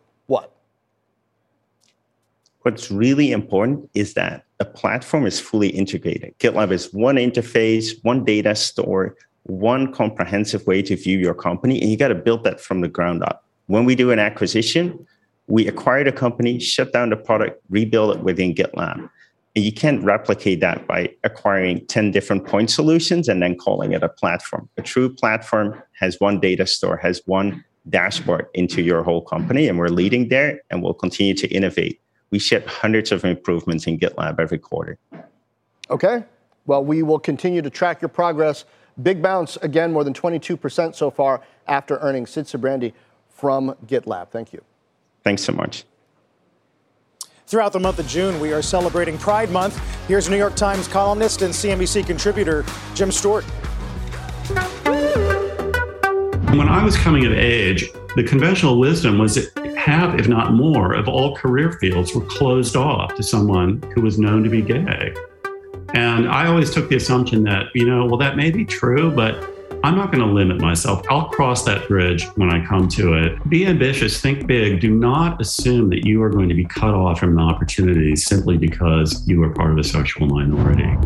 What's 2.65 2.89
really 2.89 3.31
important 3.31 3.87
is 3.93 4.15
that 4.15 4.43
the 4.57 4.65
platform 4.65 5.27
is 5.27 5.39
fully 5.39 5.69
integrated. 5.69 6.33
GitLab 6.39 6.71
is 6.71 6.91
one 6.91 7.17
interface, 7.17 7.91
one 8.01 8.25
data 8.25 8.55
store, 8.55 9.15
one 9.43 9.93
comprehensive 9.93 10.65
way 10.65 10.81
to 10.81 10.95
view 10.95 11.19
your 11.19 11.35
company, 11.35 11.79
and 11.79 11.91
you 11.91 11.95
got 11.95 12.07
to 12.07 12.15
build 12.15 12.43
that 12.43 12.59
from 12.59 12.81
the 12.81 12.87
ground 12.87 13.21
up. 13.21 13.45
When 13.67 13.85
we 13.85 13.93
do 13.93 14.09
an 14.09 14.17
acquisition, 14.17 15.05
we 15.45 15.67
acquired 15.67 16.07
a 16.07 16.11
company, 16.11 16.57
shut 16.57 16.91
down 16.91 17.11
the 17.11 17.17
product, 17.17 17.61
rebuild 17.69 18.15
it 18.17 18.23
within 18.23 18.55
GitLab. 18.55 19.11
And 19.55 19.63
you 19.63 19.71
can't 19.71 20.03
replicate 20.03 20.59
that 20.61 20.87
by 20.87 21.13
acquiring 21.23 21.85
10 21.85 22.09
different 22.09 22.47
point 22.47 22.71
solutions 22.71 23.27
and 23.27 23.43
then 23.43 23.55
calling 23.55 23.91
it 23.91 24.01
a 24.01 24.09
platform. 24.09 24.67
A 24.77 24.81
true 24.81 25.13
platform 25.13 25.79
has 25.99 26.19
one 26.19 26.39
data 26.39 26.65
store, 26.65 26.97
has 26.97 27.21
one 27.27 27.63
dashboard 27.89 28.47
into 28.55 28.81
your 28.81 29.03
whole 29.03 29.21
company, 29.21 29.67
and 29.67 29.77
we're 29.77 29.89
leading 29.89 30.29
there 30.29 30.61
and 30.71 30.81
we'll 30.81 30.95
continue 30.95 31.35
to 31.35 31.47
innovate. 31.49 32.01
We 32.31 32.39
ship 32.39 32.67
hundreds 32.67 33.11
of 33.11 33.23
improvements 33.23 33.87
in 33.87 33.99
GitLab 33.99 34.39
every 34.39 34.57
quarter. 34.57 34.97
Okay. 35.89 36.23
Well, 36.65 36.83
we 36.83 37.03
will 37.03 37.19
continue 37.19 37.61
to 37.61 37.69
track 37.69 38.01
your 38.01 38.09
progress. 38.09 38.65
Big 39.01 39.21
bounce 39.21 39.57
again, 39.57 39.91
more 39.91 40.03
than 40.03 40.13
22% 40.13 40.95
so 40.95 41.11
far 41.11 41.41
after 41.67 41.97
earnings. 41.97 42.31
Sid 42.31 42.45
Sijbrandij 42.45 42.93
from 43.29 43.75
GitLab. 43.85 44.29
Thank 44.29 44.53
you. 44.53 44.63
Thanks 45.23 45.43
so 45.43 45.51
much. 45.51 45.83
Throughout 47.47 47.73
the 47.73 47.79
month 47.79 47.99
of 47.99 48.07
June, 48.07 48.39
we 48.39 48.53
are 48.53 48.61
celebrating 48.61 49.17
Pride 49.19 49.51
Month. 49.51 49.79
Here's 50.07 50.29
New 50.29 50.37
York 50.37 50.55
Times 50.55 50.87
columnist 50.87 51.43
and 51.43 51.53
CNBC 51.53 52.05
contributor 52.05 52.65
Jim 52.95 53.11
Stewart. 53.11 53.43
When 56.49 56.69
I 56.69 56.83
was 56.83 56.95
coming 56.95 57.25
of 57.25 57.33
age, 57.33 57.91
the 58.15 58.23
conventional 58.23 58.79
wisdom 58.79 59.17
was 59.17 59.35
that 59.35 59.75
half, 59.75 60.17
if 60.19 60.27
not 60.27 60.53
more, 60.53 60.93
of 60.93 61.09
all 61.09 61.35
career 61.35 61.73
fields 61.73 62.15
were 62.15 62.25
closed 62.25 62.75
off 62.75 63.13
to 63.15 63.23
someone 63.23 63.81
who 63.93 64.01
was 64.01 64.17
known 64.17 64.43
to 64.43 64.49
be 64.49 64.61
gay. 64.61 65.13
And 65.93 66.27
I 66.29 66.47
always 66.47 66.71
took 66.71 66.89
the 66.89 66.95
assumption 66.95 67.43
that, 67.43 67.67
you 67.73 67.85
know, 67.85 68.05
well, 68.05 68.17
that 68.17 68.37
may 68.37 68.51
be 68.51 68.65
true, 68.65 69.11
but 69.11 69.35
I'm 69.83 69.95
not 69.95 70.11
going 70.11 70.25
to 70.25 70.33
limit 70.33 70.59
myself. 70.59 71.05
I'll 71.09 71.29
cross 71.29 71.63
that 71.65 71.87
bridge 71.87 72.25
when 72.35 72.49
I 72.49 72.65
come 72.65 72.87
to 72.89 73.13
it. 73.13 73.49
Be 73.49 73.67
ambitious, 73.67 74.19
think 74.19 74.47
big. 74.47 74.79
Do 74.79 74.89
not 74.89 75.39
assume 75.39 75.89
that 75.89 76.05
you 76.05 76.23
are 76.23 76.29
going 76.29 76.49
to 76.49 76.55
be 76.55 76.65
cut 76.65 76.93
off 76.93 77.19
from 77.19 77.35
the 77.35 77.41
opportunities 77.41 78.25
simply 78.25 78.57
because 78.57 79.27
you 79.27 79.43
are 79.43 79.49
part 79.49 79.71
of 79.71 79.77
a 79.77 79.83
sexual 79.83 80.27
minority. 80.27 80.97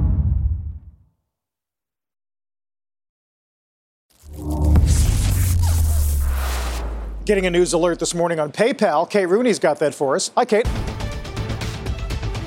Getting 7.30 7.46
a 7.46 7.52
news 7.52 7.74
alert 7.74 8.00
this 8.00 8.16
morning 8.16 8.40
on 8.40 8.52
PayPal. 8.52 9.08
Kate 9.08 9.28
Rooney's 9.28 9.60
got 9.60 9.78
that 9.82 9.94
for 9.94 10.16
us. 10.16 10.32
Hi, 10.36 10.46
Kate. 10.46 10.66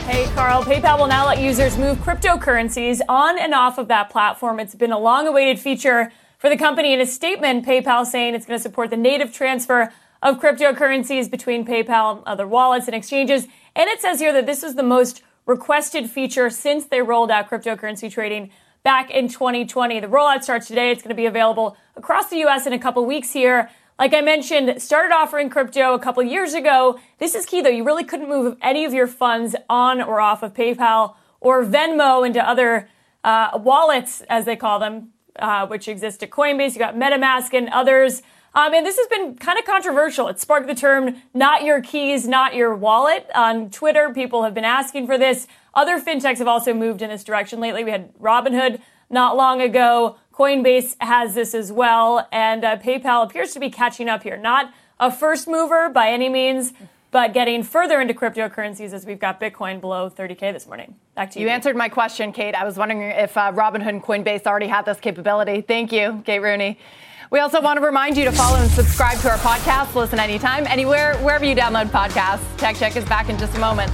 Hey, 0.09 0.25
Carl. 0.35 0.65
PayPal 0.65 0.99
will 0.99 1.07
now 1.07 1.25
let 1.25 1.41
users 1.41 1.79
move 1.79 1.99
cryptocurrencies 1.99 3.01
on 3.09 3.39
and 3.39 3.55
off 3.55 3.79
of 3.79 3.87
that 3.87 4.11
platform. 4.11 4.59
It's 4.59 4.75
been 4.75 4.91
a 4.91 4.99
long 4.99 5.29
awaited 5.29 5.61
feature 5.61 6.11
for 6.37 6.51
the 6.51 6.57
company 6.57 6.93
in 6.93 7.01
a 7.01 7.07
statement, 7.07 7.65
PayPal 7.65 8.05
saying 8.05 8.35
it's 8.35 8.45
going 8.45 8.59
to 8.59 8.63
support 8.63 8.91
the 8.91 8.97
native 8.97 9.33
transfer 9.33 9.93
of 10.21 10.41
cryptocurrencies 10.41 11.31
between 11.31 11.65
PayPal 11.65 12.17
and 12.17 12.27
other 12.27 12.49
wallets 12.49 12.89
and 12.89 12.97
exchanges. 12.97 13.47
And 13.77 13.89
it 13.89 14.01
says 14.01 14.19
here 14.19 14.33
that 14.33 14.47
this 14.47 14.65
is 14.65 14.75
the 14.75 14.83
most 14.83 15.23
requested 15.47 16.11
feature 16.11 16.51
since 16.51 16.87
they 16.87 17.03
rolled 17.03 17.31
out 17.31 17.49
cryptocurrency 17.49 18.11
trading 18.11 18.51
back 18.83 19.13
in 19.13 19.29
2020. 19.29 20.01
The 20.01 20.09
rollout 20.09 20.43
starts 20.43 20.67
today. 20.67 20.91
It's 20.91 21.05
going 21.05 21.15
to 21.15 21.15
be 21.15 21.27
available 21.27 21.77
across 21.95 22.31
the 22.31 22.39
US 22.47 22.67
in 22.67 22.73
a 22.73 22.81
couple 22.81 23.07
weeks 23.07 23.33
here. 23.33 23.71
Like 24.03 24.15
I 24.15 24.21
mentioned, 24.21 24.83
started 24.83 25.15
offering 25.15 25.49
crypto 25.49 25.95
a 25.95 25.99
couple 26.01 26.25
years 26.25 26.55
ago. 26.55 26.99
This 27.19 27.37
is 27.37 27.47
key 27.47 27.61
though. 27.61 27.69
You 27.69 27.85
really 27.85 28.03
couldn't 28.03 28.29
move 28.29 28.57
any 28.61 28.85
of 28.85 28.93
your 28.93 29.07
funds 29.07 29.55
on 29.71 30.03
or 30.03 30.21
off 30.21 30.43
of 30.43 30.55
PayPal 30.55 31.15
or 31.39 31.65
Venmo 31.65 32.27
into 32.27 32.45
other 32.45 32.89
uh, 33.23 33.57
wallets, 33.63 34.23
as 34.23 34.45
they 34.45 34.57
call 34.57 34.81
them, 34.81 35.13
uh, 35.37 35.69
which 35.69 35.87
exist 35.87 36.21
at 36.25 36.31
Coinbase. 36.31 36.73
You 36.73 36.81
got 36.81 36.97
MetaMask 36.97 37.57
and 37.57 37.69
others. 37.69 38.23
Um, 38.57 38.75
and 38.75 38.85
this 38.85 38.97
has 38.99 39.07
been 39.07 39.37
kind 39.37 39.57
of 39.57 39.65
controversial. 39.65 40.27
It 40.27 40.41
sparked 40.41 40.67
the 40.67 40.75
term 40.75 41.23
not 41.33 41.63
your 41.63 41.81
keys, 41.81 42.27
not 42.27 42.57
your 42.57 42.75
wallet. 42.75 43.31
On 43.37 43.71
Twitter, 43.71 44.13
people 44.13 44.43
have 44.43 44.53
been 44.53 44.65
asking 44.65 45.07
for 45.07 45.17
this. 45.17 45.47
Other 45.75 46.01
fintechs 46.01 46.39
have 46.39 46.49
also 46.49 46.75
moved 46.75 47.03
in 47.03 47.09
this 47.09 47.23
direction 47.23 47.61
lately. 47.61 47.85
We 47.85 47.93
had 47.93 48.13
Robinhood 48.17 48.81
not 49.11 49.37
long 49.37 49.61
ago. 49.61 50.17
Coinbase 50.43 50.97
has 50.99 51.37
this 51.37 51.55
as 51.55 51.71
well, 51.71 52.27
and 52.33 52.65
uh, 52.65 52.77
PayPal 52.77 53.25
appears 53.25 53.53
to 53.53 53.61
be 53.61 53.71
catching 53.71 54.09
up 54.09 54.25
here. 54.25 54.37
Not 54.37 54.75
a 54.99 55.09
first 55.09 55.47
mover 55.47 55.89
by 55.89 56.11
any 56.11 56.29
means, 56.29 56.73
but 57.13 57.33
getting 57.33 57.63
further 57.63 58.01
into 58.01 58.13
cryptocurrencies 58.13 58.93
as 58.93 59.07
we've 59.07 59.21
got 59.21 59.41
Bitcoin 59.41 59.81
below 59.81 60.11
30K 60.11 60.53
this 60.53 60.67
morning. 60.67 60.97
Back 61.15 61.31
to 61.33 61.39
you. 61.39 61.47
You 61.47 61.53
answered 61.53 61.77
my 61.77 61.89
question, 61.89 62.33
Kate. 62.33 62.57
I 62.57 62.65
was 62.65 62.77
wondering 62.77 63.03
if 63.03 63.37
uh, 63.37 63.53
Robinhood 63.53 63.91
and 63.91 64.03
Coinbase 64.03 64.45
already 64.45 64.67
had 64.67 64.85
this 64.85 64.99
capability. 64.99 65.61
Thank 65.61 65.93
you, 65.93 66.25
Kate 66.27 66.41
Rooney. 66.41 66.77
We 67.31 67.39
also 67.39 67.61
want 67.63 67.79
to 67.79 67.87
remind 67.87 68.17
you 68.17 68.25
to 68.25 68.33
follow 68.33 68.59
and 68.59 68.69
subscribe 68.73 69.21
to 69.21 69.31
our 69.31 69.39
podcast. 69.39 69.95
Listen 69.95 70.19
anytime, 70.19 70.67
anywhere, 70.67 71.17
wherever 71.19 71.45
you 71.45 71.55
download 71.55 71.87
podcasts. 71.87 72.43
Tech 72.57 72.75
Check 72.75 72.97
is 72.97 73.05
back 73.05 73.29
in 73.29 73.39
just 73.39 73.57
a 73.57 73.61
moment. 73.61 73.93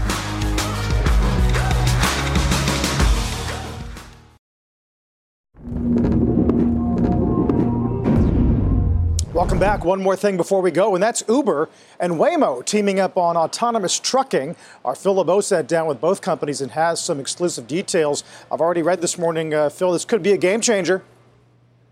Welcome 9.39 9.61
back. 9.61 9.85
One 9.85 10.03
more 10.03 10.17
thing 10.17 10.37
before 10.37 10.61
we 10.61 10.73
go, 10.73 10.97
and 10.97 11.01
that's 11.01 11.23
Uber 11.29 11.69
and 12.01 12.15
Waymo 12.15 12.65
teaming 12.65 12.99
up 12.99 13.17
on 13.17 13.37
autonomous 13.37 14.01
trucking. 14.01 14.57
Our 14.85 14.97
Phil 14.97 15.15
LeBeau 15.15 15.41
sat 15.43 15.69
down 15.69 15.87
with 15.87 16.01
both 16.01 16.21
companies 16.21 16.61
and 16.61 16.73
has 16.73 17.01
some 17.01 17.21
exclusive 17.21 17.69
details. 17.69 18.25
I've 18.51 18.61
already 18.61 18.83
read 18.83 19.01
this 19.01 19.17
morning, 19.17 19.55
uh, 19.55 19.69
Phil, 19.69 19.93
this 19.93 20.05
could 20.05 20.25
be 20.25 20.33
a 20.33 20.37
game 20.37 20.61
changer. 20.61 21.05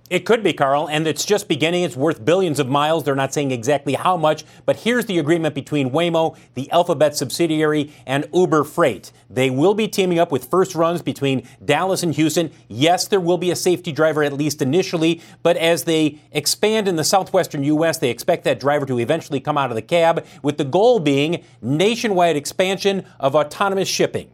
It 0.09 0.20
could 0.20 0.44
be, 0.44 0.52
Carl, 0.52 0.88
and 0.88 1.04
it's 1.09 1.24
just 1.24 1.48
beginning. 1.48 1.82
It's 1.82 1.96
worth 1.96 2.24
billions 2.24 2.61
of 2.61 2.68
miles. 2.68 3.02
They're 3.02 3.16
not 3.16 3.34
saying 3.34 3.50
exactly 3.50 3.94
how 3.94 4.16
much, 4.16 4.44
but 4.64 4.76
here's 4.76 5.07
the 5.07 5.18
agreement 5.18 5.52
between 5.52 5.90
Waymo, 5.90 6.36
the 6.54 6.70
Alphabet 6.70 7.16
subsidiary, 7.16 7.92
and 8.07 8.24
Uber 8.32 8.62
Freight. 8.62 9.11
They 9.28 9.50
will 9.50 9.74
be 9.74 9.88
teaming 9.88 10.20
up 10.20 10.30
with 10.30 10.48
first 10.48 10.76
runs 10.76 11.02
between 11.02 11.48
Dallas 11.64 12.04
and 12.04 12.14
Houston. 12.14 12.52
Yes, 12.68 13.09
there 13.09 13.18
will 13.18 13.36
be 13.36 13.50
a 13.50 13.57
safety 13.57 13.90
driver 13.90 14.22
at 14.22 14.32
least 14.32 14.62
initially, 14.62 15.20
but 15.42 15.57
as 15.57 15.82
they 15.84 16.20
expand 16.30 16.86
in 16.86 16.94
the 16.94 17.04
southwestern 17.04 17.64
U.S., 17.64 17.98
they 17.98 18.11
expect 18.11 18.44
that 18.44 18.61
driver 18.61 18.86
to 18.86 19.00
eventually 19.00 19.40
come 19.40 19.59
out 19.59 19.72
of 19.72 19.74
the 19.74 19.82
cab, 19.82 20.24
with 20.40 20.57
the 20.57 20.64
goal 20.64 21.00
being 21.00 21.42
nationwide 21.61 22.36
expansion 22.36 23.04
of 23.18 23.34
autonomous 23.34 23.88
shipping. 23.88 24.30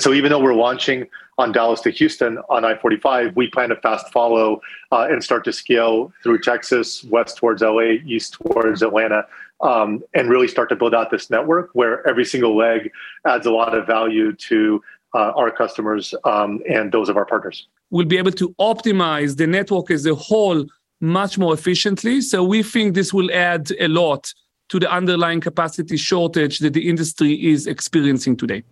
So 0.00 0.12
even 0.12 0.32
though 0.32 0.40
we're 0.40 0.54
launching 0.54 1.06
on 1.38 1.52
Dallas 1.52 1.80
to 1.82 1.90
Houston 1.90 2.38
on 2.48 2.64
I 2.64 2.76
45, 2.76 3.36
we 3.36 3.48
plan 3.48 3.70
to 3.70 3.76
fast 3.76 4.12
follow 4.12 4.60
uh, 4.92 5.06
and 5.10 5.22
start 5.22 5.44
to 5.44 5.52
scale 5.52 6.12
through 6.22 6.40
Texas, 6.40 7.04
west 7.04 7.36
towards 7.36 7.62
LA, 7.62 7.98
east 8.06 8.34
towards 8.34 8.82
Atlanta, 8.82 9.26
um, 9.60 10.02
and 10.14 10.28
really 10.28 10.48
start 10.48 10.68
to 10.68 10.76
build 10.76 10.94
out 10.94 11.10
this 11.10 11.30
network 11.30 11.70
where 11.72 12.06
every 12.08 12.24
single 12.24 12.56
leg 12.56 12.90
adds 13.26 13.46
a 13.46 13.50
lot 13.50 13.76
of 13.76 13.86
value 13.86 14.32
to 14.32 14.82
uh, 15.14 15.32
our 15.36 15.50
customers 15.50 16.14
um, 16.24 16.60
and 16.68 16.92
those 16.92 17.08
of 17.08 17.16
our 17.16 17.24
partners. 17.24 17.68
We'll 17.90 18.06
be 18.06 18.18
able 18.18 18.32
to 18.32 18.50
optimize 18.60 19.36
the 19.36 19.46
network 19.46 19.90
as 19.90 20.06
a 20.06 20.14
whole 20.14 20.66
much 21.00 21.38
more 21.38 21.54
efficiently. 21.54 22.20
So 22.20 22.42
we 22.42 22.62
think 22.62 22.94
this 22.94 23.12
will 23.12 23.30
add 23.32 23.70
a 23.78 23.88
lot 23.88 24.32
to 24.70 24.80
the 24.80 24.90
underlying 24.90 25.40
capacity 25.40 25.96
shortage 25.96 26.58
that 26.60 26.72
the 26.72 26.88
industry 26.88 27.34
is 27.52 27.66
experiencing 27.66 28.36
today. 28.36 28.64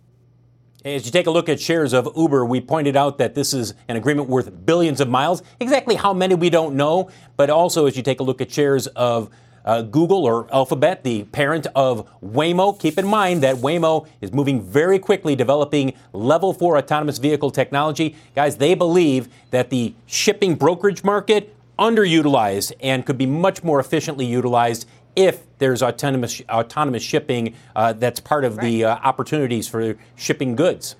As 0.85 1.05
you 1.05 1.13
take 1.13 1.27
a 1.27 1.31
look 1.31 1.47
at 1.47 1.61
shares 1.61 1.93
of 1.93 2.09
Uber, 2.13 2.43
we 2.43 2.59
pointed 2.59 2.97
out 2.97 3.17
that 3.17 3.35
this 3.35 3.53
is 3.53 3.73
an 3.87 3.95
agreement 3.95 4.27
worth 4.27 4.65
billions 4.65 4.99
of 4.99 5.07
miles. 5.07 5.41
Exactly 5.61 5.95
how 5.95 6.13
many 6.13 6.35
we 6.35 6.49
don't 6.49 6.75
know, 6.75 7.09
but 7.37 7.49
also 7.49 7.85
as 7.85 7.95
you 7.95 8.03
take 8.03 8.19
a 8.19 8.23
look 8.23 8.41
at 8.41 8.51
shares 8.51 8.87
of 8.87 9.29
uh, 9.63 9.81
Google 9.83 10.25
or 10.25 10.53
Alphabet, 10.53 11.05
the 11.05 11.23
parent 11.23 11.67
of 11.73 12.09
Waymo. 12.21 12.77
Keep 12.77 12.97
in 12.97 13.07
mind 13.07 13.43
that 13.43 13.55
Waymo 13.55 14.07
is 14.19 14.33
moving 14.33 14.61
very 14.61 14.99
quickly, 14.99 15.37
developing 15.37 15.93
level 16.11 16.53
four 16.53 16.77
autonomous 16.77 17.17
vehicle 17.17 17.49
technology. 17.49 18.17
Guys, 18.35 18.57
they 18.57 18.73
believe 18.73 19.29
that 19.51 19.69
the 19.69 19.93
shipping 20.05 20.55
brokerage 20.55 21.01
market 21.01 21.55
underutilized 21.79 22.73
and 22.81 23.05
could 23.05 23.17
be 23.17 23.25
much 23.25 23.63
more 23.63 23.79
efficiently 23.79 24.25
utilized 24.25 24.85
if 25.15 25.43
there's 25.57 25.81
autonomous 25.81 26.41
autonomous 26.49 27.03
shipping 27.03 27.55
uh, 27.75 27.93
that's 27.93 28.19
part 28.19 28.45
of 28.45 28.57
right. 28.57 28.63
the 28.63 28.85
uh, 28.85 28.95
opportunities 28.95 29.67
for 29.67 29.95
shipping 30.15 30.55
goods. 30.55 30.95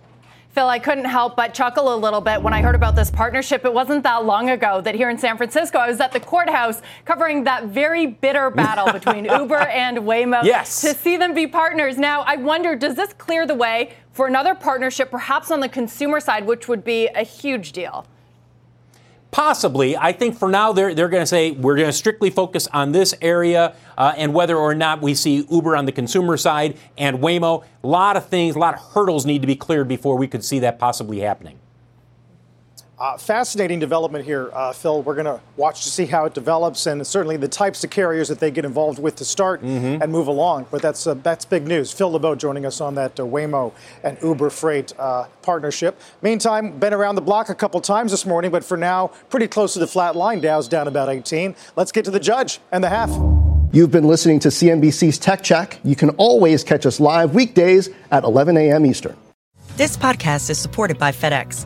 Phil, 0.53 0.69
I 0.69 0.77
couldn't 0.77 1.05
help 1.05 1.35
but 1.35 1.55
chuckle 1.55 1.95
a 1.95 1.97
little 1.97 2.21
bit 2.21 2.39
when 2.39 2.53
I 2.53 2.61
heard 2.61 2.75
about 2.75 2.95
this 2.95 3.09
partnership. 3.09 3.65
It 3.65 3.73
wasn't 3.73 4.03
that 4.03 4.23
long 4.23 4.51
ago 4.51 4.81
that 4.81 4.93
here 4.93 5.09
in 5.09 5.17
San 5.17 5.35
Francisco, 5.35 5.79
I 5.79 5.87
was 5.87 5.99
at 5.99 6.11
the 6.11 6.19
courthouse 6.19 6.79
covering 7.05 7.43
that 7.45 7.65
very 7.65 8.05
bitter 8.05 8.51
battle 8.51 8.93
between 8.99 9.25
Uber 9.25 9.57
and 9.57 9.97
Waymo. 9.99 10.43
Yes. 10.43 10.81
To 10.81 10.93
see 10.93 11.17
them 11.17 11.33
be 11.33 11.47
partners. 11.47 11.97
Now, 11.97 12.21
I 12.21 12.35
wonder, 12.35 12.75
does 12.75 12.93
this 12.93 13.13
clear 13.13 13.47
the 13.47 13.55
way 13.55 13.93
for 14.11 14.27
another 14.27 14.53
partnership, 14.53 15.09
perhaps 15.09 15.49
on 15.49 15.59
the 15.59 15.69
consumer 15.69 16.19
side, 16.19 16.45
which 16.45 16.67
would 16.67 16.83
be 16.83 17.07
a 17.07 17.23
huge 17.23 17.71
deal? 17.71 18.05
Possibly. 19.33 19.97
I 19.97 20.11
think 20.11 20.37
for 20.37 20.47
now 20.47 20.73
they're, 20.73 20.93
they're 20.93 21.09
going 21.09 21.23
to 21.23 21.27
say 21.27 21.49
we're 21.49 21.75
going 21.75 21.87
to 21.87 21.93
strictly 21.93 22.29
focus 22.29 22.67
on 22.71 22.91
this 22.91 23.15
area 23.19 23.75
uh, 23.97 24.13
and 24.15 24.31
whether 24.31 24.55
or 24.55 24.75
not 24.75 25.01
we 25.01 25.15
see 25.15 25.47
Uber 25.49 25.75
on 25.75 25.85
the 25.85 25.91
consumer 25.91 26.37
side 26.37 26.77
and 26.99 27.17
Waymo. 27.17 27.65
A 27.83 27.87
lot 27.87 28.15
of 28.15 28.27
things, 28.27 28.55
a 28.55 28.59
lot 28.59 28.75
of 28.75 28.93
hurdles 28.93 29.25
need 29.25 29.41
to 29.41 29.47
be 29.47 29.55
cleared 29.55 29.87
before 29.87 30.19
we 30.19 30.27
could 30.27 30.45
see 30.45 30.59
that 30.59 30.77
possibly 30.77 31.21
happening. 31.21 31.57
Uh, 33.03 33.17
fascinating 33.17 33.79
development 33.79 34.23
here, 34.23 34.49
uh, 34.53 34.71
Phil. 34.71 35.01
We're 35.03 35.15
going 35.15 35.25
to 35.25 35.41
watch 35.57 35.83
to 35.83 35.89
see 35.89 36.05
how 36.05 36.23
it 36.23 36.33
develops, 36.33 36.85
and 36.85 37.05
certainly 37.05 37.35
the 37.35 37.49
types 37.49 37.83
of 37.83 37.89
carriers 37.89 38.29
that 38.29 38.39
they 38.39 38.49
get 38.49 38.63
involved 38.63 38.97
with 38.97 39.17
to 39.17 39.25
start 39.25 39.61
mm-hmm. 39.61 40.01
and 40.01 40.09
move 40.09 40.27
along. 40.27 40.67
But 40.71 40.81
that's 40.81 41.05
uh, 41.05 41.15
that's 41.15 41.43
big 41.43 41.67
news. 41.67 41.91
Phil 41.91 42.09
LeBeau 42.09 42.35
joining 42.35 42.65
us 42.65 42.79
on 42.79 42.95
that 42.95 43.19
uh, 43.19 43.23
Waymo 43.23 43.73
and 44.05 44.17
Uber 44.23 44.49
Freight 44.49 44.97
uh, 44.97 45.25
partnership. 45.41 45.99
Meantime, 46.21 46.79
been 46.79 46.93
around 46.93 47.15
the 47.15 47.21
block 47.21 47.49
a 47.49 47.55
couple 47.55 47.81
times 47.81 48.09
this 48.09 48.25
morning, 48.25 48.51
but 48.51 48.63
for 48.63 48.77
now, 48.77 49.07
pretty 49.29 49.49
close 49.49 49.73
to 49.73 49.79
the 49.79 49.87
flat 49.87 50.15
line. 50.15 50.39
Dow's 50.39 50.69
down 50.69 50.87
about 50.87 51.09
18. 51.09 51.57
Let's 51.75 51.91
get 51.91 52.05
to 52.05 52.11
the 52.11 52.21
judge 52.21 52.61
and 52.71 52.81
the 52.81 52.89
half. 52.89 53.09
You've 53.73 53.91
been 53.91 54.07
listening 54.07 54.39
to 54.39 54.47
CNBC's 54.47 55.17
Tech 55.17 55.43
Check. 55.43 55.77
You 55.83 55.97
can 55.97 56.11
always 56.11 56.63
catch 56.63 56.85
us 56.85 57.01
live 57.01 57.35
weekdays 57.35 57.89
at 58.11 58.23
11 58.23 58.55
a.m. 58.55 58.85
Eastern. 58.85 59.17
This 59.75 59.97
podcast 59.97 60.49
is 60.49 60.57
supported 60.57 60.97
by 60.97 61.11
FedEx. 61.11 61.65